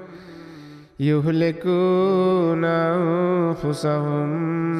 يهلكون 1.00 2.64
أنفسهم 2.64 4.30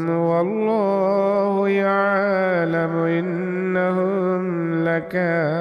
والله 0.08 1.68
يعلم 1.68 2.94
إنهم 3.18 4.42
لكاذبون 4.86 5.56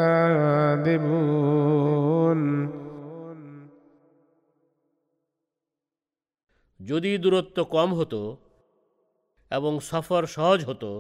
যদি 6.80 7.12
দূরত্ব 7.18 7.58
কম 7.76 7.90
হতো 8.00 8.22
এবং 9.52 9.74
সফর 9.90 10.22
সহজ 10.36 10.60
হতো 10.66 10.92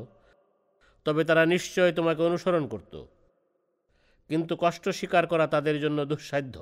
তবে 1.05 1.21
তারা 1.29 1.43
নিশ্চয় 1.45 1.91
তোমাকে 1.91 2.21
অনুসরণ 2.23 2.63
করত 2.73 2.93
কিন্তু 4.29 4.53
কষ্ট 4.63 4.85
স্বীকার 4.99 5.23
করা 5.31 5.45
তাদের 5.47 5.75
জন্য 5.83 5.99
দুঃসাধ্য 6.05 6.55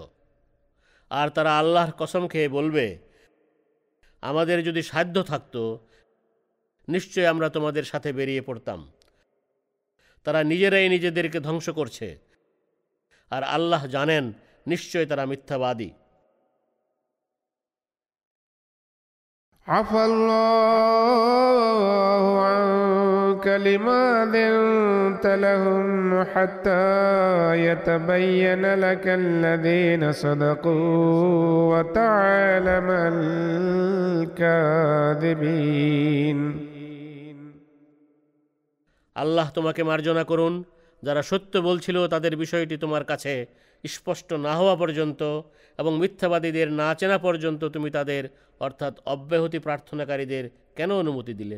আর 1.12 1.28
তারা 1.30 1.52
আল্লাহর 1.60 1.94
কসম 1.98 2.24
খেয়ে 2.28 2.50
বলবে 2.50 2.86
আমাদের 4.24 4.58
যদি 4.64 4.82
সাধ্য 4.84 5.16
থাকতো 5.24 5.62
নিশ্চয় 6.88 7.28
আমরা 7.28 7.48
তোমাদের 7.50 7.84
সাথে 7.84 8.10
বেরিয়ে 8.14 8.42
পড়তাম 8.42 8.80
তারা 10.26 10.40
নিজেরাই 10.44 10.88
নিজেদেরকে 10.90 11.40
ধ্বংস 11.40 11.68
করছে 11.70 12.08
আর 13.32 13.44
আল্লাহ 13.48 13.82
জানেন 13.88 14.24
নিশ্চয় 14.68 15.06
তারা 15.06 15.24
মিথ্যাবাদী 15.26 15.92
عفى 19.68 20.02
الله 20.06 21.04
عنك 23.48 23.48
لما 23.48 24.04
ذنت 24.28 25.26
لهم 25.38 25.88
حتى 26.26 26.88
يتبين 27.60 28.64
لك 28.76 29.06
الذين 29.08 30.12
صدقوا 30.14 31.00
وتعلم 31.72 32.88
الكاذبين 35.14 36.40
আল্লাহ 39.16 39.48
তোমাকে 39.58 39.82
মার্জনা 39.84 40.24
করুন 40.32 40.54
যারা 41.04 41.22
সত্য 41.22 41.54
বলছিল 41.62 41.98
তাদের 42.08 42.34
বিষয়টি 42.36 42.76
তোমার 42.78 43.04
কাছে 43.12 43.34
স্পষ্ট 43.84 44.30
না 44.46 44.54
হওয়া 44.56 44.76
পর্যন্ত 44.76 45.22
এবং 45.80 45.92
মিথ্যাবাদীদের 46.02 46.68
না 46.80 46.88
চেনা 47.00 47.18
পর্যন্ত 47.26 47.62
তুমি 47.76 47.90
তাদের 47.98 48.24
অর্থাৎ 48.62 48.94
অব্যাহতি 49.06 49.60
প্রার্থনাকারীদের 49.60 50.44
কেন 50.78 50.90
অনুমতি 51.02 51.34
দিলে 51.42 51.58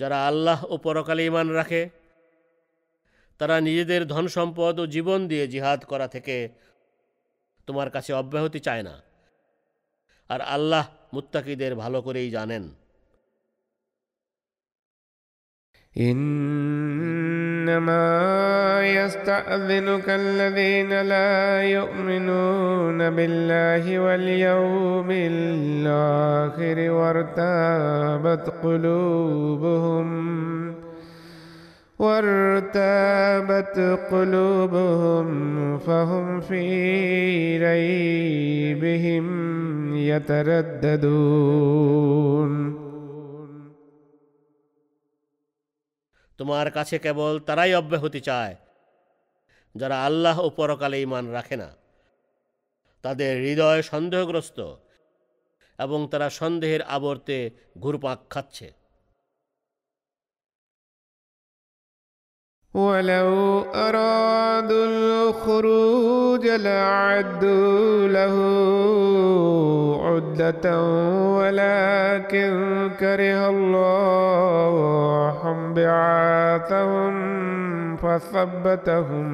যারা 0.00 0.18
আল্লাহ 0.26 0.58
ও 0.72 0.74
পরকালে 0.84 1.22
ইমান 1.26 1.48
রাখে, 1.50 1.82
তারা 3.40 3.56
নিজেদের 3.60 4.02
ধন 4.12 4.24
সম্পদ 4.36 4.74
ও 4.80 4.84
জীবন 4.86 5.18
দিয়ে 5.30 5.44
জিহাদ 5.48 5.80
করা 5.84 6.06
থেকে 6.08 6.36
তোমার 7.66 7.88
কাছে 7.90 8.10
অব্যাহতি 8.12 8.60
চায় 8.60 8.84
না। 8.88 8.94
আর 10.30 10.40
আল্লাহ 10.56 10.84
মুত্তাকিদের 11.14 11.72
ভালো 11.74 11.98
করেই 12.02 12.28
জানেন। 12.30 12.64
إنما 17.60 18.80
يستأذنك 18.82 20.04
الذين 20.08 21.00
لا 21.00 21.62
يؤمنون 21.62 23.10
بالله 23.10 23.98
واليوم 23.98 25.06
الآخر 25.10 26.90
وارتابت 26.90 28.52
قلوبهم 28.62 30.10
وارتابت 31.98 33.78
قلوبهم 34.10 35.78
فهم 35.78 36.40
في 36.40 36.64
ريبهم 37.58 39.26
يترددون 39.96 41.70
তোমার 46.40 46.66
কাছে 46.70 46.96
কেবল 46.98 47.34
তারাই 47.38 47.72
অব্যাহতি 47.74 48.20
চায়, 48.20 48.54
যারা 49.74 49.96
আল্লাহ 50.04 50.36
ও 50.40 50.48
পরকালে 50.58 50.98
ইমান 51.06 51.24
রাখে 51.30 51.56
না। 51.62 51.68
তাদের 53.04 53.32
হৃদয় 53.44 53.82
সন্দেহগ্রস্ত 53.82 54.58
এবং 55.78 56.00
তারা 56.12 56.28
সন্দেহের 56.30 56.82
আবর্তে 56.96 57.38
ঘুরপাক 57.78 58.18
খাচ্ছে। 58.32 58.68
ولو 62.74 63.64
أرادوا 63.74 64.84
الخروج 64.86 66.46
لأعدوا 66.46 68.08
له 68.08 68.36
عدة 70.04 70.82
ولكن 71.38 72.90
كره 73.00 73.48
الله 73.48 75.30
بعاثهم 75.76 77.14
فثبتهم. 77.96 79.30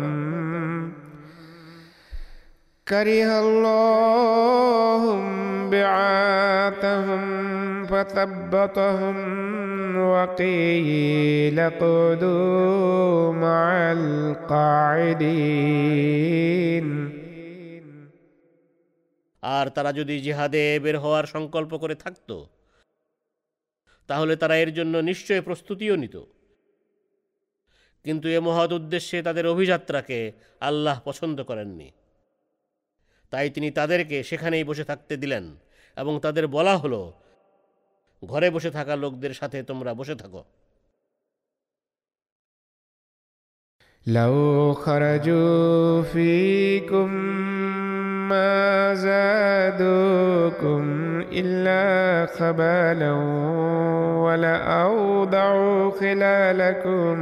كره 2.88 3.40
الله 3.40 5.02
بعاثهم 5.69 7.21
فثبطهم 7.85 9.17
وقيل 9.97 11.57
اقعدوا 11.59 13.33
مع 13.33 13.91
القاعدين 13.91 15.61
আর 19.43 19.65
তারা 19.69 19.91
যদি 19.93 20.15
জিহাদে 20.19 20.63
বের 20.79 20.97
হওয়ার 20.97 21.25
সংকল্প 21.25 21.71
করে 21.77 21.95
থাকত 21.95 22.29
তাহলে 24.09 24.33
তারা 24.35 24.55
এর 24.55 24.71
জন্য 24.73 24.93
নিশ্চয় 25.01 25.41
প্রস্তুতিও 25.41 25.95
নিত 25.95 26.15
কিন্তু 28.05 28.25
এ 28.29 28.39
মহৎ 28.39 28.69
উদ্দেশ্যে 28.71 29.17
তাদের 29.21 29.45
অভিযাত্রাকে 29.47 30.19
আল্লাহ 30.61 30.95
পছন্দ 31.05 31.37
করেননি 31.43 31.87
তাই 33.33 33.47
তিনি 33.49 33.69
তাদেরকে 33.71 34.17
সেখানেই 34.23 34.63
বসে 34.63 34.83
থাকতে 34.83 35.13
দিলেন 35.17 35.45
এবং 35.97 36.13
তাদের 36.19 36.45
বলা 36.47 36.75
হলো 36.77 37.01
ঘরে 38.23 38.47
বসে 38.49 38.71
থাকা 38.71 38.93
লোকদের 38.95 39.33
সাথে 39.33 39.57
তোমরা 39.63 39.91
বসে 39.93 40.15
থাকো 40.15 40.43
لو 44.05 44.73
خرجوا 44.73 46.03
فيكم 46.03 47.09
ما 48.29 48.93
زادوكم 48.95 50.83
إلا 51.31 51.83
خبالا 52.25 53.11
ولأوضعوا 54.25 55.91
خلالكم 55.91 57.17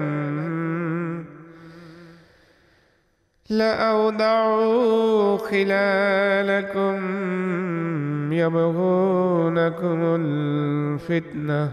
لأوضعوا 3.50 5.38
خلالكم 5.38 6.98
يبغونكم 8.34 9.98
الفتنة 10.22 11.72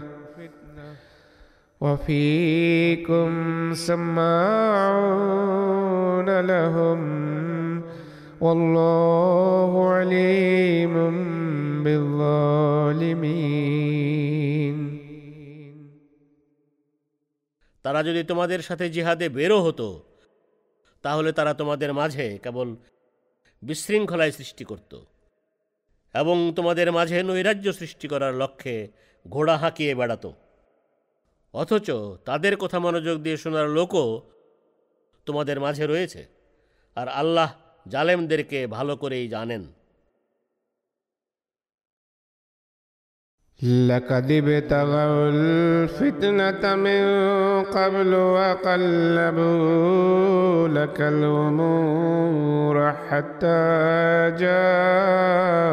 وفيكم 1.81 3.29
سماعون 5.07 6.39
لهم 6.39 6.99
والله 8.41 9.93
عليم 9.93 10.93
بالظالمين 11.83 13.27
তারা 17.85 17.99
যদি 18.07 18.21
তোমাদের 18.31 18.61
সাথে 18.67 18.85
জিহাদে 18.95 19.27
বেরো 19.37 19.57
হতো 19.61 19.87
তাহলে 21.04 21.30
তারা 21.38 21.52
তোমাদের 21.60 21.90
মাঝে 22.00 22.26
কেবল 22.44 22.68
বিশৃঙ্খলায় 23.62 24.32
সৃষ্টি 24.38 24.64
করত 24.70 24.92
এবং 26.14 26.36
তোমাদের 26.56 26.88
মাঝে 26.92 27.16
নৈরাজ্য 27.28 27.66
সৃষ্টি 27.80 28.06
করার 28.12 28.32
লক্ষ্যে 28.42 28.76
ঘোড়া 29.26 29.56
হাঁকিয়ে 29.62 29.92
বেড়াত। 30.00 30.24
অথচ 31.54 31.88
তাদের 32.28 32.54
কথা 32.62 32.78
মনোযোগ 32.84 33.16
দিয়ে 33.24 33.36
শোনার 33.42 33.68
লোকও 33.78 34.06
তোমাদের 35.26 35.56
মাঝে 35.64 35.84
রয়েছে, 35.86 36.22
আর 36.96 37.08
আল্লাহ 37.20 37.50
জালেমদেরকে 37.86 38.58
ভালো 38.76 38.94
করেই 39.02 39.26
জানেন। 39.28 39.62
لقد 43.63 44.31
ابتغوا 44.31 45.29
الفتنة 45.29 46.75
من 46.75 47.03
قبل 47.63 48.13
وقلبوا 48.37 49.57
لك 50.67 51.01
الأمور 51.01 52.93
حتى 53.09 53.61
جاء 54.39 55.67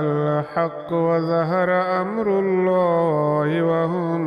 الحق 0.00 0.92
وظهر 0.92 1.70
أمر 2.02 2.40
الله 2.40 3.62
وهم 3.62 4.22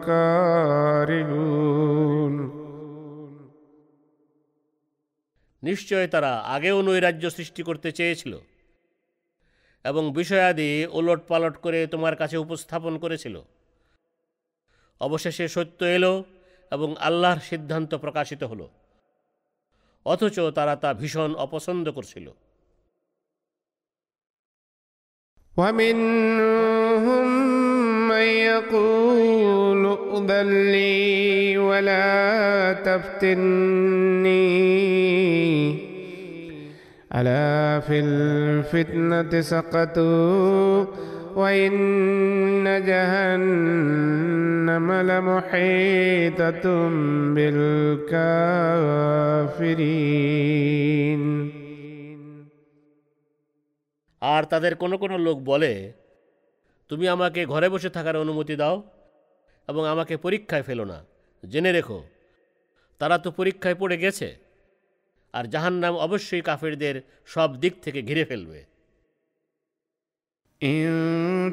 كارهون 0.00 1.56
নিশ্চয় 5.62 6.06
তারা 6.14 6.32
আগেও 6.54 6.78
নৈরাজ্য 6.88 7.24
সৃষ্টি 7.36 7.62
করতে 7.68 7.88
চেয়েছিল 7.98 8.32
এবং 9.84 10.02
বিষয়াদি 10.12 10.70
ওলট 10.90 11.20
পালট 11.28 11.54
করে 11.56 11.80
তোমার 11.86 12.14
কাছে 12.16 12.36
উপস্থাপন 12.36 12.94
করেছিল 12.98 13.36
অবশেষে 15.00 15.46
সত্য 15.48 15.80
এলো 15.96 16.12
এবং 16.72 16.88
আল্লাহর 16.98 17.40
সিদ্ধান্ত 17.40 17.90
প্রকাশিত 17.94 18.42
হলো 18.42 18.66
অথচ 20.06 20.36
তারা 20.54 20.74
তা 20.76 20.90
ভীষণ 20.94 21.30
অপছন্দ 21.36 21.86
করছিল 21.90 22.28
ومنهم 25.56 27.26
من 28.08 28.28
يقول 28.46 29.82
ائذن 29.86 30.48
لي 30.72 31.58
ولا 31.58 32.72
تفتني 32.82 34.46
ألا 37.10 37.80
في 37.80 38.00
الفتنة 38.00 39.40
سقطوا 39.42 40.84
وإن 41.34 41.74
جهنم 42.84 44.26
لمحيطة 45.02 46.64
بالكافرين 49.86 51.22
আর 54.22 54.42
তাদের 54.44 54.72
কোনো 54.74 54.96
কোনো 54.98 55.16
লোক 55.18 55.38
বলে 55.50 55.72
তুমি 56.90 57.06
আমাকে 57.08 57.40
ঘরে 57.46 57.68
বসে 57.68 57.90
থাকার 57.90 58.16
অনুমতি 58.16 58.54
দাও 58.56 58.76
এবং 59.68 59.82
আমাকে 59.88 60.14
পরীক্ষায় 60.16 60.64
ফেলো 60.68 60.84
না 60.84 60.98
জেনে 61.42 61.70
রেখো 61.72 61.98
তারা 63.00 63.16
তো 63.18 63.28
পরীক্ষায় 63.30 63.76
পড়ে 63.80 63.96
গেছে 63.98 64.28
আর 65.33 65.45
জাহান্নাম 65.45 65.95
অবশ্যই 65.95 66.41
কাফেরদের 66.41 67.01
সব 67.25 67.59
দিক 67.59 67.73
থেকে 67.81 68.01
ঘিরে 68.01 68.25
ফেলবে। 68.25 68.65
ইন 70.61 71.51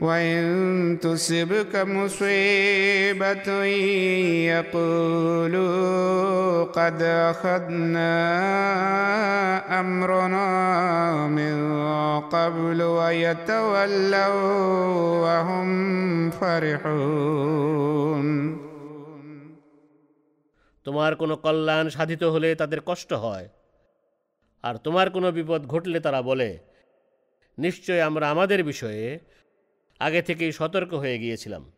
وإن 0.00 0.98
تصبك 1.02 1.76
مصيبة 1.76 3.64
يقولوا 4.48 6.64
قد 6.64 7.02
أخذنا 7.02 8.14
أمرنا 9.80 10.46
من 11.28 11.56
قبل 12.22 12.82
ويتولوا 12.82 14.40
وهم 15.24 15.68
فرحون 16.32 18.26
তোমার 20.86 21.14
কোনো 21.14 21.38
কল্যাণ 21.44 21.88
সাধিত 21.88 22.24
হলে 22.24 22.54
তাদের 22.54 22.80
কষ্ট 22.80 23.10
হয় 23.24 23.48
আর 24.64 24.76
তোমার 24.76 25.10
কোনো 25.10 25.32
বিপদ 25.32 25.66
ঘটলে 25.66 26.00
তারা 26.00 26.22
বলে 26.22 26.58
নিশ্চয় 27.58 28.08
আমরা 28.08 28.30
আমাদের 28.30 28.64
বিষয়ে 28.64 29.18
আগে 30.00 30.22
থেকেই 30.22 30.52
সতর্ক 30.52 30.94
হয়ে 30.94 31.18
গিয়েছিলাম 31.18 31.72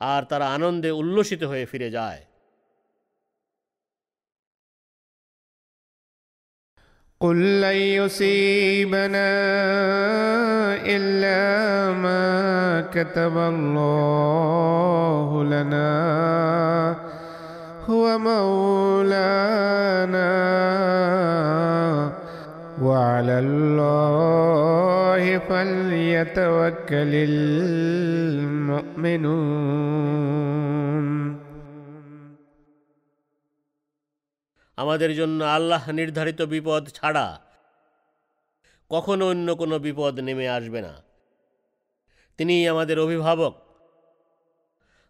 আর 0.00 0.22
তারা 0.22 0.46
আনন্দে 0.56 0.90
উল্লসিত 0.90 1.44
হয়ে 1.44 1.66
ফিরে 1.66 1.90
যায় 1.90 2.30
قل 7.20 7.60
لن 7.60 7.76
يصيبنا 8.00 9.30
إلا 10.86 11.40
ما 11.94 12.80
كتب 12.94 13.38
الله 13.38 15.44
لنا 15.44 16.96
هو 17.88 18.18
مولانا 18.18 20.30
وعلى 22.82 23.38
الله 25.14 25.24
فليتوكل 25.40 27.12
المؤمنون 28.90 29.80
আমাদের 34.78 35.10
জন্য 35.14 35.40
আল্লাহ 35.56 35.82
নির্ধারিত 35.90 36.40
বিপদ 36.54 36.82
ছাড়া 36.88 37.26
কখনো 38.90 39.24
অন্য 39.28 39.48
কোনো 39.56 39.76
বিপদ 39.78 40.14
নেমে 40.20 40.46
আসবে 40.48 40.80
না 40.86 40.94
তিনি 42.38 42.54
আমাদের 42.68 42.96
অভিভাবক 42.98 43.54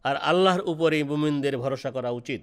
আর 0.05 0.17
আল্লাহর 0.31 0.63
উপরেই 0.73 1.05
মুমিনদের 1.05 1.55
ভরসা 1.57 1.91
করা 1.91 2.11
উচিত 2.11 2.43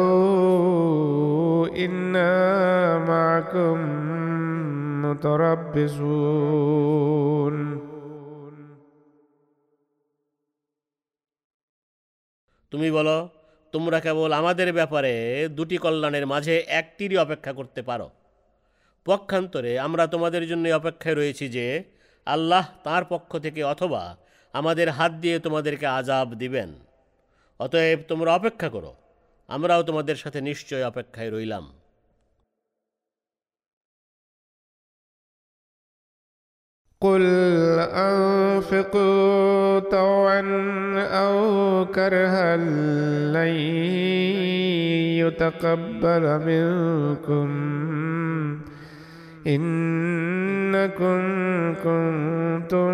فتربصوا 0.00 1.66
إنا 1.76 2.34
معكم 3.04 3.76
متربصون 5.04 6.58
তুমি 12.72 12.88
বলো 12.90 13.16
তোমরা 13.74 13.98
কেবল 14.00 14.30
আমাদের 14.32 14.68
ব্যাপারে 14.72 15.12
দুটি 15.48 15.76
কল্যাণের 15.78 16.26
মাঝে 16.26 16.54
একটিরই 16.80 17.16
অপেক্ষা 17.16 17.52
করতে 17.52 17.80
পারো 17.82 18.08
পক্ষান্তরে 19.06 19.72
আমরা 19.78 20.04
তোমাদের 20.06 20.42
জন্য 20.46 20.64
অপেক্ষায় 20.70 21.16
রয়েছি 21.16 21.46
যে 21.48 21.66
আল্লাহ 22.26 22.64
তার 22.84 23.02
পক্ষ 23.04 23.30
থেকে 23.38 23.60
অথবা 23.64 24.02
আমাদের 24.54 24.88
হাত 24.90 25.12
দিয়ে 25.12 25.36
তোমাদেরকে 25.38 25.86
আজাব 25.98 26.28
দিবেন 26.34 26.70
অতএব 27.62 27.98
তোমরা 28.08 28.30
অপেক্ষা 28.34 28.68
করো 28.68 28.92
আমরাও 29.48 29.82
তোমাদের 29.82 30.16
সাথে 30.16 30.38
নিশ্চয় 30.40 30.84
অপেক্ষায় 30.84 31.30
রইলাম 31.30 31.64
قل 37.02 37.22
أنفقوا 38.08 39.78
طوعا 39.80 40.42
أو 40.98 41.36
كرها 41.86 42.56
لن 43.36 43.54
يتقبل 45.18 46.24
منكم 46.40 47.48
إنكم 49.46 51.18
كنتم 51.74 52.92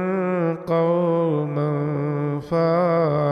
قوما 0.56 1.70
فاسقين 2.40 3.27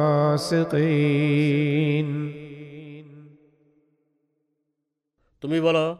তুমি 5.41 5.61
বলো, 5.61 5.97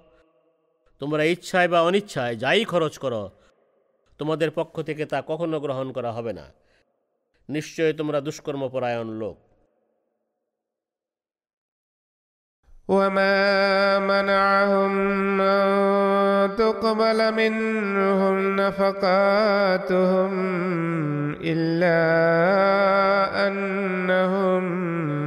তোমরা 1.00 1.24
ইচ্ছায় 1.24 1.68
বা 1.68 1.82
অনিচ্ছায় 1.82 2.36
যাই 2.36 2.66
খরচ 2.66 2.98
করো, 2.98 3.30
তোমাদের 4.18 4.52
পক্ষ 4.52 4.82
থেকে 4.82 5.06
তা 5.06 5.24
কখনো 5.28 5.60
গ্রহণ 5.60 5.92
করা 5.92 6.12
হবে 6.12 6.34
না। 6.34 6.46
নিশ্চয় 7.50 7.94
তোমরা 7.94 8.22
দুষ্কর্মপরায়ণ 8.22 9.08
লোক। 9.10 9.47
وما 12.88 14.00
منعهم 14.00 15.42
أن 15.42 16.56
تقبل 16.56 17.34
منهم 17.34 18.56
نفقاتهم 18.56 20.32
إلا 21.42 21.98
أنهم 23.48 24.64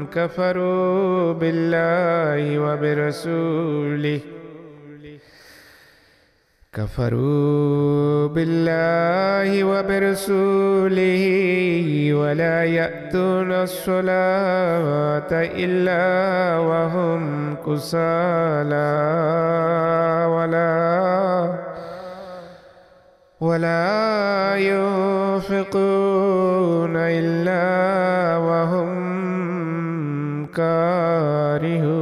كفروا 0.07 1.33
بالله 1.33 2.59
وبرسوله 2.59 4.21
كفروا 6.73 8.29
بالله 8.29 9.65
وبرسوله 9.65 11.23
ولا 12.15 12.65
يأتون 12.65 13.53
الصلاة 13.53 15.33
إلا 15.33 16.59
وهم 16.59 17.55
كسالى 17.67 18.93
ولا 20.31 21.59
ولا 23.41 24.55
ينفقون 24.71 25.77
إلا 26.97 27.67
وهم 28.37 28.91
كارهون. 30.47 32.00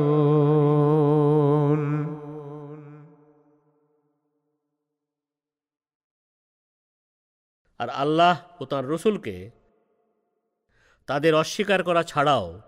আর 7.79 7.89
আল্লাহ 7.91 8.35
ও 8.61 8.65
তাঁর 8.65 8.85
রসুলকে 8.89 9.51
তাদের 11.07 11.35
অস্বীকার 11.35 11.83
করা 11.83 12.03
ছাড়াও 12.03 12.61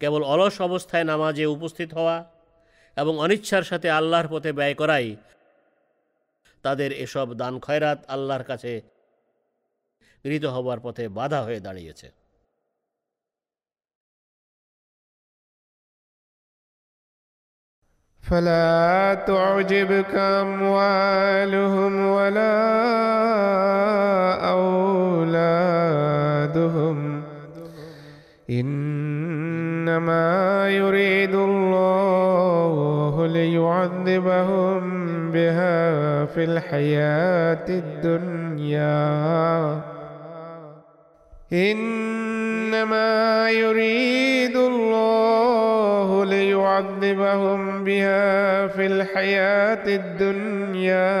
কেবল 0.00 0.22
অলস 0.22 0.60
অবস্থায় 0.60 1.04
নামাজে 1.04 1.46
উপস্থিত 1.46 1.94
হওয়া 1.94 2.16
এবং 2.96 3.18
অনিচ্ছার 3.18 3.62
সাথে 3.62 3.90
আল্লাহর 3.90 4.28
পথে 4.28 4.52
ব্যয় 4.52 4.74
করাই 4.74 5.16
তাদের 6.62 6.92
এসব 6.92 7.28
দান 7.34 7.54
খয়রাত 7.60 7.98
আল্লাহর 8.08 8.42
কাছে 8.42 8.72
গৃহীত 10.24 10.44
হবার 10.44 10.80
পথে 10.80 11.08
বাধা 11.08 11.42
হয়ে 11.42 11.60
দাঁড়িয়েছে। 11.60 12.21
فلا 18.22 19.14
تعجبك 19.26 20.14
أموالهم 20.14 22.06
ولا 22.06 22.62
أولادهم. 24.50 26.02
إنما 28.50 30.68
يريد 30.68 31.34
الله 31.34 33.26
ليعذبهم 33.26 34.80
بها 35.30 36.24
في 36.24 36.44
الحياة 36.44 37.66
الدنيا. 37.68 39.12
إنما 41.53 43.51
يريد 43.51 44.55
الله 44.57 46.25
ليعذبهم 46.25 47.83
بها 47.83 48.67
في 48.67 48.85
الحياة 48.85 49.85
الدنيا 49.95 51.15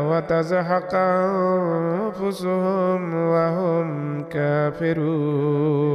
وتزهق 0.00 0.94
أنفسهم 2.14 3.00
وهم 3.14 3.86
كافرون 4.28 5.90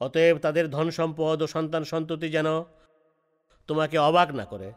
অতএব 0.00 0.36
তাদের 0.38 0.66
ধন 0.70 0.88
সম্পদ 0.90 1.38
ও 1.42 1.46
সন্তান 1.46 1.82
সন্ততি 1.84 2.28
যেন 2.30 2.48
তোমাকে 3.68 3.96
অবাক 3.98 4.28
না 4.38 4.44
করে 4.52 4.68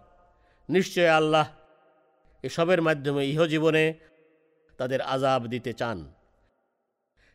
নিশ্চয় 0.70 1.12
আল্লাহ 1.20 1.46
এসবের 2.44 2.82
মাধ্যমে 2.82 3.22
ইহজীবনে 3.26 3.84
তাদের 4.80 5.00
আজাব 5.14 5.42
দিতে 5.48 5.72
চান 5.74 5.98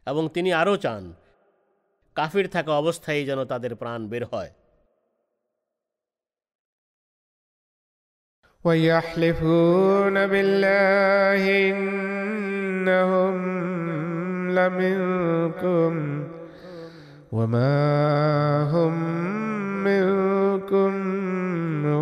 এবং 0.06 0.22
তিনি 0.28 0.50
আরও 0.52 0.74
চান 0.76 1.02
কাফির 2.16 2.46
থাকা 2.48 2.72
অবস্থায় 2.72 3.22
যেন 3.24 3.40
তাদের 3.44 3.72
প্রাণ 3.76 4.00
বের 4.08 4.24
হয় 4.32 4.52
ويحلفون 8.64 10.16
بالله 10.26 11.42
إنهم 11.70 13.36
لمنكم 14.50 15.92
وما 17.32 17.76
هم 18.72 18.94
منكم 19.84 20.37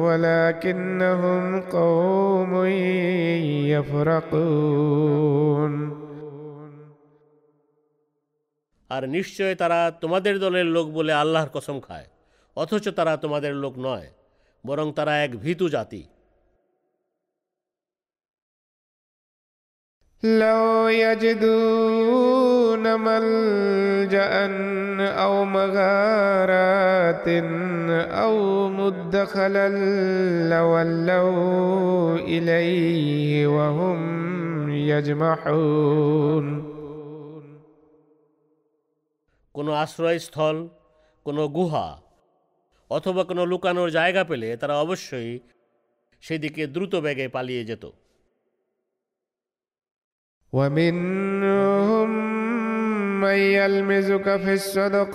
ولكنهم 0.06 1.60
قوم 1.70 2.66
يفرقون 3.72 5.72
আর 8.90 9.08
নিশ্চয় 9.08 9.54
তারা 9.54 9.90
তোমাদের 10.00 10.38
দলের 10.38 10.66
লোক 10.66 10.90
বলে 10.90 11.12
আল্লাহর 11.12 11.48
কসম 11.48 11.80
খায় 11.80 12.06
অথচ 12.56 12.88
তারা 12.88 13.16
তোমাদের 13.16 13.54
লোক 13.54 13.78
নয় 13.78 14.08
বরং 14.64 14.92
তারা 14.92 15.16
এক 15.16 15.36
ভীতু 15.36 15.68
জাতি 15.68 16.08
لو 20.22 20.88
يجدون 20.88 22.84
ملجأ 22.96 24.32
أو 25.00 25.44
مغارات 25.44 27.28
أو 28.14 28.68
مدخلا 28.70 29.68
لولوا 30.48 32.18
إليه 32.18 33.46
وهم 33.46 33.98
يجمحون 34.70 36.46
কোনো 39.54 39.70
আশ্রয়স্থল 39.74 40.56
কোনো 41.26 41.42
গুহা 41.56 41.86
অথবা 42.90 43.22
কোনো 43.30 43.42
লুকানোর 43.52 43.88
জায়গা 43.98 44.22
পেলে 44.30 44.48
তারা 44.60 44.74
অবশ্যই 44.84 45.30
সেদিকে 46.22 46.62
দ্রুত 46.74 46.94
বেগে 47.04 47.26
পালিয়ে 47.28 47.62
যেত 47.64 47.84
ومنهم 50.52 52.10
من 53.20 53.38
يلمزك 53.58 54.36
في 54.36 54.52
الصدقات 54.52 55.12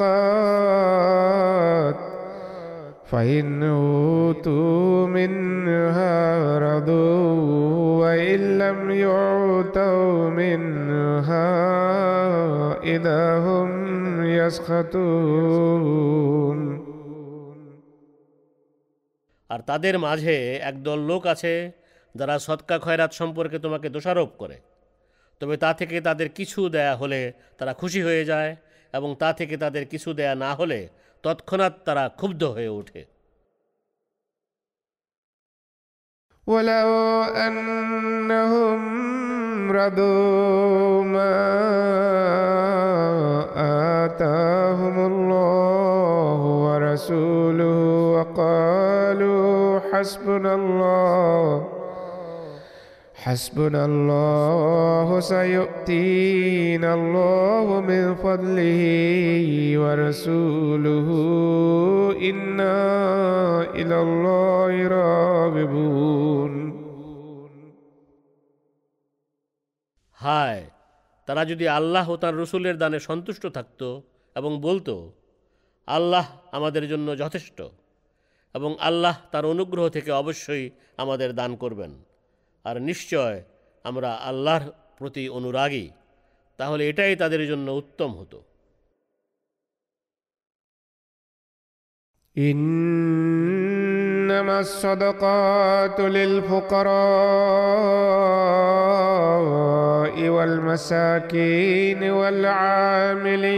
فإن 3.05 3.63
أوتوا 3.63 5.07
منها 5.07 6.17
رضوا 6.59 8.01
وإن 8.01 8.57
لم 8.57 8.91
يعطوا 8.91 10.29
منها 10.29 11.53
إذا 12.83 13.37
هم 13.37 13.69
يسخطون 14.25 15.77
আর 19.49 19.59
তাদের 19.69 19.95
মাঝে 20.05 20.35
একদল 20.69 20.99
লোক 21.09 21.23
আছে 21.33 21.53
যারা 22.15 22.35
সৎকা 22.47 22.75
খয়রাত 22.85 23.11
সম্পর্কে 23.19 23.57
তোমাকে 23.65 23.87
দোষারোপ 23.95 24.29
করে 24.41 24.57
তবে 25.41 25.55
তা 25.57 25.69
থেকে 25.73 25.97
তাদের 26.01 26.27
কিছু 26.37 26.59
দেয়া 26.69 26.93
হলে 26.95 27.21
তারা 27.57 27.73
খুশি 27.73 27.99
হয়ে 28.01 28.23
যায় 28.25 28.51
এবং 28.93 29.09
তা 29.21 29.29
থেকে 29.33 29.55
তাদের 29.57 29.83
কিছু 29.91 30.09
দেয়া 30.13 30.33
না 30.43 30.51
হলে 30.59 30.79
তৎক্ষণাৎ 31.23 31.73
তারা 31.87 32.03
ক্ষুব্ধ 32.19 32.41
হয়ে 32.55 32.71
ওঠে 32.79 33.01
ولو 36.47 36.89
أنهم 37.45 38.81
رضوا 39.71 41.03
ما 41.05 41.37
آتاهم 44.05 44.95
الله 45.05 46.39
ورسوله 46.65 47.77
وقالوا 48.15 49.79
حسبنا 49.89 50.51
الله 50.55 51.47
حسبنا 53.21 53.81
الله 53.85 55.09
سيؤتينا 55.19 56.89
الله 56.93 57.67
من 57.81 58.03
فضله 58.15 58.71
ورسوله 59.77 61.07
إنا 62.21 62.77
إلى 63.71 63.97
الله 64.01 64.73
راغبون 64.87 66.53
হায় 70.19 70.63
তারা 71.27 71.41
যদি 71.51 71.65
আল্লাহ 71.69 72.05
ও 72.13 72.15
তার 72.17 72.33
রসুলের 72.41 72.75
দানে 72.77 72.99
সন্তুষ্ট 72.99 73.43
থাকত 73.47 73.81
এবং 74.35 74.51
বলতো 74.61 74.95
আল্লাহ 75.87 76.25
আমাদের 76.51 76.83
জন্য 76.89 77.07
যথেষ্ট 77.17 77.59
এবং 78.55 78.71
আল্লাহ 78.79 79.15
তার 79.31 79.45
অনুগ্রহ 79.45 79.85
থেকে 79.89 80.11
অবশ্যই 80.11 80.65
আমাদের 80.97 81.29
দান 81.35 81.51
করবেন 81.55 81.91
আর 82.64 82.82
নিশ্চয় 82.82 83.42
আমরা 83.84 84.10
আল্লাহর 84.14 84.70
প্রতি 84.98 85.28
অনুরাগী 85.28 85.90
তাহলে 86.56 86.88
এটাই 86.88 87.16
তাদের 87.16 87.48
জন্য 87.48 87.70
উত্তম 87.70 88.10
হতো। 88.14 88.42
إنما 94.32 94.60
الصدقات 94.60 96.00
للفقراء 96.00 96.92
والمساكين 100.28 102.10
والعاملين 102.10 103.56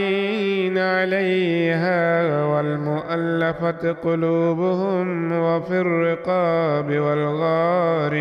عليها 0.78 2.44
والمؤلفة 2.44 3.92
قلوبهم 3.92 5.32
وفي 5.32 5.80
الرقاب 5.80 6.98
والغارمين. 6.98 8.14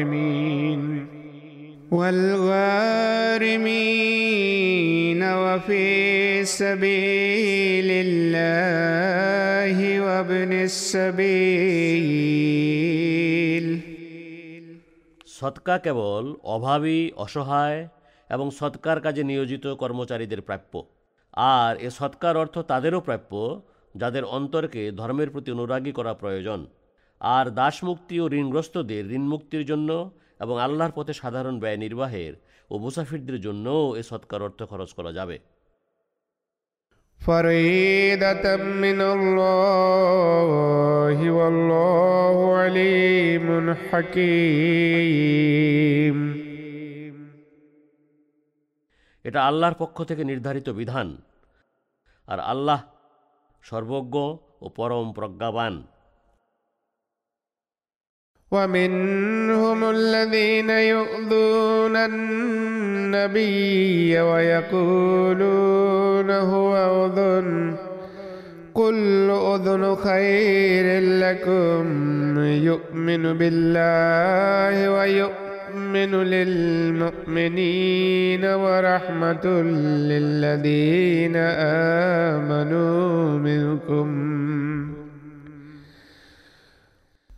والغارمين 3.91 5.23
وفي 5.37 5.89
سبيل 6.45 7.89
الله 8.07 9.79
وابن 10.01 10.53
السبيل 10.63 11.99
সৎকা 15.39 15.77
কেবল 15.85 16.25
অভাবী 16.55 17.01
অসহায় 17.17 17.81
এবং 18.31 18.47
সৎকার 18.51 18.99
কাজে 19.01 19.23
নিয়োজিত 19.25 19.65
কর্মচারীদের 19.83 20.41
প্রাপ্য 20.41 20.73
আর 21.53 21.73
এ 21.79 21.89
সৎকার 21.91 22.35
অর্থ 22.37 22.57
তাদেরও 22.69 23.01
প্রাপ্য 23.01 23.33
যাদের 23.95 24.25
অন্তরকে 24.29 24.83
ধর্মের 24.93 25.29
প্রতি 25.31 25.51
অনুরাগী 25.53 25.93
করা 25.93 26.13
প্রয়োজন 26.15 26.61
আর 27.21 27.45
দাসমুক্তি 27.51 28.17
ও 28.21 28.27
ঋণগ্রস্তদের 28.33 29.05
ঋণ 29.11 29.25
মুক্তির 29.33 29.65
জন্য 29.67 29.91
এবং 30.44 30.62
আল্লাহর 30.62 30.92
পথে 30.96 31.14
সাধারণ 31.14 31.60
ব্যয় 31.60 31.78
নির্বাহের 31.78 32.34
ও 32.70 32.78
মুসাফিরদের 32.78 33.42
জন্যও 33.42 33.96
এ 33.96 34.04
সৎকার 34.04 34.42
অর্থ 34.42 34.64
খরচ 34.64 34.94
করা 34.94 35.12
যাবে। 35.12 35.40
এটা 49.24 49.48
আল্লাহর 49.48 49.74
পক্ষ 49.74 50.04
থেকে 50.04 50.24
নির্ধারিত 50.24 50.70
বিধান। 50.70 51.18
আর 52.28 52.40
আল্লাহ 52.40 52.84
সর্বজ্ঞ 53.62 54.18
ও 54.62 54.70
পরম 54.70 55.14
প্রজ্ঞাবান। 55.14 55.84
ومنهم 58.54 59.90
الذين 59.90 60.70
يؤذون 60.70 61.96
النبي 61.96 64.20
ويقولون 64.20 66.32
هو 66.32 67.06
أذن. 67.06 67.76
قل 68.76 69.30
أذن 69.30 69.96
خير 69.96 71.02
لكم. 71.02 72.44
يؤمن 72.44 73.38
بالله 73.38 74.92
ويؤمن 74.92 76.24
للمؤمنين 76.24 78.46
ورحمة 78.46 79.46
للذين 80.12 81.36
آمنوا 82.38 83.40
منكم. 83.40 84.93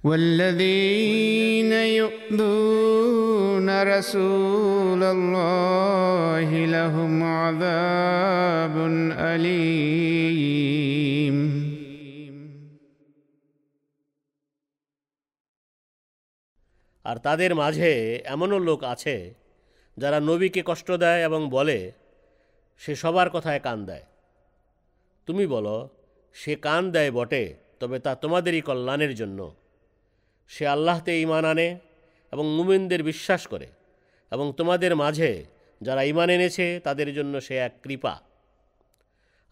والذين 0.04 1.72
يؤذون 2.00 3.68
رسول 3.84 5.02
الله 5.06 6.48
لهم 6.66 7.22
عذاب 7.22 8.76
أليم 9.28 10.40
আর 17.04 17.16
তাদের 17.18 17.52
মাঝে 17.54 17.90
এমনও 18.26 18.58
লোক 18.68 18.80
আছে 18.84 19.16
যারা 19.96 20.18
নবীকে 20.20 20.62
কষ্ট 20.62 20.88
দেয় 21.04 21.20
এবং 21.24 21.40
বলে 21.50 21.78
সে 22.80 22.92
সবার 22.96 23.28
কথায় 23.30 23.60
কান 23.60 23.78
দেয় 23.86 24.04
তুমি 25.28 25.44
বলো 25.46 25.76
সে 26.36 26.52
কান 26.62 26.82
দেয় 26.94 27.10
বটে 27.12 27.44
তবে 27.80 27.96
তা 28.04 28.12
তোমাদেরই 28.22 28.62
কল্যাণের 28.68 29.12
জন্য 29.14 29.40
সে 30.50 30.64
আল্লাহতে 30.66 31.12
ইমান 31.20 31.44
আনে 31.44 31.68
এবং 32.32 32.44
মুমিনদের 32.56 33.00
বিশ্বাস 33.02 33.42
করে 33.46 33.68
এবং 34.32 34.46
তোমাদের 34.58 34.92
মাঝে 34.96 35.30
যারা 35.80 36.02
ইমান 36.02 36.28
এনেছে 36.30 36.66
তাদের 36.86 37.08
জন্য 37.14 37.34
সে 37.40 37.54
এক 37.58 37.72
কৃপা 37.84 38.14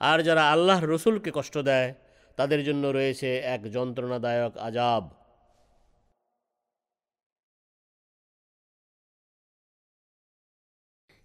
আর 0.01 0.19
যারা 0.23 0.43
আল্লাহর 0.53 0.87
রসুলকে 0.87 1.31
কষ্ট 1.31 1.55
দেয় 1.69 1.91
তাদের 2.39 2.61
জন্য 2.65 2.85
রয়েছে 2.89 3.31
এক 3.47 3.63
যন্ত্রণাদায়ক 3.77 4.55
আজাব 4.61 5.05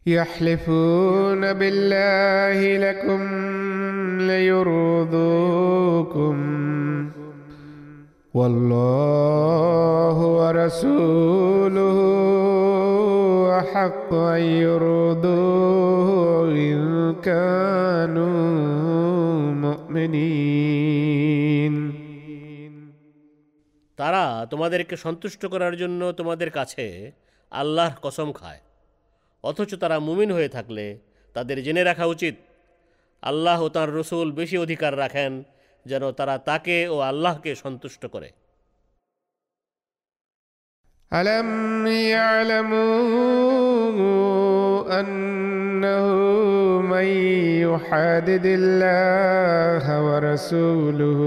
يحلفون 0.05 1.53
بالله 1.53 2.59
لكم 2.77 3.21
ليرضوكم 4.29 5.93
والله 8.37 10.17
ورسوله 10.39 11.97
أحق 13.59 14.13
أن 14.13 14.41
يرضوه 14.61 16.07
إن 16.65 16.79
كانوا 17.21 18.33
مؤمنين 19.65 20.93
তারা 23.99 24.45
তোমাদেরকে 24.51 24.95
সন্তুষ্ট 24.95 25.41
করার 25.53 25.73
জন্য 25.81 26.11
তোমাদের 26.11 26.49
কাছে 26.49 27.13
আল্লাহর 27.51 27.95
কসম 28.05 28.31
খায় 28.31 28.59
অথচ 29.43 29.75
তারা 29.75 29.99
মুমিন 29.99 30.31
হয়ে 30.31 30.49
থাকলে 30.49 30.97
তাদের 31.35 31.63
জেনে 31.63 31.83
রাখা 31.83 32.05
উচিত 32.05 32.35
আল্লাহ 33.23 33.65
ও 33.65 33.69
তাঁর 33.69 33.99
রসুল 33.99 34.31
বেশি 34.31 34.57
অধিকার 34.57 34.97
রাখেন 34.97 35.43
যেন 35.89 36.03
তারা 36.19 36.35
তাকে 36.49 36.77
ও 36.93 36.95
আল্লাহকে 37.11 37.51
সন্তুষ্ট 37.63 38.03
করে 38.15 38.29
ألم 41.11 41.49
يعلموا 42.15 42.89
أنه 44.99 46.07
من 46.93 47.07
يحادد 47.65 48.45
الله 48.45 49.85
ورسوله 50.07 51.19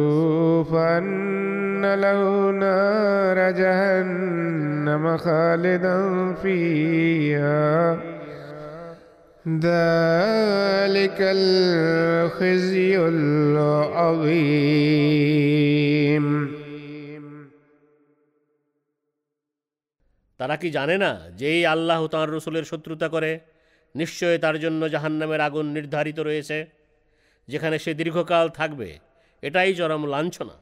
فأن 0.73 1.95
له 1.95 2.51
نار 2.51 3.51
جهنم 3.51 5.17
خالدا 5.17 5.97
فيها 6.43 7.99
ذلك 9.45 11.19
الخزي 11.37 12.93
العظيم 13.09 14.67
তারা 20.41 20.55
কি 20.57 20.69
জানে 20.71 20.97
না 21.05 21.13
যেই 21.33 21.61
আল্লাহ 21.67 21.99
ও 22.05 22.07
তাঁর 22.09 22.29
রসুলের 22.37 22.65
শত্রুতা 22.65 23.09
করে 23.09 23.33
নিশ্চয় 23.95 24.37
তার 24.39 24.57
জন্য 24.61 24.83
জাহান্নামের 24.89 25.41
আগুন 25.41 25.67
নির্ধারিত 25.75 26.19
রয়েছে 26.21 26.59
যেখানে 27.49 27.77
সে 27.79 27.93
দীর্ঘকাল 27.95 28.47
থাকবে 28.49 28.89
এটাই 29.43 29.71
চরম 29.75 30.03
লাঞ্ছনা 30.07 30.57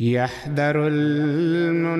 يحذر 0.00 0.86
المنافقون 0.86 1.96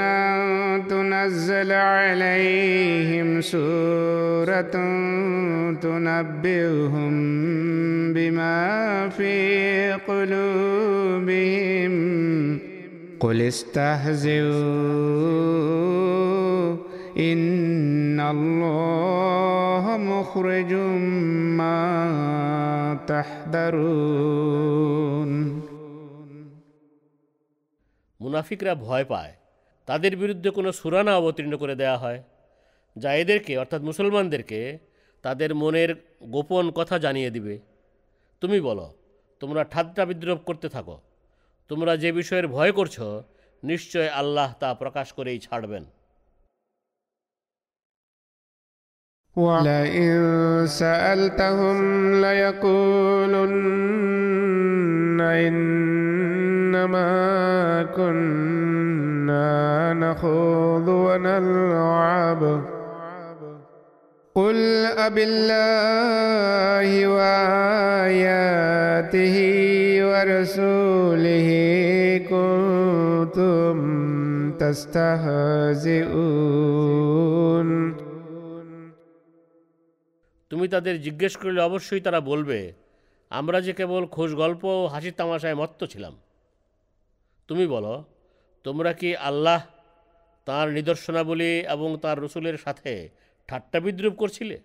أن 0.00 0.88
تنزل 0.88 1.72
عليهم 1.72 3.40
سورة 3.40 4.70
تنبئهم 5.82 7.14
بما 8.12 9.08
في 9.08 9.92
قلوبهم. 9.92 11.90
قل 13.20 13.42
استهزئوا 13.42 14.40
إن 17.21 18.19
الله 18.19 19.85
مخرج 20.05 20.71
ما 21.59 21.81
تحذرون 23.09 24.25
মুনাফিকরা 28.19 28.73
ভয় 28.85 29.05
পায় 29.05 29.33
তাদের 29.87 30.13
বিরুদ্ধে 30.15 30.49
কোনো 30.51 30.69
সুরানা 30.71 31.13
অবতীর্ণ 31.15 31.53
করে 31.57 31.75
দেয়া 31.75 31.97
হয় 31.97 32.19
যা 32.95 33.09
এদেরকে 33.13 33.53
অর্থাৎ 33.57 33.81
মুসলমানদেরকে 33.81 34.59
তাদের 35.23 35.49
মনের 35.53 35.91
গোপন 36.29 36.65
কথা 36.71 36.95
জানিয়ে 36.99 37.29
দিবে 37.31 37.55
তুমি 38.41 38.57
বলো 38.59 38.87
তোমরা 39.41 39.61
ঠাট্টা 39.63 40.03
বিদ্রোপ 40.05 40.39
করতে 40.47 40.67
থাকো 40.69 40.95
তোমরা 41.69 41.93
যে 41.97 42.09
বিষয়ের 42.11 42.47
ভয় 42.47 42.71
করছো 42.71 43.05
নিশ্চয় 43.63 44.09
আল্লাহ 44.11 44.49
তা 44.59 44.69
প্রকাশ 44.73 45.07
করেই 45.13 45.39
ছাড়বেন 45.39 45.83
ولئن 49.36 50.66
سألتهم 50.66 51.78
ليقولن 52.20 53.60
إنما 55.20 57.02
كنا 57.96 59.92
نخوض 59.94 60.88
ونلعب. 60.88 62.60
قل 64.34 64.84
أبالله 64.98 65.46
وآياته 67.06 68.06
ورسوله 70.10 71.50
كنتم 72.30 73.76
تستهزئون. 74.50 76.10
তুমি 80.51 80.65
তাদের 80.67 80.95
জিজ্ঞেস 81.01 81.33
করলে 81.37 81.59
অবশ্যই 81.61 82.01
তারা 82.01 82.19
বলবে 82.21 82.59
আমরা 83.31 83.57
যে 83.61 83.73
কেবল 83.73 84.03
খোঁজ 84.05 84.31
গল্প 84.35 84.63
ও 84.75 84.83
হাসির 84.87 85.15
তামাশায় 85.19 85.57
মত্ত 85.57 85.79
ছিলাম 85.83 86.13
তুমি 87.49 87.65
বলো 87.67 87.93
তোমরা 88.65 88.91
কি 88.93 89.09
আল্লাহ 89.29 89.59
তাঁর 90.47 90.67
নিদর্শনাবলী 90.71 91.53
এবং 91.69 91.89
তার 92.01 92.17
রসুলের 92.23 92.57
সাথে 92.57 92.93
ঠাট্টা 93.49 93.77
বিদ্রুপ 93.79 94.15
করছিলে 94.15 94.57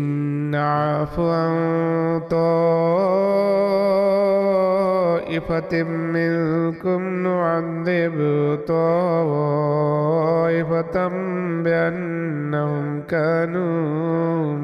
نعف 0.51 1.21
عن 1.21 1.55
طائفة 5.21 5.83
منكم 6.17 7.01
نعذب 7.23 8.17
طائفة 8.69 9.89
بأنهم 11.65 13.03
كانوا 13.03 13.73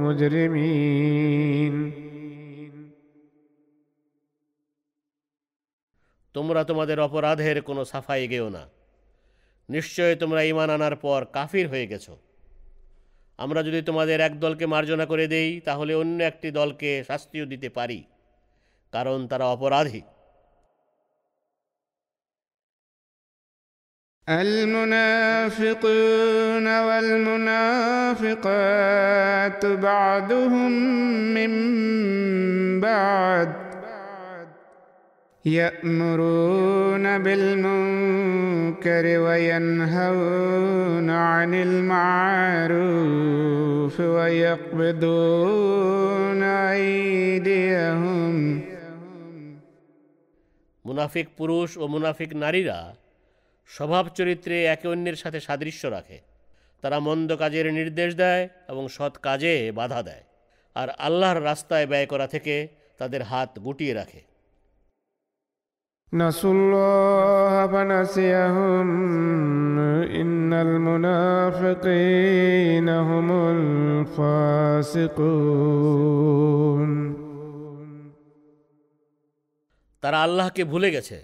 مجرمين 0.02 1.74
তোমরা 6.34 6.60
তোমাদের 6.64 6.98
অপরাধের 7.00 7.56
কোনো 7.62 7.82
সাফাই 7.84 8.22
গেও 8.28 8.48
না 8.50 8.62
নিশ্চয় 9.68 10.12
তোমরা 10.16 10.40
ইমান 10.42 10.68
আনার 10.70 10.94
পর 10.96 11.20
কাফির 11.32 11.66
হয়ে 11.68 11.86
গেছো 11.86 12.14
আমরা 13.40 13.60
যদি 13.62 13.80
তোমাদের 13.82 14.18
এক 14.20 14.34
দলকে 14.40 14.64
মার্জনা 14.66 15.06
করে 15.06 15.26
দেই 15.28 15.50
তাহলে 15.60 15.92
অন্য 15.94 16.18
একটি 16.22 16.48
দলকে 16.50 16.90
শাস্তিও 17.08 17.46
দিতে 17.46 17.68
পারি 17.68 17.98
কারণ 18.92 19.18
তারা 19.26 19.46
অপরাধী 19.46 20.02
المنافقون 25.46 26.66
والمنافقات 26.78 28.36
بعضهم 29.66 30.72
من 31.34 31.52
بعد 32.80 33.59
يأمرون 35.44 37.18
بالمنكر 37.18 39.04
وينهون 39.18 41.10
عن 41.10 41.54
المعروف 41.66 43.06
ويقبضون 44.16 45.62
أيديهم 46.72 48.36
মুনাফিক 50.84 51.26
পুরুষ 51.38 51.68
ও 51.76 51.84
মুনাফিক 51.88 52.30
নারীরা 52.34 52.78
স্বভাব 53.70 54.04
চরিত্রে 54.18 54.56
একে 54.64 54.86
অন্যের 54.88 55.16
সাথে 55.16 55.38
সাদৃশ্য 55.40 55.82
রাখে 55.86 56.18
তারা 56.84 56.98
মন্দ 57.00 57.30
কাজের 57.36 57.66
নির্দেশ 57.72 58.10
দেয় 58.14 58.44
এবং 58.68 58.84
সৎ 58.88 59.14
কাজে 59.18 59.54
বাধা 59.72 60.00
দেয় 60.02 60.24
আর 60.76 60.88
আল্লাহর 60.98 61.40
রাস্তায় 61.42 61.86
ব্যয় 61.86 62.08
করা 62.12 62.26
থেকে 62.34 62.54
তাদের 63.00 63.22
হাত 63.22 63.50
গুটিয়ে 63.58 63.94
রাখে 63.94 64.20
نسوا 66.12 66.52
الله 66.52 67.66
فنسيهم 67.66 68.88
إن 70.10 70.52
المنافقين 70.66 72.08
هم 72.88 73.28
الفاسقون 74.08 75.46
তারা 80.02 80.18
আল্লাহকে 80.22 80.62
ভুলে 80.64 80.88
গেছে 80.90 81.18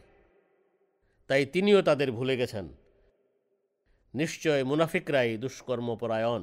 তাই 1.31 1.43
তিনিও 1.47 1.81
তাদের 1.83 2.09
ভুলে 2.11 2.35
গেছেন 2.37 2.67
নিশ্চয় 4.15 4.61
মুনাফিকরাই 4.65 5.31
দুষ্কর্মপরায়ণ 5.37 6.43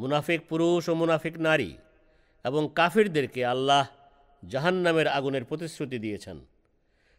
মুনাফিক 0.00 0.48
পুরুষ 0.48 0.88
ও 0.88 0.94
মুনাফিক 0.94 1.38
নারী 1.38 1.76
এবং 2.44 2.68
কাফিরদেরকে 2.74 3.46
আল্লাহ 3.46 3.86
জাহান্নামের 4.48 5.08
আগুনের 5.08 5.44
প্রতিশ্রুতি 5.44 5.98
দিয়েছেন। 5.98 6.44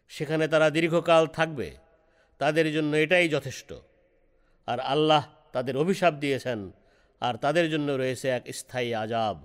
সেখানে 0.08 0.48
তারা 0.48 0.70
দীর্ঘকাল 0.70 1.26
থাকবে। 1.26 1.70
তাদের 2.38 2.72
জন্য 2.72 2.96
এটাই 2.96 3.28
যথেষ্ট। 3.28 3.74
আর 4.66 4.80
আল্লাহ 4.80 5.26
তাদের 5.52 5.76
অভিশাপ 5.76 6.14
দিয়েছেন। 6.14 6.70
আর 7.20 7.34
তাদের 7.34 7.70
জন্য 7.70 7.92
রয়েছে 7.92 8.28
এক 8.28 8.42
স্থায়ী 8.52 8.94
আজাব 8.94 9.44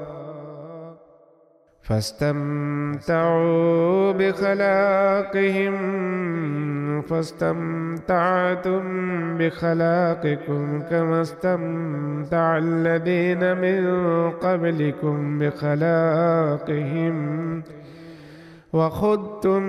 فاستمتعوا 1.91 3.51
بخلاقهم 4.11 5.75
فاستمتعتم 7.01 8.83
بخلاقكم 9.37 10.81
كما 10.89 11.21
استمتع 11.21 12.57
الذين 12.57 13.57
من 13.57 13.81
قبلكم 14.31 15.39
بخلاقهم. 15.39 17.15
وخذتم 18.73 19.63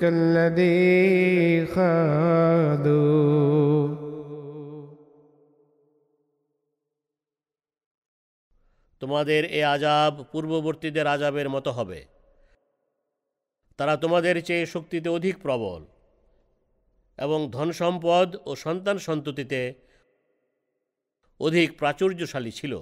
كالذي 0.00 1.66
خاذوا. 1.66 3.22
তোমাদের 9.02 9.44
এ 9.44 9.60
আজাব 9.64 10.12
পূর্ববর্তীদের 10.32 11.06
আজাবের 11.06 11.48
মতো 11.48 11.70
হবে। 11.72 12.00
তারা 13.78 13.94
তোমাদের 13.96 14.34
চেয়ে 14.44 14.66
শক্তিতে 14.66 15.08
অধিক 15.08 15.36
প্রবল 15.42 15.82
এবং 17.18 17.38
ধন 17.50 17.68
সম্পদ 17.72 18.28
ও 18.44 18.50
সন্তান 18.56 18.96
সন্ততিতে 18.98 19.60
অধিক 21.40 21.68
প্রাচুর্যশালী 21.78 22.52
ছিল। 22.52 22.72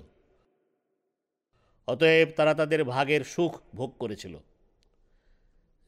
অতএব 1.88 2.28
তারা 2.36 2.52
তাদের 2.54 2.80
ভাগের 2.84 3.22
সুখ 3.24 3.52
ভোগ 3.74 3.90
করেছিল। 3.98 4.34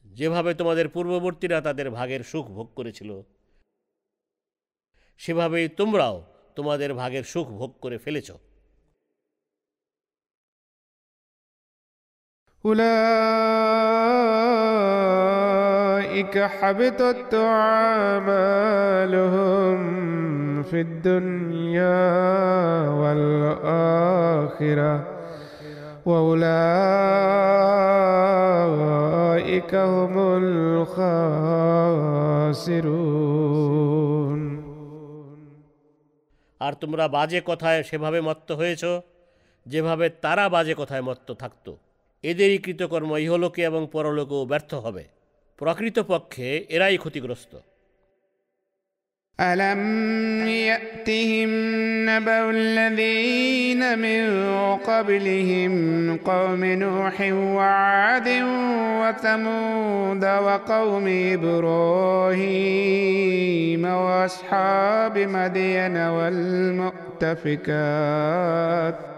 যেভাবে 0.05 0.51
তোমাদের 0.53 0.87
পূর্ববর্তীরা 0.89 1.57
তাদের 1.61 1.87
ভাগের 1.89 2.21
সুখ 2.23 2.45
ভোগ 2.47 2.67
করেছিল, 2.75 3.11
সেভাবেই 5.21 5.67
তোমরাও 5.79 6.15
তোমাদের 6.55 6.89
ভাগের 6.93 7.23
সুখ 7.23 7.47
ভোগ 7.59 7.71
করে 7.81 7.97
ফেলেছো। 7.97 8.35
أولئك 15.38 16.38
حبطت 16.38 17.34
أعمالهم 17.34 18.98
في 20.62 20.80
الدنيا 20.80 22.08
والآخرة 22.90 24.14
وأولئك 26.06 26.54
هم 29.74 30.14
الخاسرون 30.38 31.58
আর 36.60 36.72
তোমরা 36.82 37.04
বাজে 37.08 37.40
কথায় 37.40 37.80
সেভাবে 37.82 38.20
মত্ত 38.20 38.48
হয়েছ 38.52 38.82
যেভাবে 39.66 40.06
তারা 40.24 40.44
বাজে 40.48 40.74
কথায় 40.74 41.04
মত্ত 41.08 41.28
থাকত 41.42 41.66
এদেরই 42.24 42.58
কৃতকর্ম 42.58 43.10
ইহলোকে 43.16 43.62
এবং 43.62 43.82
পরলোকেও 43.92 44.42
ব্যর্থ 44.46 44.72
হবে 44.74 45.04
প্রকৃতপক্ষে 45.58 46.48
এরাই 46.68 46.96
ক্ষতিগ্রস্ত 46.98 47.52
ألم 49.38 49.82
يأتهم 50.48 51.50
نبأ 52.06 52.50
الذين 52.50 53.98
من 53.98 54.22
قبلهم 54.80 55.72
قوم 56.18 56.64
نوح 56.64 57.16
وعاد 57.56 58.28
وثمود 59.00 60.24
وقوم 60.24 61.06
إبراهيم 62.58 63.84
وأصحاب 63.84 65.18
مدين 65.18 65.96
والمؤتفكات 67.58 69.11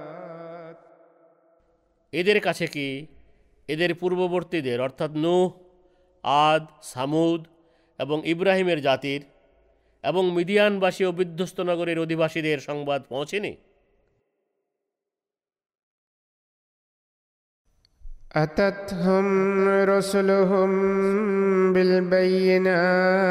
এদের 2.15 2.39
কাছে 2.41 2.67
কি 2.67 2.87
এদের 3.69 3.91
পূর্ববর্তীদের 3.95 4.79
অর্থাৎ 4.81 5.11
নূহ 5.17 5.47
আদ 6.45 6.65
সামুদ 6.85 7.41
এবং 7.99 8.19
ইব্রাহিমের 8.27 8.81
জাতির 8.81 9.23
এবং 10.05 10.23
মিদিয়ানবাসী 10.35 11.03
ও 11.05 11.11
বিধ্বস্ত 11.13 11.59
নগরের 11.61 11.99
অধিবাসীদের 11.99 12.59
সংবাদ 12.61 13.01
পৌঁছেনি 13.11 13.53
أتتهم 18.35 19.27
رسلهم 19.87 20.71
بالبينات 21.73 23.31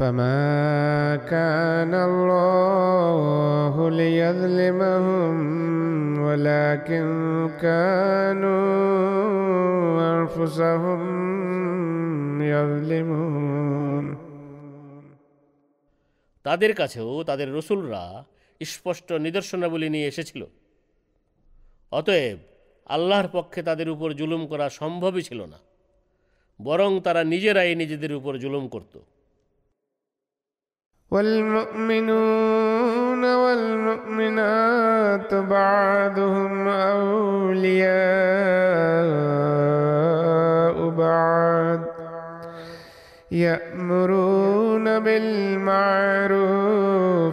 فما 0.00 1.16
كان 1.26 1.94
الله 1.94 3.74
ليظلمهم 3.92 5.36
ولكن 6.18 7.06
كانوا 7.60 8.66
أنفسهم 10.12 11.00
يظلمون 12.44 14.06
তাদের 16.44 16.72
কাছেও 16.74 17.10
তাদের 17.22 17.48
রসুলরা 17.58 18.04
স্পষ্ট 18.60 19.08
নিদর্শনাবলী 19.26 19.88
নিয়ে 19.90 20.08
এসেছিল 20.08 20.42
অতএব 21.92 22.38
আল্লাহর 22.86 23.28
পক্ষে 23.28 23.60
তাদের 23.62 23.88
উপর 23.90 24.08
জুলুম 24.12 24.42
করা 24.46 24.66
সম্ভবই 24.80 25.22
ছিল 25.22 25.40
না 25.44 25.58
বরং 26.60 26.90
তারা 27.00 27.22
নিজেরাই 27.24 27.72
নিজেদের 27.74 28.12
উপর 28.12 28.32
জুলুম 28.38 28.64
করত 28.68 28.94
والمؤمنون 31.11 32.55
والمؤمنات 33.35 35.33
بعضهم 35.33 36.67
أولياء 36.67 37.91
بعض 40.89 41.79
يأمرون 43.31 44.99
بالمعروف 44.99 46.31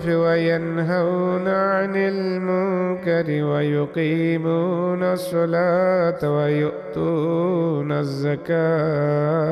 وينهون 0.07 1.49
عن 1.49 1.97
المنكر 1.97 3.45
ويقيمون 3.45 5.03
الصلاة 5.03 6.37
ويؤتون 6.37 7.93
الزكاة 7.93 9.49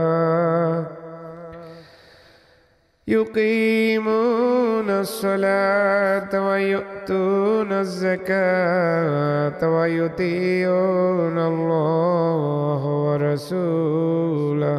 يقيمون 3.08 4.90
الصلاة 4.90 6.32
ويؤتون 6.48 7.72
الزكاة 7.76 9.60
ويطيعون 9.70 11.38
الله 11.52 12.82
ورسوله 13.06 14.78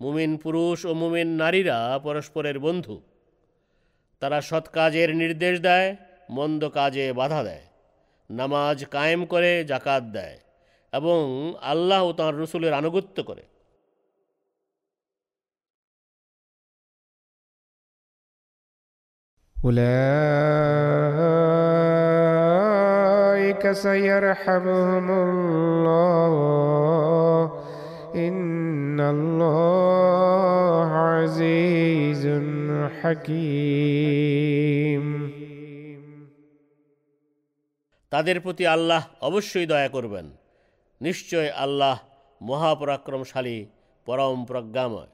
মুমিন 0.00 0.32
পুরুষ 0.36 0.78
ও 0.84 0.92
মুমিন 0.94 1.28
নারীরা 1.36 1.78
পরস্পরের 1.98 2.56
বন্ধু 2.58 2.96
তারা 4.22 4.38
সৎ 4.40 4.66
কাজের 4.68 5.10
নির্দেশ 5.16 5.54
দেয় 5.60 5.88
মন্দ 6.30 6.62
কাজে 6.68 7.06
বাধা 7.12 7.40
দেয় 7.42 7.64
নামাজ 8.30 8.78
কায়েম 8.84 9.20
করে 9.26 9.52
জাকাত 9.64 10.04
দেয় 10.12 10.36
এবং 10.92 11.22
আল্লাহ 11.62 12.00
ও 12.08 12.10
তাঁর 12.12 12.34
রসুলের 12.42 12.72
আনুগত্য 12.72 13.18
করে 13.22 13.44
أولئك 22.36 23.62
سيرحمهم 23.74 25.06
الله 25.10 26.32
إن 28.16 29.00
الله 29.02 30.90
عزيز 31.10 32.24
حكيم 33.00 34.36
তাদের 38.12 38.36
প্রতি 38.44 38.64
আল্লাহ 38.66 39.02
অবশ্যই 39.20 39.66
দয়া 39.72 39.90
করবেন 39.96 40.26
নিশ্চয় 41.00 41.48
আল্লাহ 41.64 41.96
মহাপরাক্রমশালী 42.40 43.58
পরম 44.06 44.38
প্রজ্ঞাময় 44.44 45.09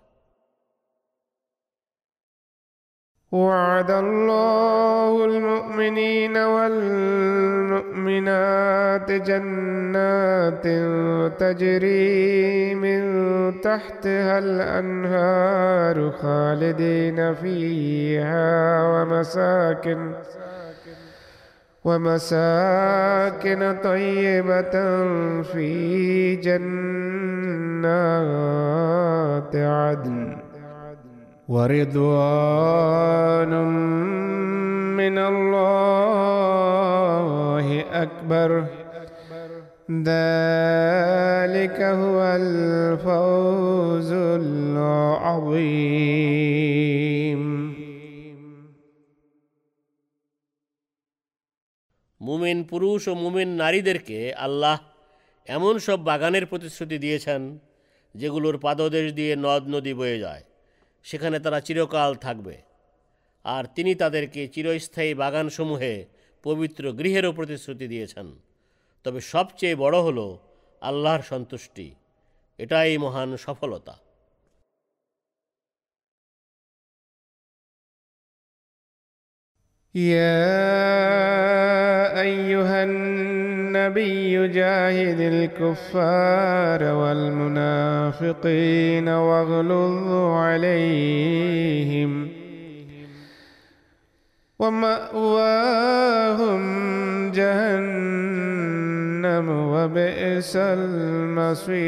وعد 3.31 3.91
الله 3.91 5.25
المؤمنين 5.25 6.37
والمؤمنات 6.37 7.81
جنات 9.11 10.67
تجري 11.39 12.75
من 12.75 13.01
تحتها 13.61 14.37
الأنهار 14.39 16.11
خالدين 16.11 17.33
فيها 17.33 18.83
ومساكن 18.83 20.11
ومساكن 21.83 23.77
طيبة 23.83 24.71
في 25.43 26.35
جنات 26.35 26.65
عدن. 29.55 30.46
ورضوان 31.48 33.52
من 34.96 35.18
الله 35.22 36.02
أكبر 38.02 38.50
ذلك 39.90 41.78
هو 42.02 42.18
الفوز 42.36 44.12
العظيم 44.42 46.12
মুমিন 52.20 52.64
পুরুষ 52.70 53.08
ও 53.08 53.14
মুমিন 53.14 53.56
নারীদেরকে 53.56 54.32
আল্লাহ 54.46 54.78
এমন 55.46 55.78
সব 55.78 56.04
বাগানের 56.04 56.46
প্রতিশ্রুতি 56.46 56.98
দিয়েছেন 56.98 57.58
যেগুলোর 58.14 58.58
পাদদেশ 58.58 59.12
দিয়ে 59.12 59.36
নদ 59.36 59.74
নদী 59.74 59.94
বয়ে 59.94 60.18
যায় 60.18 60.42
সেখানে 61.06 61.36
তারা 61.38 61.58
চিরকাল 61.60 62.12
থাকবে 62.16 62.54
আর 63.44 63.64
তিনি 63.76 63.92
তাদেরকে 63.94 64.40
চিরস্থায়ী 64.48 65.12
বাগানসমূহে 65.14 65.94
পবিত্র 66.44 66.82
গৃহেরও 66.92 67.32
প্রতিশ্রুতি 67.32 67.86
দিয়েছেন 67.88 68.26
তবে 69.04 69.20
সবচেয়ে 69.32 69.74
বড় 69.74 69.98
হলো 70.00 70.26
আল্লাহর 70.82 71.22
সন্তুষ্টি 71.22 71.86
এটাই 72.58 72.92
মহান 72.98 73.30
সফলতা 73.36 73.94
يا 79.94 80.42
أيها 82.20 82.82
النبي 83.76 84.48
جاهد 84.48 85.20
الكفار 85.34 86.80
والمنافقين 87.00 89.08
واغلظ 89.08 90.08
عليهم 90.38 92.12
ومأواهم 95.52 96.62
جهنم 97.38 99.46
وبئس 99.74 100.52
المصير 100.76 101.82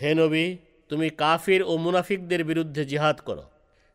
হে 0.00 0.10
নবী 0.20 0.46
তুমি 0.90 1.08
কাফির 1.22 1.60
ও 1.62 1.72
মুনাফিকদের 1.84 2.42
বিরুদ্ধে 2.50 2.82
জিহাদ 2.90 3.16
করো 3.28 3.44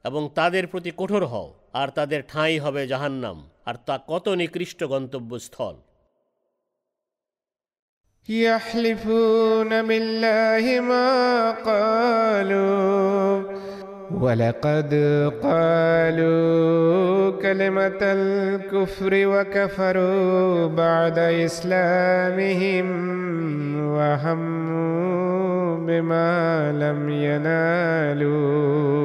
এবং 0.05 0.29
তাদের 0.35 0.63
প্রতি 0.71 0.91
কঠোর 0.97 1.25
হও 1.25 1.47
আর 1.73 1.87
তাদের 1.97 2.21
ঠাঁই 2.31 2.55
হবে 2.57 2.81
জাহান্নাম 2.87 3.37
আর 3.65 3.75
তা 3.87 3.95
কত 4.07 4.25
নিকৃষ্ট 4.41 4.79
গন্তব্যস্থল 4.93 5.75
يحلفون 8.29 9.71
بالله 9.81 10.65
ما 10.81 11.09
قالوا 11.51 13.43
ولقد 14.13 14.93
قالوا 15.43 17.41
كلمة 17.41 18.01
الكفر 18.01 19.11
وكفروا 19.13 20.67
بعد 20.67 21.17
إسلامهم 21.19 22.87
وهموا 23.87 25.77
بما 25.77 26.71
لم 26.73 27.09
ينالوا 27.09 28.97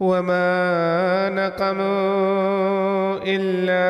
وما 0.00 1.28
نقموا 1.30 3.16
إلا 3.26 3.86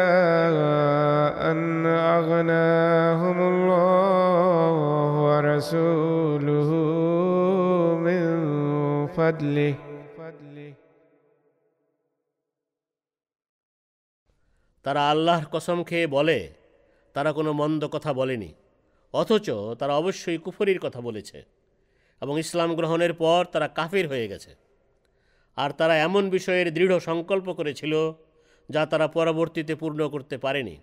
أن 1.50 1.86
أغناهم 1.86 3.38
الله 3.42 4.72
ورسوله 5.26 6.70
من 7.98 8.26
فضله 9.08 9.74
তারা 14.84 15.02
আল্লাহর 15.10 15.46
কসম 15.50 15.78
খেয়ে 15.84 16.06
বলে 16.06 16.38
তারা 17.14 17.30
কোনো 17.32 17.50
মন্দ 17.52 17.82
কথা 17.94 18.10
বলেনি 18.12 18.50
অথচ 19.14 19.48
তারা 19.78 19.92
অবশ্যই 19.96 20.38
কুফরির 20.38 20.80
কথা 20.80 21.00
বলেছে 21.00 21.38
এবং 22.22 22.34
ইসলাম 22.38 22.70
গ্রহণের 22.74 23.12
পর 23.12 23.40
তারা 23.52 23.68
কাফির 23.68 24.06
হয়ে 24.08 24.26
গেছে 24.28 24.50
আর 25.60 25.70
তারা 25.70 25.94
এমন 25.98 26.24
বিষয়ের 26.30 26.68
দৃঢ় 26.74 26.94
সংকল্প 27.00 27.46
করেছিল 27.52 27.94
যা 28.68 28.82
তারা 28.86 29.06
পরবর্তীতে 29.08 29.74
পূর্ণ 29.74 30.00
করতে 30.08 30.36
পারেনি 30.38 30.76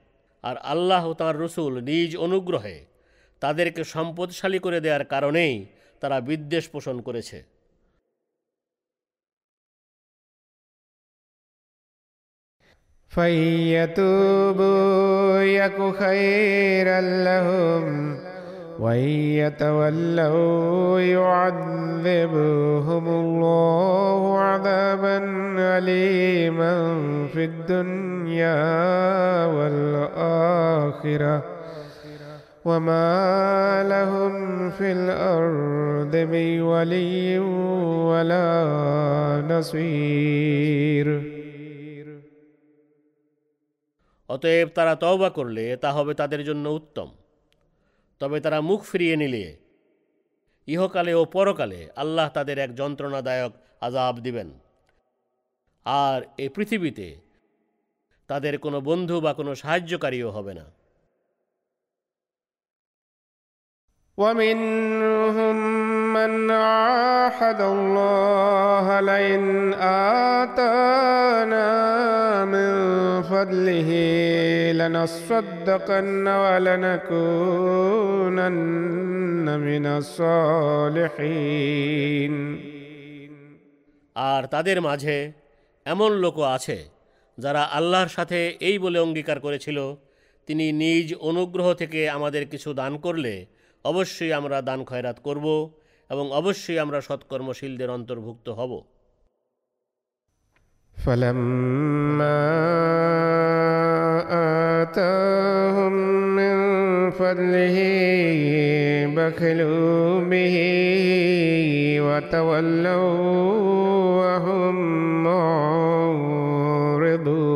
আর 0.43 0.55
আল্লাহ 0.65 1.03
ও 1.09 1.13
তাঁর 1.13 1.35
রসুল 1.41 1.73
নিজ 1.81 2.11
অনুগ্রহে 2.17 2.77
তাদেরকে 3.41 3.81
সম্পদশালী 3.85 4.59
করে 4.59 4.79
দেওয়ার 4.79 5.03
কারণেই 5.05 5.55
তারা 6.01 6.17
বিদ্বেষ 6.21 6.65
পোষণ 6.69 6.97
করেছে 7.01 7.39
فإن 13.11 13.43
يتوبوا 13.71 15.39
يك 15.61 15.79
خيرا 15.95 17.01
لهم 17.27 17.85
وإن 18.79 19.09
يتولوا 19.41 20.99
يعذبهم 20.99 23.07
الله 23.07 24.39
عذابا 24.39 25.17
أليما 25.77 26.75
في 27.33 27.43
الدنيا 27.45 28.65
والآخرة 29.45 31.43
وما 32.65 33.83
لهم 33.89 34.33
في 34.69 34.91
الأرض 34.91 36.15
من 36.15 36.61
ولي 36.61 37.39
ولا 38.09 38.49
نصير 39.49 41.33
অতএব 44.29 44.67
তারা 44.75 44.93
তওবা 45.03 45.29
করলে 45.29 45.77
তা 45.83 45.89
হবে 45.97 46.13
তাদের 46.21 46.41
জন্য 46.43 46.65
উত্তম 46.79 47.07
তবে 48.18 48.40
তারা 48.40 48.60
মুখ 48.60 48.82
ফিরিয়ে 48.82 49.16
নিলে। 49.16 49.56
ইহকালে 50.66 51.14
ও 51.14 51.24
পরকালে 51.24 51.88
আল্লাহ 51.96 52.28
তাদের 52.28 52.58
এক 52.58 52.74
যন্ত্রণাদায়ক 52.74 53.52
আজাব 53.80 54.18
দিবেন। 54.18 54.58
আর 55.84 56.22
এ 56.38 56.48
পৃথিবীতে 56.48 57.20
তাদের 58.26 58.58
কোনো 58.58 58.80
বন্ধু 58.80 59.20
বা 59.20 59.32
কোনো 59.34 59.54
সাহায্যকারীও 59.54 60.30
হবে 60.30 60.54
না। 60.54 60.78
ومنهم 64.18 65.77
من 66.13 66.51
عاهد 66.51 67.61
الله 67.63 68.99
لئن 69.01 69.43
آتانا 70.43 71.71
من 72.45 72.71
فضله 73.23 73.89
لنصدقن 74.73 76.27
ولنكونن 77.63 78.49
من 79.59 79.85
الصالحين 79.99 81.43
আর 84.15 84.41
তাদের 84.47 84.77
মাঝে 84.81 85.17
এমন 85.85 86.11
লোকও 86.23 86.43
আছে 86.55 86.77
যারা 87.37 87.61
আল্লাহর 87.77 88.07
সাথে 88.07 88.39
এই 88.59 88.75
বলে 88.79 88.97
অঙ্গীকার 88.99 89.37
করেছিল 89.39 89.77
তিনি 90.47 90.65
নিজ 90.83 91.07
অনুগ্রহ 91.21 91.67
থেকে 91.73 92.01
আমাদের 92.09 92.43
কিছু 92.45 92.69
দান 92.73 92.93
করলে 92.97 93.33
অবশ্যই 93.85 94.31
আমরা 94.33 94.57
দান 94.61 94.79
খয়রাত 94.83 95.17
করব 95.23 95.45
এবং 96.09 96.25
অবশ্যই 96.31 96.79
আমরা 96.79 96.99
সৎকর্মশীলদের 97.01 97.89
অন্তর্ভুক্ত 97.89 98.47
হব 98.59 98.73
فلما 100.97 102.39
آتاهم 104.81 105.93
من 106.37 106.55
فضله 107.11 107.77
بخلوا 109.07 110.21
به 110.23 110.55
وتولوا 112.01 113.13
وهم 114.19 114.75
معرضون 116.83 117.49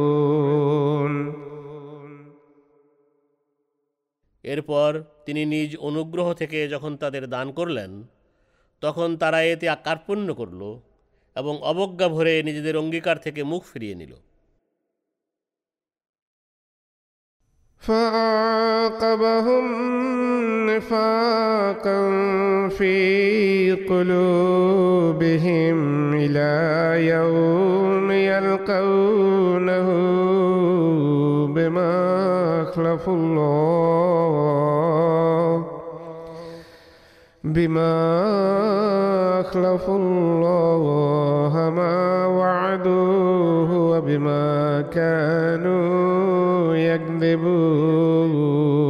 এরপর 4.44 4.90
তিনি 5.26 5.42
নিজ 5.46 5.72
অনুগ্রহ 5.90 6.28
থেকে 6.34 6.60
যখন 6.68 6.92
তাদের 6.96 7.24
দান 7.28 7.48
করলেন 7.52 7.92
তখন 8.82 9.10
তারা 9.18 9.40
এতে 9.44 9.66
কার্পণ্য 9.84 10.28
করল 10.34 10.62
এবং 11.36 11.54
অবজ্ঞা 11.64 12.08
ভরে 12.08 12.34
নিজেদের 12.44 12.76
অঙ্গীকার 12.78 13.18
থেকে 13.18 13.42
মুখ 13.44 13.62
ফিরিয়ে 13.64 13.96
নিল 13.96 14.14
فأعقبهم 17.82 19.66
نفاقا 20.66 22.00
في 22.70 22.96
قلوبهم 23.90 25.78
إلى 26.14 26.54
يوم 27.08 28.12
يلقونه 28.12 29.88
بما 31.48 31.94
أخلفوا 32.62 33.16
الله 33.16 34.18
بما 37.44 38.20
أخلفوا 39.40 39.98
الله 39.98 41.70
ما 41.70 42.28
وعدوه 42.28 43.92
وبما 43.92 44.82
كانوا 44.82 46.76
يكذبون 46.88 48.88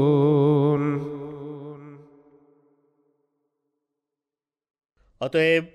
অতএব 5.22 5.66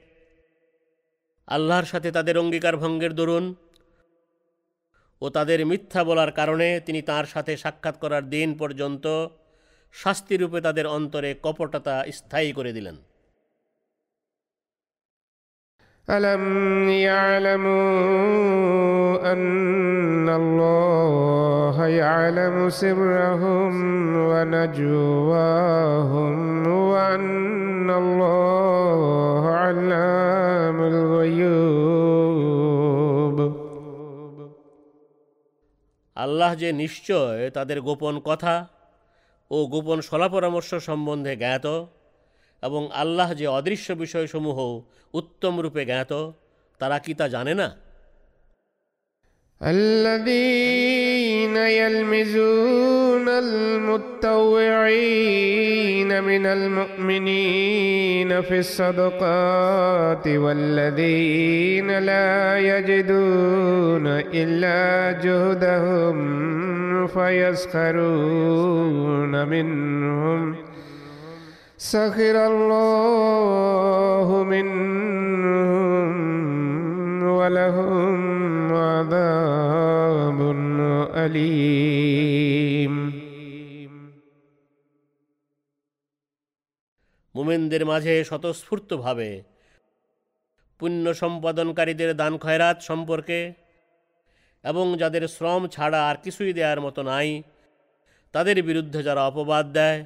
আল্লাহর 1.49 1.85
সাথে 1.85 2.11
তাদের 2.11 2.39
অঙ্গীকার 2.39 2.77
ভঙ্গের 2.77 3.15
দরুন 3.15 3.55
ও 5.23 5.31
তাদের 5.31 5.67
মিথ্যা 5.67 6.05
বলার 6.05 6.33
কারণে 6.33 6.81
তিনি 6.81 7.03
তার 7.03 7.27
সাথে 7.27 7.57
সাক্ষাৎ 7.57 7.99
করার 7.99 8.31
দিন 8.31 8.55
পর্যন্ত 8.55 9.07
শাস্তিরূপে 9.95 10.59
তাদের 10.61 10.87
অন্তরে 10.87 11.31
কপটতা 11.43 11.95
স্থায়ী 12.13 12.51
করে 12.53 12.73
দিলেন 12.73 12.97
ألم 16.09 16.45
يعلموا 16.89 18.53
أن 19.33 20.29
الله 20.31 21.77
يعلم 21.87 22.57
سرهم 22.73 23.73
ونجواهم 24.31 25.57
وأن 26.91 27.91
الله 27.93 29.43
علام 29.57 30.79
الغيوب 30.85 32.03
আল্লাহ 36.17 36.51
যে 36.55 36.69
নিশ্চয় 36.73 37.41
তাদের 37.51 37.79
গোপন 37.81 38.15
কথা 38.21 38.55
ও 39.51 39.59
গোপন 39.69 39.99
সলাপরামর্শ 40.01 40.71
সম্বন্ধে 40.89 41.35
জ্ঞাত 41.37 41.67
এবং 42.63 42.83
আল্লাহ 42.95 43.29
যে 43.35 43.47
অদৃশ্য 43.59 43.89
বিষয়সমূহ 43.95 44.59
উত্তম 45.15 45.55
রূপে 45.61 45.83
জ্ঞাত 45.85 46.13
তারা 46.81 46.97
কি 47.05 47.13
তা 47.15 47.27
জানে 47.29 47.55
না 47.61 47.69
الذين 49.61 51.57
يلمزون 51.57 53.29
المتطوعين 55.05 56.23
من 56.23 56.47
المؤمنين 56.49 58.41
في 58.43 58.59
الصدقات 58.59 60.29
والذين 60.29 61.99
لا 62.01 62.59
يجدون 62.59 64.07
إلا 64.35 65.13
جهدهم 65.25 66.19
فيسخرون 67.09 68.69
منهم 69.47 70.57
سخر 71.79 72.37
الله 72.47 74.29
منهم 74.45 76.13
ولهم 77.33 78.17
عذاب 78.75 80.39
أليم 81.17 82.95
মুমেনদের 87.35 87.83
মাঝে 87.85 88.15
স্বতঃস্ফূর্তভাবে 88.25 89.31
পুণ্য 90.81 91.05
সম্পাদনকারীদের 91.15 92.11
দান 92.17 92.33
খয়রাত 92.39 92.79
সম্পর্কে 92.81 93.39
এবং 94.67 94.85
যাদের 94.97 95.25
শ্রম 95.29 95.63
ছাড়া 95.69 96.01
আর 96.11 96.17
কিছুই 96.25 96.53
দেওয়ার 96.53 96.81
মতো 96.81 97.01
নাই 97.03 97.31
তাদের 98.35 98.57
বিরুদ্ধে 98.63 99.01
যারা 99.03 99.23
অপবাদ 99.27 99.65
দেয় 99.73 100.01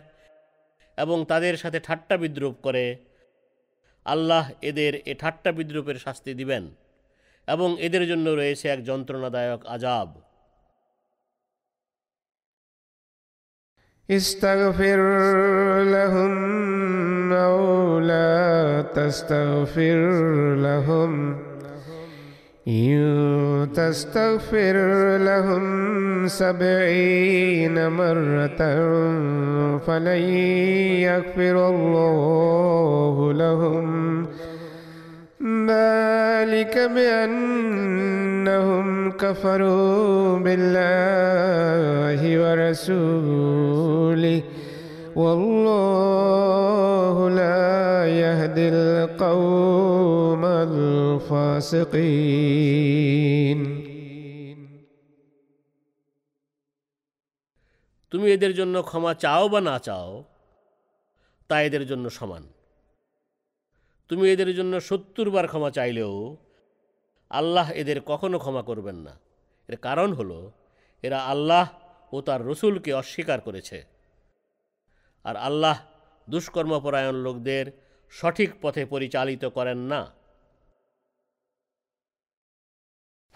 এবং 0.98 1.18
তাদের 1.24 1.54
সাথে 1.56 1.78
ঠাট্টা 1.80 2.14
বিদ্রুপ 2.16 2.54
করে 2.62 2.84
আল্লাহ 4.06 4.44
এদের 4.62 4.92
এ 5.06 5.12
ঠাট্টা 5.20 5.50
বিদ্রুপের 5.52 5.98
শাস্তি 5.98 6.32
দিবেন 6.34 6.64
এবং 7.48 7.68
এদের 7.80 8.04
জন্য 8.08 8.26
রয়েছে 8.30 8.66
এক 8.68 8.80
যন্ত্রণাদায়ক 8.84 9.62
আজাব 9.66 10.08
استغفر 14.08 15.00
لهم 15.86 16.34
أو 17.46 17.98
لا 18.02 18.36
تستغفر 18.96 20.00
لهم 20.58 21.12
إن 22.67 23.67
تستغفر 23.75 24.75
لهم 25.17 26.27
سبعين 26.27 27.87
مرة 27.87 28.57
فلن 29.77 30.21
يغفر 31.01 31.69
الله 31.69 33.33
لهم. 33.33 34.27
ذلك 35.41 36.75
بأنهم 36.95 38.87
كفروا 39.11 40.39
بالله 40.39 42.21
ورسوله. 42.41 44.41
والله 45.16 47.30
لا 47.30 48.06
يهدي 48.16 48.68
القوم 48.68 50.44
الفاسقين 51.86 53.86
তুমি 58.12 58.32
এদের 58.32 58.54
জন্য 58.54 58.82
ক্ষমা 58.82 59.14
চাও 59.14 59.48
বা 59.48 59.60
না 59.60 59.78
চাও 59.78 60.24
তা 61.50 61.62
এদের 61.62 61.86
জন্য 61.86 62.10
সমান 62.10 62.42
তুমি 64.10 64.30
এদের 64.30 64.54
জন্য 64.54 64.80
সত্তর 64.80 65.30
বার 65.30 65.48
ক্ষমা 65.48 65.70
চাইলেও 65.70 66.36
আল্লাহ 67.30 67.72
এদের 67.72 68.02
কখনো 68.06 68.38
ক্ষমা 68.38 68.62
করবেন 68.62 68.96
না 68.96 69.18
এর 69.68 69.76
কারণ 69.76 70.12
হলো 70.12 70.52
এরা 71.04 71.24
আল্লাহ 71.24 71.68
ও 72.12 72.20
তার 72.20 72.46
রসুলকে 72.46 72.92
অস্বীকার 72.92 73.40
করেছে 73.40 73.89
আর 75.24 75.36
আল্লাহ 75.48 75.76
দুষ্কর্মপরায়ণ 76.28 77.16
লোকদের 77.26 77.66
সঠিক 78.12 78.50
পথে 78.62 78.82
পরিচালিত 78.92 79.42
করেন 79.56 79.78
না 79.92 80.02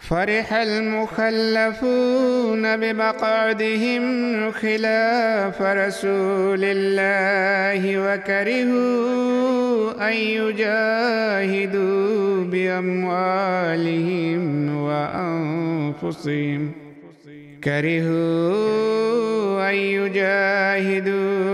فرح 0.01 0.49
المخلفون 0.69 2.65
بمقعدهم 2.77 4.03
خلاف 4.53 5.63
رسول 5.63 6.63
الله 6.65 7.99
وكرهوا 7.99 10.09
أن 10.09 10.15
يجاهدوا 10.41 12.45
بأموالهم 12.53 14.43
وأنفسهم 14.77 16.73
كرهوا 17.65 19.71
أن 19.71 19.75
يجاهدوا 19.99 21.54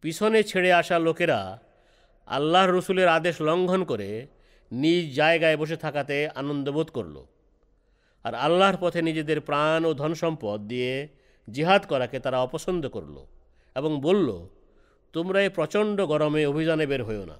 পিছনে 0.00 0.42
ছেড়ে 0.42 0.72
আসা 0.72 0.98
লোকেরা 0.98 1.58
আল্লাহর 2.26 2.74
রসুলের 2.74 3.08
আদেশ 3.08 3.40
লঙ্ঘন 3.40 3.84
করে 3.84 4.26
নিজ 4.72 5.14
জায়গায় 5.14 5.56
বসে 5.56 5.76
থাকাতে 5.76 6.28
আনন্দবোধ 6.28 6.90
করল 6.90 7.24
আর 8.24 8.34
আল্লাহর 8.34 8.76
পথে 8.80 9.02
নিজেদের 9.02 9.40
প্রাণ 9.40 9.84
ও 9.84 9.94
ধন 9.94 10.14
সম্পদ 10.14 10.60
দিয়ে 10.60 11.08
জিহাদ 11.50 11.82
করাকে 11.86 12.20
তারা 12.20 12.38
অপছন্দ 12.42 12.88
করল 12.88 13.16
এবং 13.76 14.00
বলল, 14.00 14.46
তোমরা 15.12 15.42
এই 15.42 15.48
প্রচণ্ড 15.48 16.00
গরমে 16.00 16.46
অভিযানে 16.46 16.86
বের 16.86 17.04
হইও 17.04 17.24
না। 17.24 17.36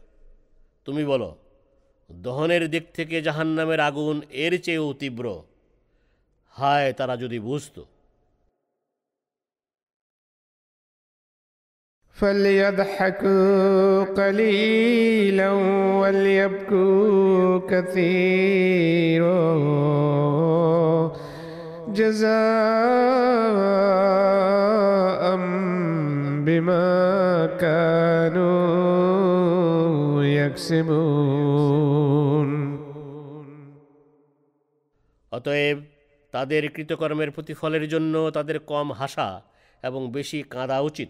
তুমি 0.84 1.04
বলো, 1.04 1.36
দহনের 2.12 2.70
দিক 2.70 2.84
থেকে 2.94 3.22
জাহান্নামের 3.22 3.80
আগুন 3.80 4.22
এর 4.30 4.62
চেয়েও 4.62 4.92
তীব্র। 4.92 5.42
হায়, 6.56 6.92
তারা 6.92 7.16
যদি 7.16 7.38
বুঝতো 7.38 7.84
فليضحكوا 12.19 14.03
قليلا 14.03 15.51
وليبكوا 16.01 17.59
كثيرا 17.69 19.45
جزاء 21.87 22.35
بما 26.45 26.87
كانوا 27.59 28.55
يكسبون 30.35 31.45
অতএব 35.31 35.77
তাদের 36.33 36.63
কৃতকর্মের 36.75 37.29
প্রতিফলের 37.35 37.83
জন্য 37.93 38.13
তাদের 38.37 38.57
কম 38.71 38.87
হাসা 38.99 39.29
এবং 39.83 40.01
বেশি 40.11 40.39
কাঁদা 40.53 40.77
উচিত 40.89 41.09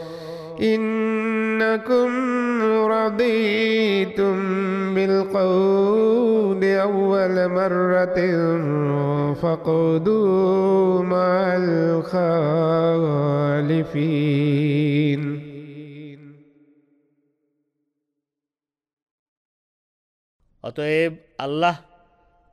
إنكم 0.62 2.10
رضيتم 2.88 4.36
بالقول 4.94 6.64
أول 6.64 7.48
مرة 7.48 8.18
فاقعدوا 9.34 11.02
مع 11.04 11.56
الخالفين 13.56 15.22
অতএব 20.64 21.12
আল্লাহ 21.38 21.74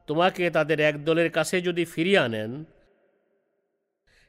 তোমাকে 0.07 0.43
তাদের 0.49 0.79
এক 0.79 0.95
দলের 1.05 1.29
কাছে 1.29 1.55
যদি 1.61 1.83
ফিরিয়ে 1.85 2.19
আনেন 2.19 2.51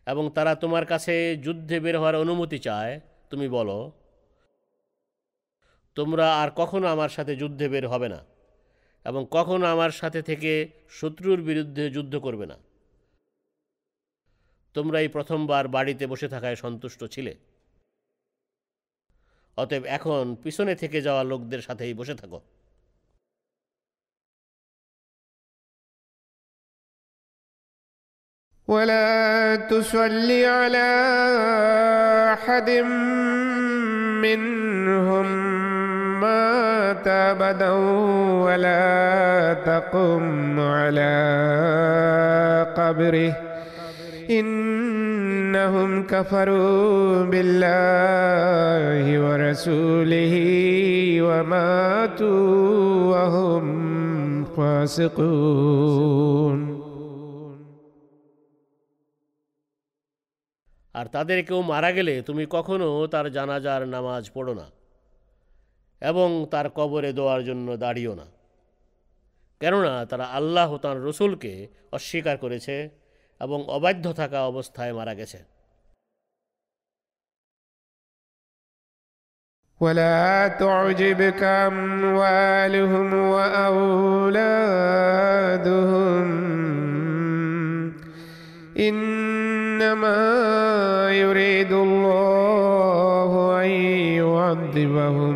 এবং 0.06 0.24
তারা 0.34 0.52
তোমার 0.54 0.84
কাছে 0.86 1.14
যুদ্ধে 1.36 1.76
বের 1.80 1.96
হওয়ার 1.98 2.16
অনুমতি 2.16 2.58
চায় 2.58 2.94
তুমি 3.29 3.47
বলো, 3.49 3.91
তোমরা 5.95 6.41
আর 6.41 6.49
কখনো 6.55 6.87
আমার 6.87 7.09
সাথে 7.09 7.35
যুদ্ধে 7.35 7.69
বের 7.69 7.87
হবে 7.87 8.09
না 8.09 8.25
এবং 9.05 9.27
কখনো 9.31 9.65
আমার 9.65 9.91
সাথে 9.91 10.21
থেকে 10.21 10.69
শত্রুর 10.89 11.41
বিরুদ্ধে 11.41 11.89
যুদ্ধ 11.89 12.13
করবে 12.15 12.45
না। 12.45 12.57
তোমরা 14.73 14.97
এই 15.01 15.07
প্রথমবার 15.07 15.67
বাড়িতে 15.67 16.07
বসে 16.07 16.27
থাকায় 16.27 16.55
সন্তুষ্ট 16.55 17.03
ছিলে। 17.03 17.35
অতএব 19.57 19.83
এখন 19.85 20.35
পিছনে 20.43 20.75
থেকে 20.75 21.01
যাওয়া 21.01 21.23
লোকদের 21.23 21.61
সাথেই 21.61 21.93
বসে 21.93 22.15
থাকো। 22.15 22.39
ولا 28.69 29.55
تصل 29.55 30.29
على 30.45 30.89
أحد 32.33 32.69
منهم 34.21 35.27
مات 36.21 37.07
ابدا 37.07 37.71
ولا 38.45 39.57
تقم 39.65 40.59
على 40.59 41.17
قبره. 42.77 43.33
إنهم 44.29 46.03
كفروا 46.03 47.25
بالله 47.25 49.05
ورسوله 49.25 50.33
وماتوا 51.21 52.45
وهم 53.11 53.65
فاسقون. 54.57 55.39
আর 60.94 61.06
তাদের 61.06 61.38
কেউ 61.42 61.60
মারা 61.62 61.90
গেলে 61.92 62.14
তুমি 62.22 62.44
কখনো 62.46 62.88
তার 63.06 63.26
জানাজার 63.32 63.82
নামাজ 63.88 64.24
পড়ো 64.30 64.54
না 64.54 64.66
এবং 66.02 66.28
তার 66.50 66.66
কবরে 66.68 67.10
দেওয়ার 67.12 67.40
জন্য 67.44 67.68
দাঁড়িও 67.76 68.12
না 68.14 68.26
কেননা 69.60 69.92
তারা 70.06 70.26
আল্লাহ 70.30 70.70
তাঁর 70.78 70.96
রসুলকে 71.06 71.52
অস্বীকার 71.92 72.36
করেছে 72.38 72.74
এবং 73.40 73.58
অবাধ্য 73.68 74.06
থাকা 74.12 74.38
অবস্থায় 74.42 74.92
মারা 74.92 75.14
গেছে 75.14 75.40
ولا 79.80 80.48
تعجبك 80.60 81.42
أموالهم 81.42 83.08
وأولادهم 83.32 84.84
إنما 88.78 90.20
يريد 91.18 91.72
الله 91.72 93.32
أن 93.64 93.70
يعذبهم 94.20 95.34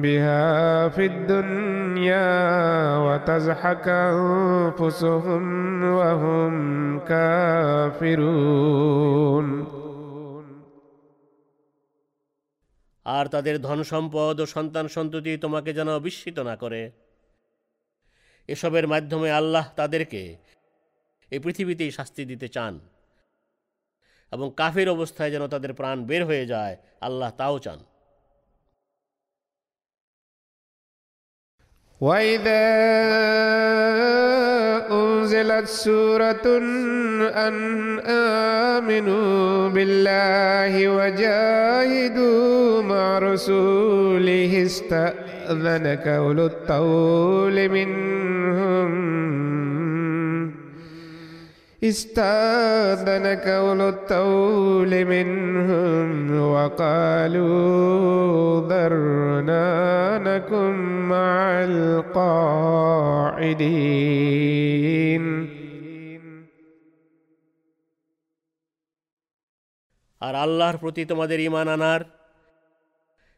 بها 0.00 0.88
في 0.88 1.06
الدنيا 1.06 2.32
وتزحك 2.96 3.86
أنفسهم 3.88 5.42
وهم 5.92 6.52
كافرون 7.00 8.72
আর 13.06 13.26
তাদের 13.34 13.56
ধন 13.66 13.80
সম্পদ 13.92 14.36
ও 14.40 14.44
সন্তান 14.46 14.86
সন্ততি 14.88 15.32
তোমাকে 15.44 15.70
যেন 15.78 15.90
বিস্মিত 15.98 16.38
না 16.48 16.54
করে 16.62 16.82
এসবের 18.48 18.86
মাধ্যমে 18.86 19.28
আল্লাহ 19.30 19.64
তাদেরকে 19.76 20.22
এই 21.32 21.40
পৃথিবীতেই 21.44 21.90
শাস্তি 21.90 22.22
দিতে 22.30 22.48
চান 22.48 22.74
এবং 24.32 24.46
কাফের 24.56 24.88
অবস্থায় 24.88 25.30
যেন 25.30 25.44
তাদের 25.48 25.72
প্রাণ 25.74 25.96
বের 26.08 26.22
হয়ে 26.28 26.44
যায় 26.46 26.74
আল্লাহ 27.00 27.30
তাও 27.40 27.56
চান 27.66 27.80
وإذا 32.00 32.66
أنزلت 34.90 35.68
سورة 35.68 36.46
أن 37.46 37.54
آمنوا 38.76 39.68
بالله 39.68 40.88
وجاهدوا 40.88 42.82
مع 42.82 43.18
رسوله 43.18 44.52
استأذنك 44.62 46.06
أولو 46.08 46.46
الطول 46.46 47.56
منهم 47.68 48.92
استاذنك 51.82 53.46
أولو 53.46 53.88
الطول 53.88 55.04
منهم 55.04 56.10
وقالوا 56.54 57.50
ذرنا 58.68 59.70
نكن 60.18 60.72
مع 61.08 61.64
القاعدين 63.82 65.24
আর 70.20 70.34
আল্লাহর 70.34 70.76
প্রতি 70.76 71.02
তোমাদের 71.04 71.38
ঈমান 71.40 71.68
আনার 71.68 72.02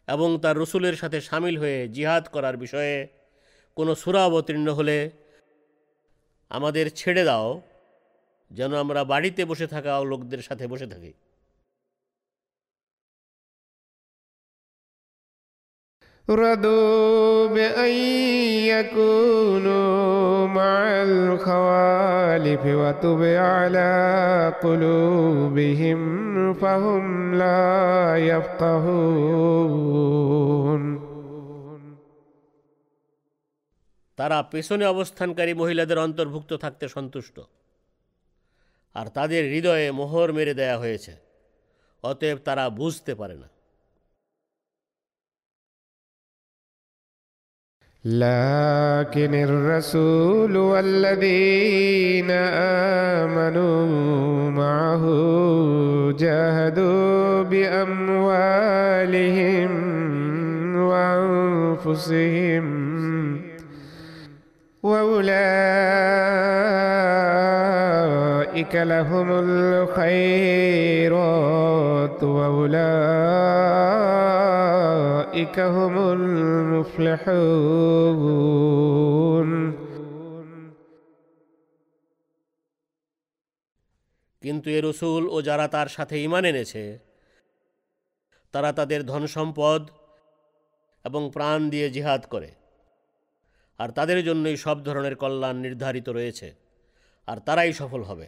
এবং 0.08 0.28
তার 0.42 0.56
রসুলের 0.56 0.96
সাথে 0.96 1.18
সামিল 1.20 1.56
হয়ে 1.58 1.78
জিহাদ 1.88 2.24
করার 2.28 2.56
বিষয়ে 2.56 2.96
কোনো 3.76 3.92
সূরা 3.94 4.22
অবতীর্ণ 4.24 4.68
হলে 4.68 4.98
আমাদের 6.50 6.86
ছেড়ে 6.90 7.22
দাও 7.24 7.48
যেন 8.50 8.72
আমরা 8.74 9.00
বাড়িতে 9.04 9.42
বসে 9.44 9.66
থাকা 9.66 9.92
লোকদের 10.04 10.40
সাথে 10.42 10.64
বসে 10.68 10.86
থাকি 10.86 11.12
رضوا 16.28 17.46
بأن 17.48 17.90
يكونوا 18.66 20.46
مع 20.48 21.02
الخوالف 21.02 22.62
وتب 22.66 23.22
على 23.22 23.92
قلوبهم 24.62 26.00
فهم 26.54 27.34
لا 27.34 28.16
يفقهون 28.26 29.34
তারা 34.18 34.38
পেছনে 34.52 34.84
অবস্থানকারী 34.86 35.52
মহিলাদের 35.54 35.98
অন্তর্ভুক্ত 35.98 36.50
থাকতে 36.54 36.86
সন্তুষ্ট 36.88 37.36
আর 38.94 39.06
তাদের 39.16 39.42
হৃদয়ে 39.52 39.88
মোহর 39.90 40.28
মেরে 40.36 40.54
দেয়া 40.60 40.76
হয়েছে 40.78 41.12
অতএব 42.04 42.38
তারা 42.46 42.64
বুঝতে 42.80 43.12
পারে 43.20 43.36
না 43.42 43.48
لكن 48.04 49.34
الرسول 49.34 50.56
والذين 50.56 52.30
آمنوا 53.20 54.50
معه 54.50 55.04
جاهدوا 56.12 57.42
بأموالهم 57.42 59.70
وأنفسهم 60.76 62.64
وأولئك 64.82 65.34
لهم 68.84 69.28
الخيرات 69.44 71.04
وأولئك 72.22 72.76
هم 75.76 75.94
المفلحون 76.10 77.54
কিন্তু 84.42 84.68
এ 84.70 84.78
রসুল 84.80 85.22
ও 85.28 85.36
যারা 85.42 85.66
তার 85.68 85.88
সাথে 85.88 86.14
ইমান 86.18 86.44
এনেছে 86.44 86.84
তারা 88.54 88.70
তাদের 88.72 89.00
ধন 89.06 89.22
সম্পদ 89.26 89.82
এবং 91.04 91.22
প্রাণ 91.30 91.58
দিয়ে 91.70 91.86
জিহাদ 91.90 92.22
করে 92.26 92.50
আর 93.80 93.88
তাদের 93.88 94.18
জন্যই 94.24 94.56
সব 94.56 94.76
ধরনের 94.84 95.14
কল্যাণ 95.14 95.56
নির্ধারিত 95.56 96.08
রয়েছে 96.08 96.48
আর 97.28 97.38
তারাই 97.38 97.72
সফল 97.72 98.02
হবে 98.02 98.26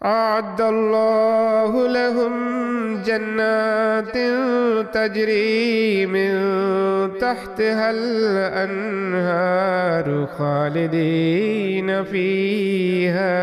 أعد 0.00 0.60
الله 0.60 1.88
لهم 1.88 2.32
جنات 3.02 4.16
تجري 4.94 6.06
من 6.06 6.32
تحتها 7.18 7.90
الأنهار 7.90 9.66
خالدين 10.28 12.04
فيها 12.04 13.36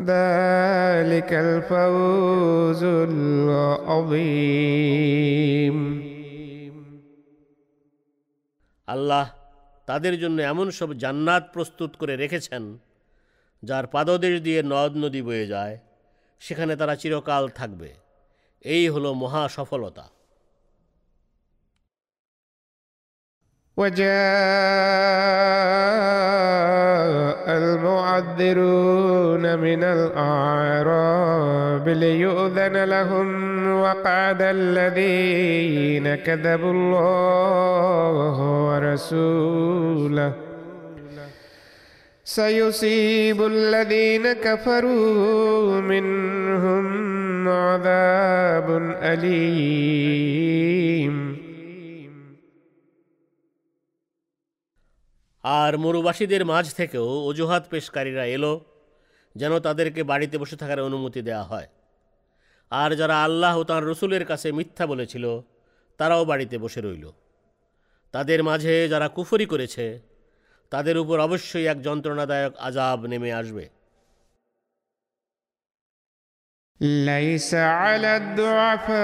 ذلك 0.00 1.32
الفوز 1.34 2.84
العظيم 4.00 4.70
আল্লাহ 8.88 9.26
তাদের 9.88 10.14
জন্য 10.22 10.38
এমন 10.42 10.66
সব 10.78 10.90
জান্নাত 11.02 11.44
প্রস্তুত 11.54 11.90
করে 12.00 12.14
রেখেছেন 12.16 12.62
যার 13.64 13.84
পাদদেশ 13.86 14.34
দিয়ে 14.40 14.60
নদ 14.62 14.92
নদী 14.96 15.20
বয়ে 15.22 15.46
যায় 15.46 15.74
সেখানে 16.40 16.72
তারা 16.76 16.94
চিরকাল 16.96 17.44
থাকবে 17.48 17.90
এই 18.64 18.84
হলো 18.88 19.10
মহা 19.14 19.44
সফলতা 19.48 20.06
وجاء 26.50 27.46
المعذرون 27.62 29.44
من 29.58 29.84
الأعراب 29.96 31.88
ليؤذن 31.88 32.84
لهم 32.84 33.28
وقعد 33.74 34.42
الذين 34.42 36.14
كذبوا 36.16 36.72
الله 36.72 38.36
ورسوله 38.66 40.32
سيصيب 42.34 43.38
الذين 43.44 44.32
كفروا 44.34 45.80
منهم 45.82 46.86
عذاب 47.48 48.68
أليم 49.02 50.50
আর 55.44 55.72
মরুবাসীদের 55.76 56.42
মাঝ 56.44 56.66
থেকেও 56.74 57.08
অজুহাত 57.28 57.62
পেশকারীরা 57.70 58.24
এলো 58.26 58.52
যেন 59.36 59.52
তাদেরকে 59.58 60.00
বাড়িতে 60.02 60.36
বসে 60.38 60.56
থাকার 60.56 60.80
অনুমতি 60.80 61.20
দেওয়া 61.22 61.44
হয় 61.44 61.68
আর 62.72 62.90
যারা 62.96 63.16
আল্লাহ 63.24 63.54
ও 63.58 63.62
তাঁর 63.64 63.82
রসুলের 63.84 64.24
কাছে 64.24 64.48
মিথ্যা 64.52 64.84
বলেছিল 64.86 65.24
তারাও 66.00 66.22
বাড়িতে 66.24 66.56
বসে 66.58 66.80
রইল 66.80 67.04
তাদের 68.14 68.40
মাঝে 68.42 68.74
যারা 68.88 69.06
কুফরি 69.08 69.46
করেছে 69.46 69.84
তাদের 70.74 70.96
উপর 70.98 71.16
অবশ্যই 71.18 71.66
এক 71.72 71.78
যন্ত্রণাদায়ক 71.86 72.52
আজাব 72.68 72.98
নেমে 73.12 73.30
আসবে 73.40 73.64
ليس 76.80 77.54
على 77.54 78.16
الضعفاء 78.16 79.00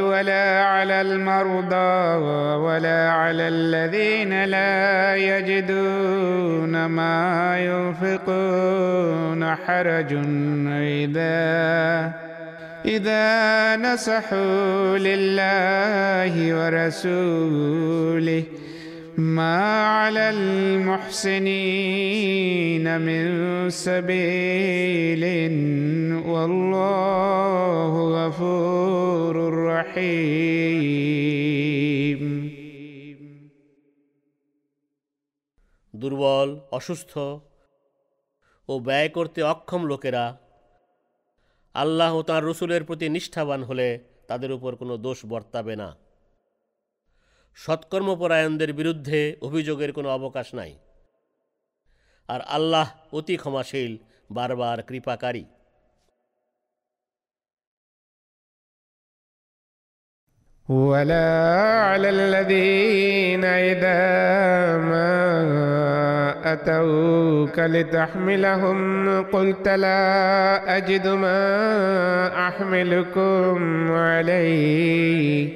ولا 0.00 0.64
على 0.64 1.00
المرضى 1.00 1.96
ولا 2.56 3.10
على 3.10 3.48
الذين 3.48 4.44
لا 4.44 5.16
يجدون 5.16 6.86
ما 6.86 7.58
ينفقون 7.60 9.54
حرج 9.56 10.12
إذا 11.02 11.46
إذا 12.84 13.26
نصحوا 13.76 14.98
لله 14.98 16.34
ورسوله 16.58 18.44
ما 19.18 19.58
على 19.96 20.30
المحسنين 21.96 23.00
من 23.00 23.24
سبيل 23.70 25.24
والله 26.26 27.92
غفور 28.16 29.34
رحيم 29.66 30.96
দুর্বল 35.94 36.48
অসুস্থ 36.78 37.12
ও 38.68 38.74
ব্যয় 38.86 39.08
করতে 39.16 39.40
অক্ষম 39.52 39.82
লোকেরা 39.90 40.24
আল্লাহ 41.74 42.10
ও 42.18 42.20
তাঁর 42.22 42.42
রসুলের 42.44 42.82
প্রতি 42.84 43.06
নিষ্ঠাবান 43.08 43.60
হলে 43.62 43.88
তাদের 44.28 44.50
উপর 44.52 44.72
কোনো 44.76 44.94
দোষ 44.96 45.18
বর্তাবে 45.26 45.74
না 45.76 45.88
সৎকর্মপরায়ণদের 47.56 48.70
বিরুদ্ধে 48.72 49.20
অভিযোগের 49.42 49.90
কোনো 49.92 50.08
অবকাশ 50.08 50.46
নাই 50.54 50.72
আর 52.28 52.40
আল্লাহ 52.48 52.86
অতি 53.12 53.36
ক্ষমাশীল 53.36 53.92
বারবার 54.30 54.78
কৃপাকারী 54.82 55.44
ولا 60.68 61.30
على 61.80 62.08
الذين 62.10 63.44
إذا 63.44 64.02
ما 64.82 65.12
أتوك 66.43 67.59
لتحملهم 67.59 69.21
قلت 69.21 69.67
لا 69.67 70.77
أجد 70.77 71.07
ما 71.07 72.47
أحملكم 72.47 73.91
عليه. 73.91 75.49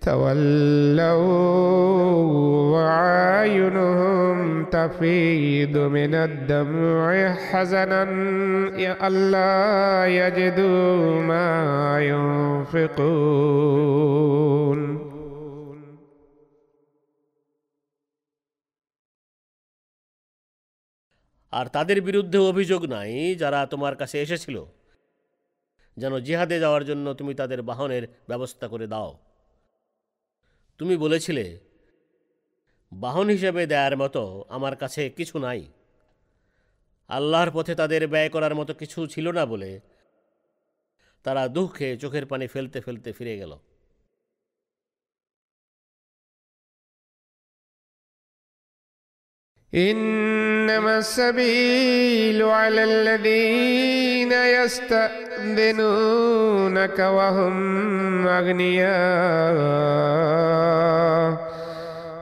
تولوا 0.00 1.14
وعاينهم 2.72 4.64
تفيض 4.64 5.78
من 5.78 6.14
الدمع 6.14 7.34
حزنا 7.34 8.02
ألا 9.06 10.06
يجدوا 10.06 11.22
ما 11.22 12.00
ينفقون. 12.74 13.44
আর 21.54 21.66
তাদের 21.66 21.98
বিরুদ্ধে 22.02 22.38
অভিযোগ 22.38 22.82
নাই 22.84 23.12
যারা 23.34 23.60
তোমার 23.66 23.94
কাছে 23.96 24.16
এসেছিল। 24.22 24.56
যেন 25.96 26.14
জিহাদে 26.18 26.56
যাওয়ার 26.60 26.84
জন্য 26.84 27.06
তুমি 27.14 27.32
তাদের 27.34 27.60
বাহনের 27.62 28.04
ব্যবস্থা 28.28 28.66
করে 28.68 28.86
দাও। 28.86 29.10
তুমি 30.80 30.94
বলেছিলে, 30.96 31.44
বাহন 32.92 33.26
হিসেবে 33.28 33.62
দেয়ার 33.66 33.94
মতো 33.96 34.22
আমার 34.48 34.74
কাছে 34.76 35.02
কিছু 35.10 35.36
নাই। 35.38 35.60
আল্লাহর 37.08 37.50
পথে 37.50 37.74
তাদের 37.74 38.02
ব্যয় 38.08 38.28
করার 38.28 38.54
মতো 38.54 38.72
কিছু 38.74 38.98
ছিল 39.06 39.26
না 39.30 39.44
বলে 39.46 39.70
তারা 41.24 41.42
দুঃখে 41.48 41.88
চোখের 41.96 42.24
পানি 42.26 42.46
ফেলতে 42.46 42.78
ফেলতে 42.80 43.10
ফিরে 43.12 43.34
গেল। 43.38 43.52
إنما 49.74 50.98
السبيل 50.98 52.42
على 52.42 52.84
الذين 52.84 54.32
يستأذنونك 54.32 56.98
وهم 56.98 58.26
أغنياء. 58.26 58.94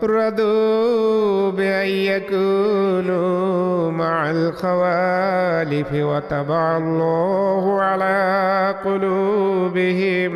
رضوا 0.03 1.51
بأن 1.51 1.89
يكونوا 1.89 3.91
مع 3.91 4.31
الخوالف 4.31 5.93
وطبع 5.93 6.77
الله 6.77 7.83
على 7.83 8.74
قلوبهم 8.85 10.33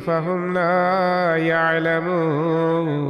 فهم 0.00 0.54
لا 0.54 1.36
يعلمون. 1.36 3.04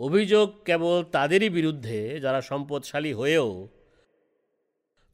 অভিযোগ 0.00 0.64
কেবল 0.64 1.04
তাদেরই 1.12 1.48
বিরুদ্ধে 1.48 2.20
যারা 2.20 2.40
সম্পদশালী 2.42 3.12
হয়েও 3.12 3.68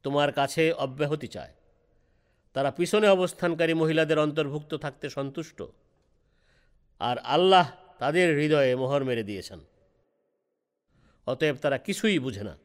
তোমার 0.03 0.31
কাছে 0.31 0.71
অব্যাহতি 0.71 1.27
চায়। 1.27 1.53
তারা 2.53 2.71
পিছনে 2.71 3.07
অবস্থানকারী 3.07 3.73
মহিলাদের 3.73 4.19
অন্তর্ভুক্ত 4.19 4.73
থাকতে 4.73 5.09
সন্তুষ্ট। 5.09 5.63
আর 6.99 7.17
আল্লাহ 7.17 7.71
তাদের 7.99 8.35
হৃদয়ে 8.35 8.75
মোহর 8.75 9.03
মেরে 9.03 9.23
দিয়েছেন। 9.23 9.59
অতএব 11.27 11.55
তারা 11.55 11.77
কিছুই 11.77 12.19
বুঝে 12.19 12.43
না। 12.43 12.57